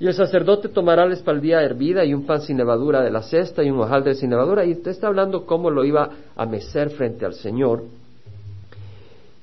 Y 0.00 0.08
el 0.08 0.14
sacerdote 0.14 0.68
tomará 0.68 1.06
la 1.06 1.14
espaldilla 1.14 1.62
hervida 1.62 2.04
y 2.04 2.12
un 2.12 2.26
pan 2.26 2.42
sin 2.42 2.56
levadura 2.56 3.02
de 3.02 3.10
la 3.12 3.22
cesta 3.22 3.62
y 3.62 3.70
un 3.70 3.78
hojaldre 3.78 4.16
sin 4.16 4.30
levadura. 4.30 4.64
Y 4.64 4.72
usted 4.72 4.90
está 4.90 5.06
hablando 5.06 5.46
cómo 5.46 5.70
lo 5.70 5.84
iba 5.84 6.10
a 6.34 6.44
mecer 6.44 6.90
frente 6.90 7.24
al 7.24 7.34
Señor. 7.34 7.84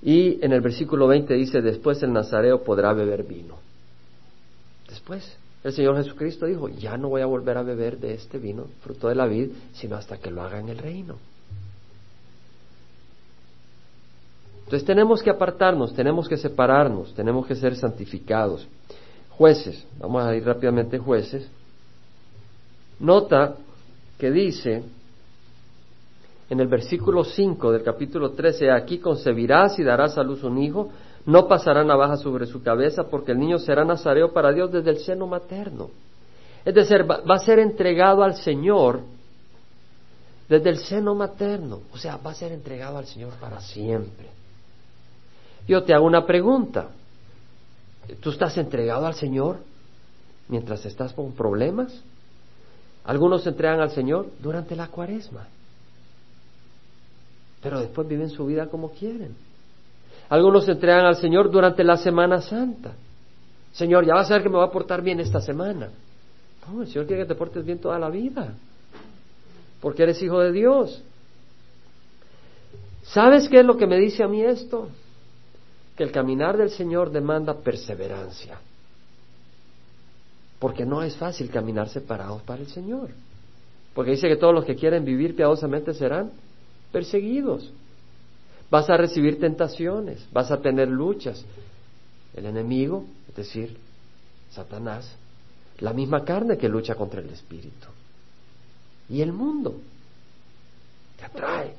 Y 0.02 0.44
en 0.44 0.52
el 0.52 0.60
versículo 0.60 1.08
20 1.08 1.34
dice, 1.36 1.62
después 1.62 2.04
el 2.04 2.12
nazareo 2.12 2.62
podrá 2.62 2.92
beber 2.92 3.24
vino. 3.24 3.56
Después, 4.90 5.38
el 5.64 5.72
Señor 5.72 5.96
Jesucristo 5.96 6.46
dijo, 6.46 6.68
ya 6.68 6.98
no 6.98 7.08
voy 7.08 7.22
a 7.22 7.26
volver 7.26 7.58
a 7.58 7.64
beber 7.64 7.98
de 8.00 8.16
este 8.16 8.38
vino, 8.38 8.66
fruto 8.82 9.08
de 9.08 9.16
la 9.16 9.28
vid, 9.28 9.52
sino 9.72 9.96
hasta 9.96 10.18
que 10.18 10.30
lo 10.30 10.42
haga 10.42 10.60
en 10.60 10.68
el 10.68 10.78
reino. 10.78 11.16
Entonces 14.66 14.86
tenemos 14.86 15.22
que 15.22 15.30
apartarnos, 15.30 15.94
tenemos 15.94 16.28
que 16.28 16.38
separarnos, 16.38 17.14
tenemos 17.14 17.46
que 17.46 17.56
ser 17.56 17.76
santificados. 17.76 18.68
Jueces, 19.32 19.86
vamos 20.00 20.24
a 20.24 20.36
ir 20.36 20.46
rápidamente 20.46 20.98
jueces. 20.98 21.48
Nota 23.00 23.56
que 24.18 24.32
dice 24.32 24.84
en 26.50 26.60
el 26.60 26.68
versículo 26.68 27.24
5 27.24 27.72
del 27.72 27.84
capítulo 27.84 28.32
13, 28.32 28.72
aquí 28.72 29.00
concebirás 29.00 29.80
y 29.80 29.84
darás 29.84 30.18
a 30.18 30.24
luz 30.24 30.44
un 30.44 30.60
hijo, 30.60 30.90
no 31.26 31.48
pasará 31.48 31.84
navaja 31.84 32.18
sobre 32.18 32.46
su 32.46 32.62
cabeza 32.62 33.06
porque 33.10 33.32
el 33.32 33.40
niño 33.40 33.60
será 33.60 33.84
nazareo 33.84 34.34
para 34.34 34.52
Dios 34.52 34.72
desde 34.72 34.92
el 34.92 34.98
seno 35.00 35.26
materno. 35.26 35.90
Es 36.64 36.74
decir, 36.74 37.10
va, 37.10 37.22
va 37.22 37.36
a 37.36 37.40
ser 37.40 37.60
entregado 37.60 38.24
al 38.24 38.36
Señor 38.36 39.02
desde 40.48 40.70
el 40.70 40.78
seno 40.78 41.16
materno, 41.16 41.82
o 41.92 41.98
sea, 41.98 42.18
va 42.18 42.32
a 42.32 42.36
ser 42.36 42.52
entregado 42.52 42.98
al 42.98 43.06
Señor 43.06 43.34
para 43.40 43.60
siempre. 43.62 44.28
Yo 45.68 45.84
te 45.84 45.94
hago 45.94 46.06
una 46.06 46.26
pregunta. 46.26 46.90
¿Tú 48.20 48.32
estás 48.32 48.58
entregado 48.58 49.06
al 49.06 49.16
Señor 49.16 49.60
mientras 50.50 50.86
estás 50.86 51.14
con 51.14 51.32
problemas? 51.32 51.94
Algunos 53.06 53.44
se 53.44 53.50
entregan 53.50 53.82
al 53.82 53.92
Señor 53.92 54.28
durante 54.40 54.76
la 54.76 54.88
cuaresma, 54.88 55.48
pero 57.62 57.80
después 57.80 58.08
viven 58.08 58.30
su 58.30 58.46
vida 58.46 58.68
como 58.68 58.92
quieren. 58.92 59.36
Algunos 60.30 60.66
se 60.66 60.72
entregan 60.72 61.06
al 61.06 61.18
Señor 61.18 61.52
durante 61.52 61.84
la 61.84 61.98
Semana 61.98 62.42
Santa. 62.42 62.94
Señor, 63.74 64.06
ya 64.06 64.14
vas 64.14 64.32
a 64.32 64.36
ver 64.36 64.44
que 64.44 64.50
me 64.50 64.58
va 64.58 64.66
a 64.66 64.72
portar 64.72 65.02
bien 65.02 65.20
esta 65.20 65.42
semana. 65.42 65.90
No, 66.68 66.82
el 66.82 66.88
Señor 66.88 67.08
quiere 67.08 67.24
que 67.24 67.28
te 67.28 67.36
portes 67.36 67.66
bien 67.66 67.80
toda 67.80 68.00
la 68.00 68.10
vida, 68.10 68.54
porque 69.82 70.04
eres 70.04 70.22
hijo 70.22 70.40
de 70.40 70.52
Dios. 70.52 71.02
¿Sabes 73.04 73.50
qué 73.50 73.60
es 73.60 73.66
lo 73.66 73.76
que 73.76 73.86
me 73.86 73.98
dice 73.98 74.24
a 74.24 74.28
mí 74.28 74.42
esto? 74.42 74.90
Que 75.96 76.04
el 76.04 76.12
caminar 76.12 76.58
del 76.58 76.72
Señor 76.72 77.12
demanda 77.12 77.54
perseverancia. 77.56 78.60
Porque 80.60 80.86
no 80.86 81.04
es 81.04 81.16
fácil 81.16 81.50
caminar 81.50 81.90
separados 81.90 82.42
para 82.44 82.62
el 82.62 82.68
Señor. 82.68 83.10
Porque 83.94 84.12
dice 84.12 84.28
que 84.28 84.38
todos 84.38 84.54
los 84.54 84.66
que 84.66 84.76
quieren 84.76 85.06
vivir 85.06 85.36
piadosamente 85.36 85.94
serán 85.94 86.32
perseguidos. 86.92 87.72
Vas 88.72 88.90
a 88.90 88.98
recibir 88.98 89.40
tentaciones, 89.40 90.26
vas 90.32 90.50
a 90.50 90.62
tener 90.62 90.88
luchas. 90.88 91.46
El 92.34 92.46
enemigo, 92.46 93.06
es 93.30 93.36
decir, 93.36 93.78
Satanás, 94.50 95.16
la 95.80 95.94
misma 95.94 96.24
carne 96.24 96.58
que 96.58 96.70
lucha 96.70 96.96
contra 96.96 97.20
el 97.20 97.30
espíritu. 97.30 97.88
Y 99.10 99.22
el 99.22 99.32
mundo 99.32 99.76
te 101.18 101.26
atrae, 101.26 101.76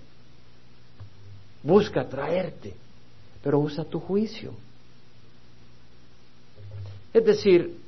busca 1.62 2.02
atraerte 2.02 2.83
pero 3.44 3.58
usa 3.58 3.84
tu 3.84 4.00
juicio. 4.00 4.52
Es 7.12 7.24
decir, 7.26 7.78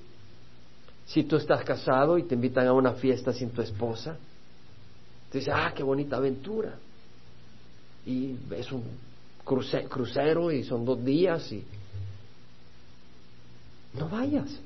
si 1.07 1.25
tú 1.25 1.37
estás 1.37 1.65
casado 1.65 2.19
y 2.19 2.25
te 2.25 2.35
invitan 2.35 2.67
a 2.67 2.75
una 2.75 2.93
fiesta 2.93 3.33
sin 3.33 3.49
tu 3.51 3.63
esposa, 3.63 4.19
te 5.33 5.39
dices, 5.39 5.53
ah, 5.57 5.73
qué 5.75 5.83
bonita 5.83 6.19
aventura. 6.19 6.75
Y 8.05 8.37
es 8.51 8.71
un 8.71 8.85
crucero 9.45 10.53
y 10.53 10.63
son 10.63 10.85
dos 10.85 11.03
días 11.03 11.51
y 11.51 11.65
no 13.95 14.11
vayas. 14.11 14.61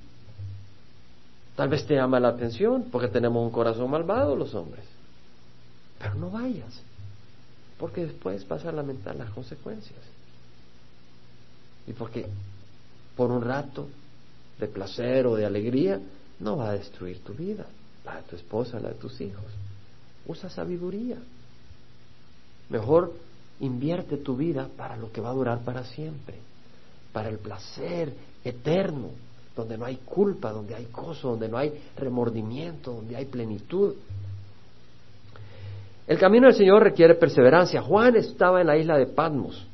Tal 1.55 1.68
vez 1.68 1.86
te 1.86 1.95
llama 1.95 2.18
la 2.18 2.30
atención 2.30 2.88
porque 2.91 3.07
tenemos 3.07 3.45
un 3.45 3.53
corazón 3.53 3.88
malvado 3.91 4.34
los 4.34 4.55
hombres. 4.57 4.84
Pero 6.01 6.14
no 6.16 6.30
vayas, 6.30 6.82
porque 7.78 8.07
después 8.07 8.47
vas 8.49 8.64
a 8.64 8.72
lamentar 8.72 9.14
las 9.14 9.30
consecuencias. 9.30 10.01
Y 11.87 11.93
porque 11.93 12.26
por 13.16 13.31
un 13.31 13.43
rato 13.43 13.89
de 14.59 14.68
placer 14.68 15.26
o 15.26 15.35
de 15.35 15.45
alegría 15.45 16.01
no 16.39 16.57
va 16.57 16.70
a 16.70 16.72
destruir 16.72 17.22
tu 17.24 17.35
vida, 17.35 17.66
la 18.05 18.16
de 18.16 18.22
tu 18.22 18.37
esposa, 18.37 18.78
la 18.81 18.91
de 18.91 18.95
tus 18.95 19.20
hijos. 19.20 19.45
Usa 20.26 20.49
sabiduría. 20.51 21.16
Mejor 22.68 23.12
invierte 23.61 24.16
tu 24.18 24.37
vida 24.37 24.68
para 24.76 24.97
lo 24.97 25.11
que 25.12 25.20
va 25.20 25.31
a 25.31 25.35
durar 25.35 25.61
para 25.61 25.85
siempre, 25.85 26.37
para 27.12 27.28
el 27.28 27.39
placer 27.39 28.12
eterno, 28.45 29.11
donde 29.57 29.76
no 29.76 29.85
hay 29.85 29.97
culpa, 29.97 30.53
donde 30.53 30.74
hay 30.74 30.87
gozo, 30.93 31.31
donde 31.31 31.49
no 31.49 31.59
hay 31.59 31.72
remordimiento, 31.97 32.93
donde 32.93 33.16
hay 33.16 33.26
plenitud. 33.26 33.95
El 36.07 36.18
camino 36.18 36.47
del 36.47 36.57
Señor 36.57 36.83
requiere 36.83 37.14
perseverancia. 37.14 37.83
Juan 37.83 38.16
estaba 38.16 38.61
en 38.61 38.66
la 38.66 38.76
isla 38.76 38.97
de 38.97 39.07
Patmos 39.07 39.66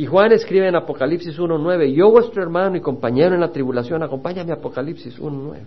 y 0.00 0.06
Juan 0.06 0.32
escribe 0.32 0.66
en 0.66 0.76
Apocalipsis 0.76 1.38
1.9, 1.38 1.92
yo 1.92 2.10
vuestro 2.10 2.42
hermano 2.42 2.74
y 2.74 2.80
compañero 2.80 3.34
en 3.34 3.40
la 3.42 3.52
tribulación, 3.52 4.02
acompáñame 4.02 4.50
a 4.50 4.54
Apocalipsis 4.54 5.20
1.9. 5.20 5.58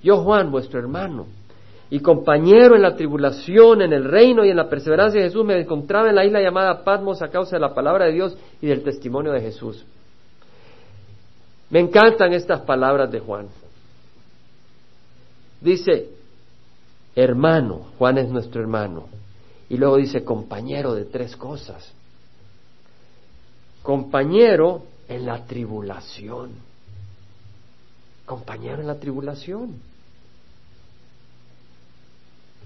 Yo 0.00 0.18
Juan, 0.18 0.52
vuestro 0.52 0.78
hermano 0.78 1.26
y 1.90 1.98
compañero 1.98 2.76
en 2.76 2.82
la 2.82 2.94
tribulación, 2.94 3.82
en 3.82 3.92
el 3.92 4.04
reino 4.04 4.44
y 4.44 4.50
en 4.50 4.56
la 4.56 4.68
perseverancia 4.68 5.20
de 5.20 5.26
Jesús, 5.26 5.44
me 5.44 5.58
encontraba 5.60 6.08
en 6.08 6.14
la 6.14 6.24
isla 6.24 6.40
llamada 6.40 6.84
Patmos 6.84 7.20
a 7.20 7.30
causa 7.30 7.56
de 7.56 7.60
la 7.60 7.74
palabra 7.74 8.04
de 8.04 8.12
Dios 8.12 8.38
y 8.62 8.68
del 8.68 8.84
testimonio 8.84 9.32
de 9.32 9.40
Jesús. 9.40 9.84
Me 11.70 11.80
encantan 11.80 12.32
estas 12.32 12.60
palabras 12.60 13.10
de 13.10 13.18
Juan. 13.18 13.48
Dice, 15.60 16.10
hermano, 17.16 17.86
Juan 17.98 18.18
es 18.18 18.28
nuestro 18.28 18.60
hermano, 18.60 19.08
y 19.68 19.76
luego 19.76 19.96
dice 19.96 20.24
compañero 20.24 20.94
de 20.94 21.04
tres 21.04 21.36
cosas. 21.36 21.92
Compañero 23.82 24.82
en 25.08 25.26
la 25.26 25.44
tribulación. 25.44 26.50
Compañero 28.24 28.80
en 28.80 28.86
la 28.86 28.98
tribulación. 28.98 29.74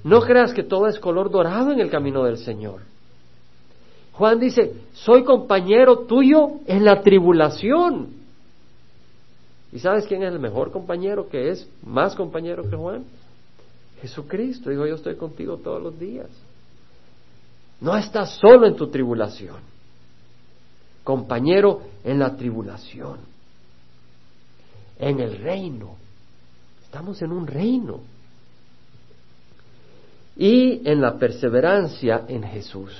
No 0.03 0.21
creas 0.23 0.53
que 0.53 0.63
todo 0.63 0.87
es 0.87 0.99
color 0.99 1.31
dorado 1.31 1.73
en 1.73 1.81
el 1.81 1.91
camino 1.91 2.25
del 2.25 2.39
Señor. 2.39 2.81
Juan 4.13 4.39
dice, 4.39 4.75
soy 4.93 5.25
compañero 5.25 6.01
tuyo 6.01 6.61
en 6.67 6.85
la 6.85 7.03
tribulación. 7.03 8.09
¿Y 9.73 9.79
sabes 9.79 10.07
quién 10.07 10.23
es 10.23 10.33
el 10.33 10.39
mejor 10.39 10.73
compañero 10.73 11.29
que 11.29 11.51
es 11.51 11.69
más 11.83 12.15
compañero 12.15 12.69
que 12.69 12.77
Juan? 12.77 13.05
Jesucristo. 14.01 14.71
Dijo, 14.71 14.87
yo 14.87 14.97
estoy 14.97 15.17
contigo 15.17 15.59
todos 15.59 15.83
los 15.83 15.99
días. 15.99 16.29
No 17.81 17.97
estás 17.97 18.37
solo 18.37 18.67
en 18.67 18.77
tu 18.77 18.89
tribulación, 18.89 19.57
compañero 21.03 21.83
en 22.05 22.19
la 22.19 22.37
tribulación, 22.37 23.19
en 24.99 25.21
el 25.21 25.39
reino. 25.39 25.97
Estamos 26.85 27.23
en 27.23 27.33
un 27.33 27.47
reino. 27.47 28.01
Y 30.37 30.89
en 30.89 31.01
la 31.01 31.19
perseverancia 31.19 32.25
en 32.29 32.43
Jesús. 32.43 32.93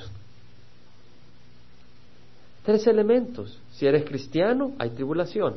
Tres 2.63 2.85
elementos. 2.87 3.57
Si 3.71 3.85
eres 3.85 4.05
cristiano, 4.05 4.73
hay 4.77 4.91
tribulación. 4.91 5.55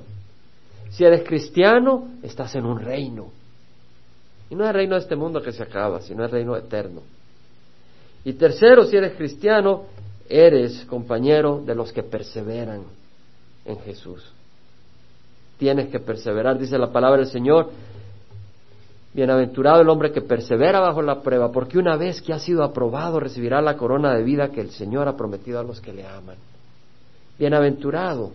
Si 0.90 1.04
eres 1.04 1.26
cristiano, 1.26 2.08
estás 2.22 2.54
en 2.54 2.64
un 2.64 2.80
reino. 2.80 3.30
Y 4.48 4.54
no 4.54 4.64
es 4.64 4.68
el 4.68 4.74
reino 4.74 4.94
de 4.94 5.02
este 5.02 5.16
mundo 5.16 5.42
que 5.42 5.52
se 5.52 5.62
acaba, 5.62 6.00
sino 6.00 6.24
el 6.24 6.30
reino 6.30 6.56
eterno. 6.56 7.02
Y 8.24 8.32
tercero, 8.34 8.84
si 8.84 8.96
eres 8.96 9.14
cristiano, 9.16 9.84
eres 10.28 10.84
compañero 10.86 11.62
de 11.64 11.74
los 11.74 11.92
que 11.92 12.02
perseveran 12.02 12.82
en 13.64 13.78
Jesús. 13.80 14.24
Tienes 15.58 15.88
que 15.88 16.00
perseverar, 16.00 16.58
dice 16.58 16.78
la 16.78 16.90
palabra 16.90 17.18
del 17.18 17.28
Señor. 17.28 17.70
Bienaventurado 19.12 19.80
el 19.80 19.88
hombre 19.88 20.10
que 20.10 20.22
persevera 20.22 20.80
bajo 20.80 21.00
la 21.00 21.20
prueba, 21.20 21.52
porque 21.52 21.78
una 21.78 21.96
vez 21.96 22.20
que 22.20 22.32
ha 22.32 22.38
sido 22.38 22.64
aprobado 22.64 23.20
recibirá 23.20 23.62
la 23.62 23.76
corona 23.76 24.12
de 24.14 24.24
vida 24.24 24.48
que 24.48 24.60
el 24.60 24.70
Señor 24.70 25.06
ha 25.06 25.16
prometido 25.16 25.60
a 25.60 25.62
los 25.62 25.80
que 25.80 25.92
le 25.92 26.04
aman. 26.04 26.36
Bienaventurado 27.38 28.32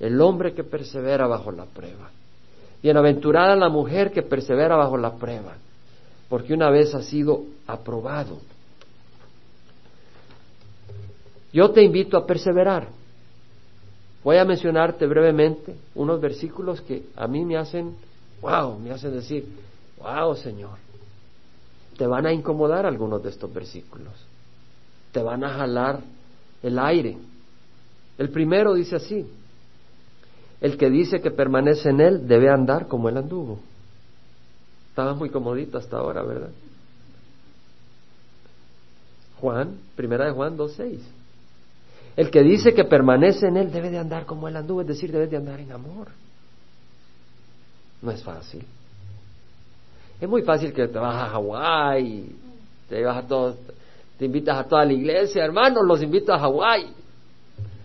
el 0.00 0.20
hombre 0.20 0.54
que 0.54 0.64
persevera 0.64 1.26
bajo 1.26 1.52
la 1.52 1.66
prueba. 1.66 2.10
Bienaventurada 2.82 3.54
la 3.56 3.68
mujer 3.68 4.12
que 4.12 4.22
persevera 4.22 4.76
bajo 4.76 4.96
la 4.96 5.12
prueba, 5.14 5.54
porque 6.28 6.54
una 6.54 6.70
vez 6.70 6.94
ha 6.94 7.02
sido 7.02 7.42
aprobado. 7.66 8.38
Yo 11.54 11.70
te 11.70 11.84
invito 11.84 12.16
a 12.18 12.26
perseverar. 12.26 12.88
Voy 14.24 14.38
a 14.38 14.44
mencionarte 14.44 15.06
brevemente 15.06 15.76
unos 15.94 16.20
versículos 16.20 16.80
que 16.80 17.06
a 17.14 17.28
mí 17.28 17.44
me 17.44 17.56
hacen, 17.56 17.94
wow, 18.42 18.76
me 18.76 18.90
hacen 18.90 19.12
decir, 19.12 19.46
wow, 19.98 20.34
Señor. 20.34 20.78
Te 21.96 22.08
van 22.08 22.26
a 22.26 22.32
incomodar 22.32 22.86
algunos 22.86 23.22
de 23.22 23.30
estos 23.30 23.54
versículos. 23.54 24.12
Te 25.12 25.22
van 25.22 25.44
a 25.44 25.50
jalar 25.50 26.00
el 26.60 26.76
aire. 26.76 27.18
El 28.18 28.30
primero 28.30 28.74
dice 28.74 28.96
así, 28.96 29.24
el 30.60 30.76
que 30.76 30.90
dice 30.90 31.20
que 31.20 31.30
permanece 31.30 31.90
en 31.90 32.00
él 32.00 32.26
debe 32.26 32.50
andar 32.50 32.88
como 32.88 33.08
él 33.08 33.16
anduvo. 33.16 33.60
Estaba 34.88 35.14
muy 35.14 35.30
comodito 35.30 35.78
hasta 35.78 35.98
ahora, 35.98 36.24
¿verdad? 36.24 36.50
Juan, 39.40 39.78
primera 39.94 40.24
de 40.24 40.32
Juan 40.32 40.58
2.6. 40.58 40.98
El 42.16 42.30
que 42.30 42.42
dice 42.42 42.72
que 42.74 42.84
permanece 42.84 43.48
en 43.48 43.56
él 43.56 43.72
debe 43.72 43.90
de 43.90 43.98
andar 43.98 44.24
como 44.24 44.46
él 44.46 44.56
anduvo, 44.56 44.82
es 44.82 44.86
decir, 44.86 45.10
debe 45.10 45.26
de 45.26 45.36
andar 45.36 45.58
en 45.58 45.72
amor. 45.72 46.08
No 48.02 48.10
es 48.10 48.22
fácil. 48.22 48.64
Es 50.20 50.28
muy 50.28 50.42
fácil 50.42 50.72
que 50.72 50.86
te 50.86 50.98
vas 50.98 51.16
a 51.16 51.26
Hawái, 51.30 52.36
te 52.88 53.02
vas 53.04 53.24
a 53.24 53.26
todos, 53.26 53.56
te 54.18 54.26
invitas 54.26 54.56
a 54.56 54.64
toda 54.64 54.84
la 54.84 54.92
iglesia, 54.92 55.44
hermanos, 55.44 55.82
los 55.84 56.02
invito 56.02 56.32
a 56.32 56.38
Hawái 56.38 56.86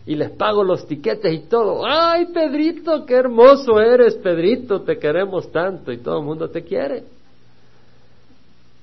y 0.06 0.16
les 0.16 0.32
pago 0.32 0.64
los 0.64 0.88
tiquetes 0.88 1.34
y 1.34 1.40
todo. 1.48 1.86
Ay, 1.86 2.28
Pedrito, 2.28 3.06
qué 3.06 3.16
hermoso 3.16 3.80
eres, 3.80 4.16
Pedrito, 4.16 4.82
te 4.82 4.98
queremos 4.98 5.52
tanto 5.52 5.92
y 5.92 5.98
todo 5.98 6.20
el 6.20 6.26
mundo 6.26 6.50
te 6.50 6.64
quiere. 6.64 7.04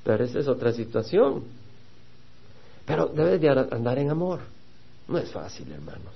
Pero 0.03 0.25
esa 0.25 0.39
es 0.39 0.49
otra 0.49 0.73
situación. 0.73 1.43
Pero 2.85 3.07
debes 3.07 3.41
de 3.41 3.49
andar 3.49 3.99
en 3.99 4.11
amor. 4.11 4.41
No 5.09 5.19
es 5.19 5.31
fácil, 5.31 5.71
hermanos. 5.73 6.15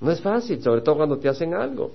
No 0.00 0.10
es 0.10 0.20
fácil, 0.20 0.62
sobre 0.62 0.80
todo 0.82 0.96
cuando 0.96 1.18
te 1.18 1.28
hacen 1.28 1.54
algo. 1.54 1.92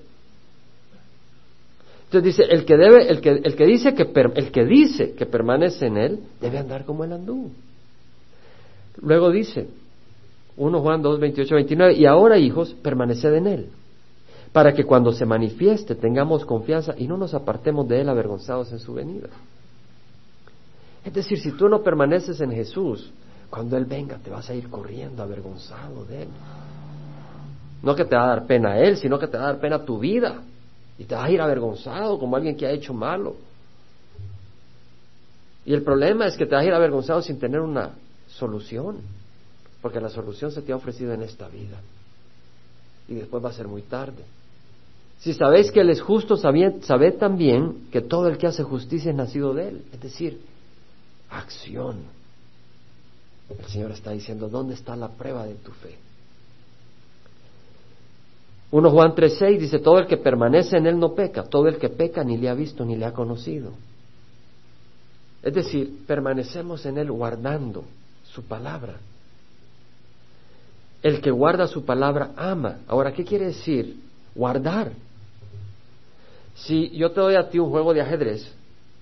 Entonces 2.05 2.37
dice, 2.37 2.51
el 2.51 2.65
que 2.65 2.75
debe, 2.75 3.07
el 3.07 3.21
que, 3.21 3.29
el 3.29 3.55
que 3.55 3.65
dice 3.65 3.93
que 3.93 4.01
el 4.35 4.51
que 4.51 4.65
dice 4.65 5.13
que 5.13 5.27
permanece 5.27 5.85
en 5.85 5.97
él, 5.97 6.19
debe 6.41 6.57
andar 6.57 6.85
como 6.85 7.03
él 7.03 7.13
anduvo. 7.13 7.51
Luego 9.01 9.29
dice, 9.29 9.67
1 10.57 10.81
Juan 10.81 11.01
2, 11.03 11.19
28, 11.19 11.55
29, 11.55 11.93
y 11.93 12.05
ahora 12.05 12.39
hijos, 12.39 12.73
permaneced 12.81 13.33
en 13.35 13.47
él, 13.47 13.69
para 14.51 14.73
que 14.73 14.85
cuando 14.85 15.11
se 15.11 15.25
manifieste 15.25 15.93
tengamos 15.93 16.45
confianza 16.45 16.95
y 16.97 17.07
no 17.07 17.15
nos 17.15 17.35
apartemos 17.35 17.87
de 17.87 18.01
él 18.01 18.09
avergonzados 18.09 18.71
en 18.71 18.79
su 18.79 18.93
venida. 18.93 19.29
Es 21.05 21.13
decir, 21.13 21.39
si 21.39 21.51
tú 21.51 21.69
no 21.69 21.83
permaneces 21.83 22.41
en 22.41 22.51
Jesús, 22.51 23.11
cuando 23.49 23.77
Él 23.77 23.85
venga 23.85 24.17
te 24.17 24.29
vas 24.29 24.49
a 24.49 24.53
ir 24.53 24.69
corriendo 24.69 25.23
avergonzado 25.23 26.05
de 26.05 26.23
Él. 26.23 26.29
No 27.81 27.95
que 27.95 28.05
te 28.05 28.15
va 28.15 28.25
a 28.25 28.27
dar 28.27 28.45
pena 28.45 28.73
a 28.73 28.79
Él, 28.79 28.97
sino 28.97 29.17
que 29.17 29.27
te 29.27 29.37
va 29.37 29.45
a 29.45 29.47
dar 29.47 29.59
pena 29.59 29.83
tu 29.83 29.99
vida. 29.99 30.41
Y 30.97 31.05
te 31.05 31.15
vas 31.15 31.25
a 31.25 31.31
ir 31.31 31.41
avergonzado 31.41 32.19
como 32.19 32.35
alguien 32.35 32.55
que 32.55 32.67
ha 32.67 32.71
hecho 32.71 32.93
malo. 32.93 33.35
Y 35.65 35.73
el 35.73 35.83
problema 35.83 36.27
es 36.27 36.35
que 36.35 36.45
te 36.45 36.55
vas 36.55 36.63
a 36.63 36.67
ir 36.67 36.73
avergonzado 36.73 37.21
sin 37.21 37.39
tener 37.39 37.61
una 37.61 37.91
solución. 38.27 38.97
Porque 39.81 40.01
la 40.01 40.09
solución 40.09 40.51
se 40.51 40.61
te 40.61 40.73
ha 40.73 40.75
ofrecido 40.75 41.13
en 41.13 41.21
esta 41.21 41.47
vida. 41.47 41.77
Y 43.07 43.15
después 43.15 43.43
va 43.43 43.49
a 43.49 43.53
ser 43.53 43.67
muy 43.67 43.83
tarde. 43.83 44.23
Si 45.19 45.33
sabéis 45.33 45.71
que 45.71 45.81
Él 45.81 45.89
es 45.89 46.01
justo, 46.01 46.37
sabed 46.37 47.17
también 47.17 47.87
que 47.91 48.01
todo 48.01 48.27
el 48.27 48.37
que 48.37 48.47
hace 48.47 48.63
justicia 48.63 49.11
es 49.11 49.17
nacido 49.17 49.53
de 49.53 49.69
Él. 49.69 49.85
Es 49.93 50.01
decir, 50.01 50.41
acción 51.29 52.18
el 53.57 53.65
Señor 53.65 53.91
está 53.91 54.11
diciendo, 54.11 54.47
¿dónde 54.47 54.75
está 54.75 54.95
la 54.95 55.09
prueba 55.09 55.45
de 55.45 55.55
tu 55.55 55.71
fe? 55.71 55.97
1 58.71 58.91
Juan 58.91 59.15
3:6 59.15 59.57
dice, 59.57 59.79
todo 59.79 59.97
el 59.97 60.05
que 60.05 60.17
permanece 60.17 60.77
en 60.77 60.85
Él 60.85 60.99
no 60.99 61.15
peca, 61.15 61.43
todo 61.43 61.67
el 61.67 61.77
que 61.77 61.89
peca 61.89 62.23
ni 62.23 62.37
le 62.37 62.49
ha 62.49 62.53
visto 62.53 62.85
ni 62.85 62.95
le 62.95 63.05
ha 63.05 63.13
conocido. 63.13 63.71
Es 65.41 65.53
decir, 65.53 66.05
permanecemos 66.05 66.85
en 66.85 66.97
Él 66.97 67.11
guardando 67.11 67.85
su 68.31 68.43
palabra. 68.43 68.97
El 71.01 71.21
que 71.21 71.31
guarda 71.31 71.65
su 71.67 71.85
palabra 71.85 72.31
ama. 72.35 72.79
Ahora, 72.87 73.13
¿qué 73.13 73.23
quiere 73.23 73.45
decir 73.45 73.95
guardar? 74.35 74.91
Si 76.55 76.89
yo 76.89 77.11
te 77.11 77.21
doy 77.21 77.35
a 77.35 77.49
ti 77.49 77.57
un 77.57 77.69
juego 77.69 77.93
de 77.93 78.01
ajedrez 78.01 78.51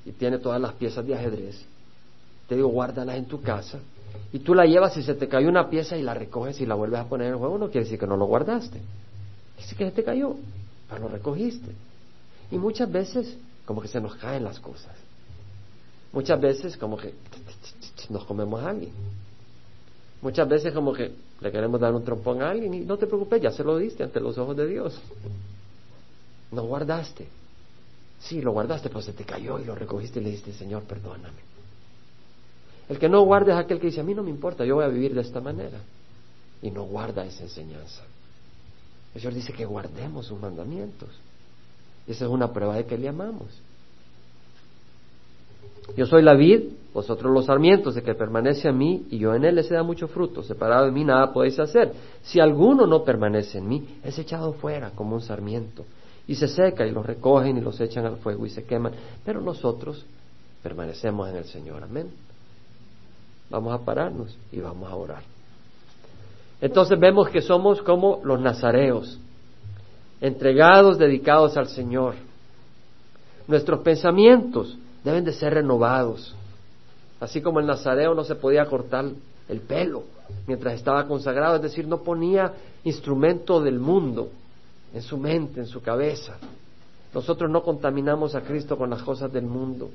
y 0.06 0.12
tiene 0.12 0.38
todas 0.38 0.62
las 0.62 0.74
piezas 0.74 1.06
de 1.06 1.16
ajedrez, 1.16 1.60
te 2.48 2.56
digo, 2.56 2.70
guárdalas 2.70 3.18
en 3.18 3.26
tu 3.26 3.42
casa, 3.42 3.80
y 4.32 4.40
tú 4.40 4.54
la 4.54 4.66
llevas 4.66 4.96
y 4.98 5.04
se 5.04 5.14
te 5.16 5.28
cayó 5.28 5.50
una 5.50 5.70
pieza 5.70 5.98
y 5.98 6.04
la 6.04 6.14
recoges 6.14 6.60
y 6.62 6.66
la 6.66 6.76
vuelves 6.76 7.00
a 7.00 7.06
poner 7.06 7.28
en 7.28 7.34
el 7.34 7.40
juego, 7.40 7.58
no 7.58 7.68
quiere 7.68 7.86
decir 7.86 8.00
que 8.00 8.08
no 8.08 8.18
lo 8.18 8.26
guardaste. 8.26 8.80
Dice 9.58 9.76
que 9.76 9.86
se 9.86 9.92
te 9.92 10.04
cayó, 10.04 10.36
pero 10.90 11.04
lo 11.04 11.08
recogiste. 11.10 11.72
Y 12.52 12.58
muchas 12.58 12.92
veces 12.92 13.38
como 13.66 13.82
que 13.82 13.88
se 13.88 14.00
nos 14.00 14.16
caen 14.16 14.44
las 14.44 14.60
cosas. 14.60 14.96
Muchas 16.14 16.40
veces 16.40 16.78
como 16.78 16.98
que 16.98 17.14
nos 18.10 18.24
comemos 18.26 18.64
a 18.64 18.70
alguien. 18.70 18.92
Muchas 20.22 20.48
veces 20.48 20.74
como 20.74 20.94
que 20.94 21.12
le 21.42 21.52
queremos 21.52 21.80
dar 21.80 21.94
un 21.94 22.04
trompón 22.04 22.42
a 22.42 22.50
alguien 22.50 22.74
y 22.74 22.80
no 22.80 22.98
te 22.98 23.06
preocupes, 23.06 23.42
ya 23.42 23.52
se 23.52 23.64
lo 23.64 23.78
diste 23.78 24.04
ante 24.04 24.20
los 24.20 24.38
ojos 24.38 24.58
de 24.58 24.68
Dios. 24.68 25.00
No 26.52 26.64
guardaste. 26.64 27.28
Sí, 28.20 28.42
lo 28.42 28.52
guardaste, 28.52 28.90
pero 28.90 29.02
se 29.02 29.14
te 29.14 29.26
cayó 29.26 29.60
y 29.60 29.66
lo 29.66 29.76
recogiste 29.76 30.20
y 30.20 30.24
le 30.24 30.30
dijiste, 30.32 30.54
Señor, 30.54 30.84
perdóname. 30.84 31.47
El 32.90 33.00
que 33.00 33.10
no 33.10 33.22
guarda 33.22 33.54
es 33.54 33.66
aquel 33.66 33.80
que 33.80 33.88
dice, 33.88 34.00
a 34.00 34.04
mí 34.04 34.14
no 34.14 34.24
me 34.24 34.30
importa, 34.30 34.66
yo 34.66 34.76
voy 34.76 34.86
a 34.86 34.90
vivir 34.90 35.14
de 35.14 35.22
esta 35.22 35.42
manera. 35.42 35.80
Y 36.62 36.72
no 36.72 36.84
guarda 36.84 37.26
esa 37.26 37.44
enseñanza. 37.44 38.04
El 39.14 39.22
Señor 39.22 39.34
dice 39.34 39.54
que 39.54 39.66
guardemos 39.66 40.26
sus 40.26 40.40
mandamientos. 40.40 41.10
Y 42.08 42.12
esa 42.12 42.26
es 42.26 42.32
una 42.32 42.54
prueba 42.54 42.76
de 42.76 42.86
que 42.86 42.98
le 42.98 43.10
amamos. 43.10 43.48
Yo 45.96 46.06
soy 46.06 46.22
la 46.22 46.34
vid, 46.34 46.64
vosotros 46.94 47.32
los 47.32 47.46
sarmientos, 47.46 47.96
de 47.96 48.04
que 48.04 48.14
permanece 48.14 48.68
a 48.68 48.72
mí 48.72 49.08
y 49.10 49.20
yo 49.20 49.34
en 49.34 49.46
él 49.46 49.56
les 49.56 49.70
da 49.70 49.84
mucho 49.84 50.08
fruto. 50.08 50.44
Separado 50.44 50.86
de 50.86 50.92
mí 50.92 51.04
nada 51.04 51.32
podéis 51.32 51.60
hacer. 51.60 51.94
Si 52.22 52.40
alguno 52.40 52.86
no 52.86 53.04
permanece 53.04 53.60
en 53.60 53.68
mí, 53.68 54.00
es 54.04 54.18
echado 54.18 54.54
fuera 54.54 54.92
como 54.92 55.16
un 55.16 55.22
sarmiento. 55.22 55.86
Y 56.28 56.36
se 56.36 56.48
seca 56.48 56.86
y 56.86 56.92
los 56.92 57.06
recogen 57.06 57.58
y 57.58 57.62
los 57.62 57.80
echan 57.80 58.06
al 58.06 58.18
fuego 58.18 58.46
y 58.46 58.50
se 58.50 58.66
queman. 58.66 58.94
Pero 59.24 59.42
nosotros 59.42 60.06
permanecemos 60.62 61.30
en 61.30 61.38
el 61.38 61.46
Señor. 61.46 61.84
Amén. 61.84 62.12
Vamos 63.50 63.74
a 63.74 63.84
pararnos 63.84 64.38
y 64.52 64.60
vamos 64.60 64.92
a 64.92 64.96
orar. 64.96 65.24
Entonces 66.60 67.00
vemos 67.00 67.30
que 67.30 67.42
somos 67.42 67.82
como 67.82 68.22
los 68.24 68.40
nazareos, 68.42 69.20
entregados, 70.22 70.98
dedicados 70.98 71.56
al 71.56 71.68
Señor. 71.68 72.16
Nuestros 73.48 73.82
pensamientos 73.82 74.78
deben 75.04 75.24
de 75.24 75.34
ser 75.34 75.54
renovados. 75.54 76.36
Así 77.20 77.42
como 77.42 77.60
el 77.60 77.66
nazareo 77.66 78.14
no 78.14 78.24
se 78.24 78.36
podía 78.36 78.66
cortar 78.66 79.06
el 79.48 79.62
pelo 79.62 80.04
mientras 80.46 80.74
estaba 80.74 81.08
consagrado, 81.08 81.56
es 81.56 81.62
decir, 81.62 81.88
no 81.88 82.00
ponía 82.00 82.54
instrumento 82.84 83.62
del 83.62 83.80
mundo 83.80 84.30
en 84.94 85.02
su 85.02 85.18
mente, 85.18 85.62
en 85.62 85.68
su 85.68 85.82
cabeza. 85.82 86.38
Nosotros 87.14 87.50
no 87.50 87.64
contaminamos 87.64 88.36
a 88.36 88.42
Cristo 88.42 88.78
con 88.78 88.90
las 88.90 89.02
cosas 89.04 89.32
del 89.32 89.46
mundo. 89.46 89.90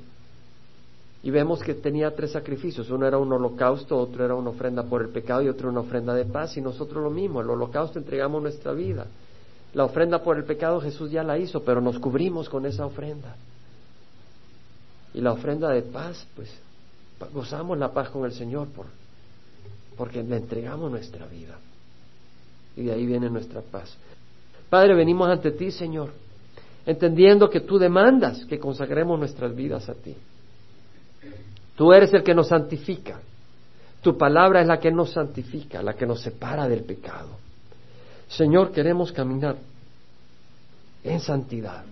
Y 1.23 1.31
vemos 1.31 1.63
que 1.63 1.73
tenía 1.73 2.13
tres 2.13 2.31
sacrificios. 2.31 2.89
Uno 2.89 3.07
era 3.07 3.17
un 3.17 3.31
holocausto, 3.31 3.97
otro 3.97 4.25
era 4.25 4.35
una 4.35 4.49
ofrenda 4.49 4.83
por 4.83 5.01
el 5.01 5.09
pecado 5.09 5.41
y 5.41 5.47
otro 5.47 5.69
una 5.69 5.79
ofrenda 5.79 6.13
de 6.13 6.25
paz. 6.25 6.57
Y 6.57 6.61
nosotros 6.61 7.01
lo 7.01 7.09
mismo, 7.09 7.39
el 7.39 7.49
holocausto 7.49 7.97
entregamos 7.97 8.41
nuestra 8.41 8.73
vida. 8.73 9.07
La 9.73 9.85
ofrenda 9.85 10.21
por 10.21 10.37
el 10.37 10.43
pecado 10.43 10.81
Jesús 10.81 11.09
ya 11.09 11.23
la 11.23 11.37
hizo, 11.37 11.63
pero 11.63 11.79
nos 11.79 11.97
cubrimos 11.97 12.49
con 12.49 12.65
esa 12.65 12.85
ofrenda. 12.85 13.37
Y 15.13 15.21
la 15.21 15.31
ofrenda 15.31 15.69
de 15.69 15.81
paz, 15.83 16.27
pues 16.35 16.53
gozamos 17.33 17.77
la 17.77 17.93
paz 17.93 18.09
con 18.09 18.25
el 18.25 18.33
Señor 18.33 18.67
por, 18.67 18.87
porque 19.95 20.21
le 20.21 20.35
entregamos 20.35 20.91
nuestra 20.91 21.25
vida. 21.25 21.57
Y 22.75 22.83
de 22.83 22.91
ahí 22.91 23.05
viene 23.05 23.29
nuestra 23.29 23.61
paz. 23.61 23.95
Padre, 24.69 24.93
venimos 24.93 25.29
ante 25.29 25.51
ti, 25.51 25.71
Señor, 25.71 26.09
entendiendo 26.85 27.49
que 27.49 27.61
tú 27.61 27.77
demandas 27.77 28.43
que 28.45 28.59
consagremos 28.59 29.17
nuestras 29.17 29.55
vidas 29.55 29.87
a 29.87 29.93
ti. 29.93 30.17
Tú 31.75 31.91
eres 31.91 32.13
el 32.13 32.23
que 32.23 32.35
nos 32.35 32.49
santifica. 32.49 33.19
Tu 34.01 34.17
palabra 34.17 34.61
es 34.61 34.67
la 34.67 34.79
que 34.79 34.91
nos 34.91 35.11
santifica, 35.11 35.81
la 35.81 35.95
que 35.95 36.05
nos 36.05 36.21
separa 36.21 36.67
del 36.67 36.83
pecado. 36.83 37.29
Señor, 38.27 38.71
queremos 38.71 39.11
caminar 39.11 39.55
en 41.03 41.19
santidad. 41.19 41.83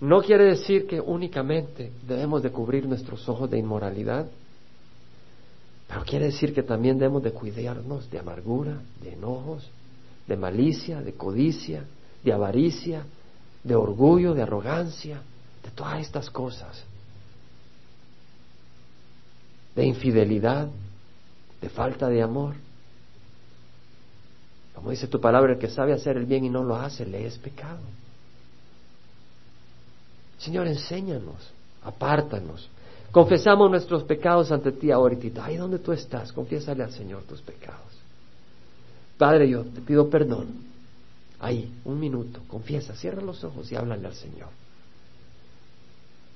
No 0.00 0.20
quiere 0.20 0.46
decir 0.46 0.86
que 0.86 1.00
únicamente 1.00 1.92
debemos 2.06 2.42
de 2.42 2.50
cubrir 2.50 2.86
nuestros 2.86 3.28
ojos 3.28 3.48
de 3.48 3.58
inmoralidad, 3.58 4.26
pero 5.86 6.04
quiere 6.04 6.26
decir 6.26 6.52
que 6.52 6.62
también 6.62 6.98
debemos 6.98 7.22
de 7.22 7.32
cuidarnos 7.32 8.10
de 8.10 8.18
amargura, 8.18 8.80
de 9.00 9.12
enojos, 9.12 9.70
de 10.26 10.36
malicia, 10.36 11.00
de 11.02 11.12
codicia, 11.12 11.84
de 12.24 12.32
avaricia, 12.32 13.04
de 13.62 13.74
orgullo, 13.74 14.34
de 14.34 14.42
arrogancia, 14.42 15.22
de 15.62 15.70
todas 15.70 16.00
estas 16.00 16.30
cosas, 16.30 16.84
de 19.74 19.84
infidelidad, 19.84 20.68
de 21.60 21.68
falta 21.68 22.08
de 22.08 22.22
amor. 22.22 22.54
Como 24.74 24.90
dice 24.90 25.06
tu 25.06 25.20
palabra, 25.20 25.52
el 25.52 25.58
que 25.58 25.68
sabe 25.68 25.92
hacer 25.92 26.16
el 26.16 26.26
bien 26.26 26.44
y 26.44 26.50
no 26.50 26.64
lo 26.64 26.76
hace, 26.76 27.06
le 27.06 27.26
es 27.26 27.38
pecado. 27.38 27.80
Señor, 30.38 30.66
enséñanos, 30.66 31.52
apártanos. 31.84 32.68
Confesamos 33.12 33.70
nuestros 33.70 34.04
pecados 34.04 34.50
ante 34.50 34.72
ti 34.72 34.90
ahorita. 34.90 35.44
Ahí 35.44 35.56
donde 35.56 35.78
tú 35.78 35.92
estás, 35.92 36.32
confiésale 36.32 36.82
al 36.82 36.92
Señor 36.92 37.22
tus 37.22 37.40
pecados. 37.42 37.92
Padre, 39.18 39.48
yo 39.48 39.62
te 39.64 39.80
pido 39.82 40.08
perdón. 40.08 40.48
Ahí, 41.38 41.72
un 41.84 42.00
minuto, 42.00 42.40
confiesa, 42.48 42.94
cierra 42.94 43.20
los 43.20 43.44
ojos 43.44 43.70
y 43.70 43.76
háblale 43.76 44.06
al 44.06 44.14
Señor. 44.14 44.48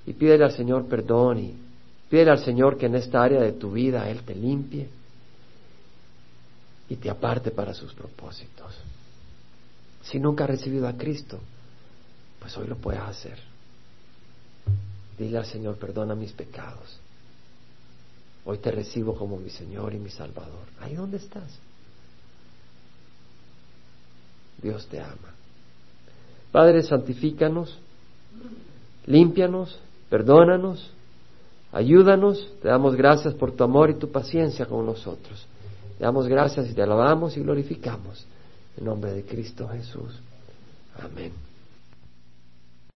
Y 0.04 0.12
pídele 0.12 0.44
al 0.44 0.52
Señor 0.52 0.86
perdón 0.86 1.38
y 1.38 1.54
pídele 2.10 2.30
al 2.30 2.44
Señor 2.44 2.76
que 2.76 2.86
en 2.86 2.94
esta 2.94 3.22
área 3.22 3.40
de 3.40 3.52
tu 3.52 3.72
vida 3.72 4.08
Él 4.08 4.22
te 4.22 4.34
limpie 4.34 4.88
y 6.88 6.96
te 6.96 7.10
aparte 7.10 7.50
para 7.50 7.74
sus 7.74 7.92
propósitos. 7.94 8.74
Si 10.02 10.20
nunca 10.20 10.44
has 10.44 10.50
recibido 10.50 10.86
a 10.86 10.92
Cristo, 10.92 11.40
pues 12.38 12.56
hoy 12.56 12.68
lo 12.68 12.76
puedes 12.76 13.00
hacer. 13.00 13.38
Dile 15.18 15.38
al 15.38 15.46
Señor, 15.46 15.76
perdona 15.76 16.14
mis 16.14 16.32
pecados. 16.32 16.98
Hoy 18.44 18.58
te 18.58 18.70
recibo 18.70 19.16
como 19.16 19.38
mi 19.38 19.50
Señor 19.50 19.92
y 19.94 19.98
mi 19.98 20.10
Salvador. 20.10 20.66
Ahí 20.80 20.94
donde 20.94 21.16
estás. 21.16 21.58
Dios 24.62 24.86
te 24.86 25.00
ama. 25.00 25.34
Padre, 26.52 26.82
santifícanos, 26.82 27.76
límpianos, 29.06 29.78
perdónanos, 30.08 30.90
ayúdanos. 31.76 32.52
Te 32.62 32.68
damos 32.68 32.96
gracias 32.96 33.34
por 33.34 33.52
tu 33.52 33.64
amor 33.64 33.90
y 33.90 33.94
tu 33.94 34.10
paciencia 34.10 34.66
con 34.66 34.84
nosotros. 34.86 35.46
Te 35.98 36.04
damos 36.04 36.26
gracias 36.26 36.70
y 36.70 36.74
te 36.74 36.82
alabamos 36.82 37.36
y 37.36 37.40
glorificamos. 37.40 38.26
En 38.76 38.84
nombre 38.84 39.12
de 39.12 39.24
Cristo 39.24 39.68
Jesús. 39.68 40.20
Amén. 40.98 41.45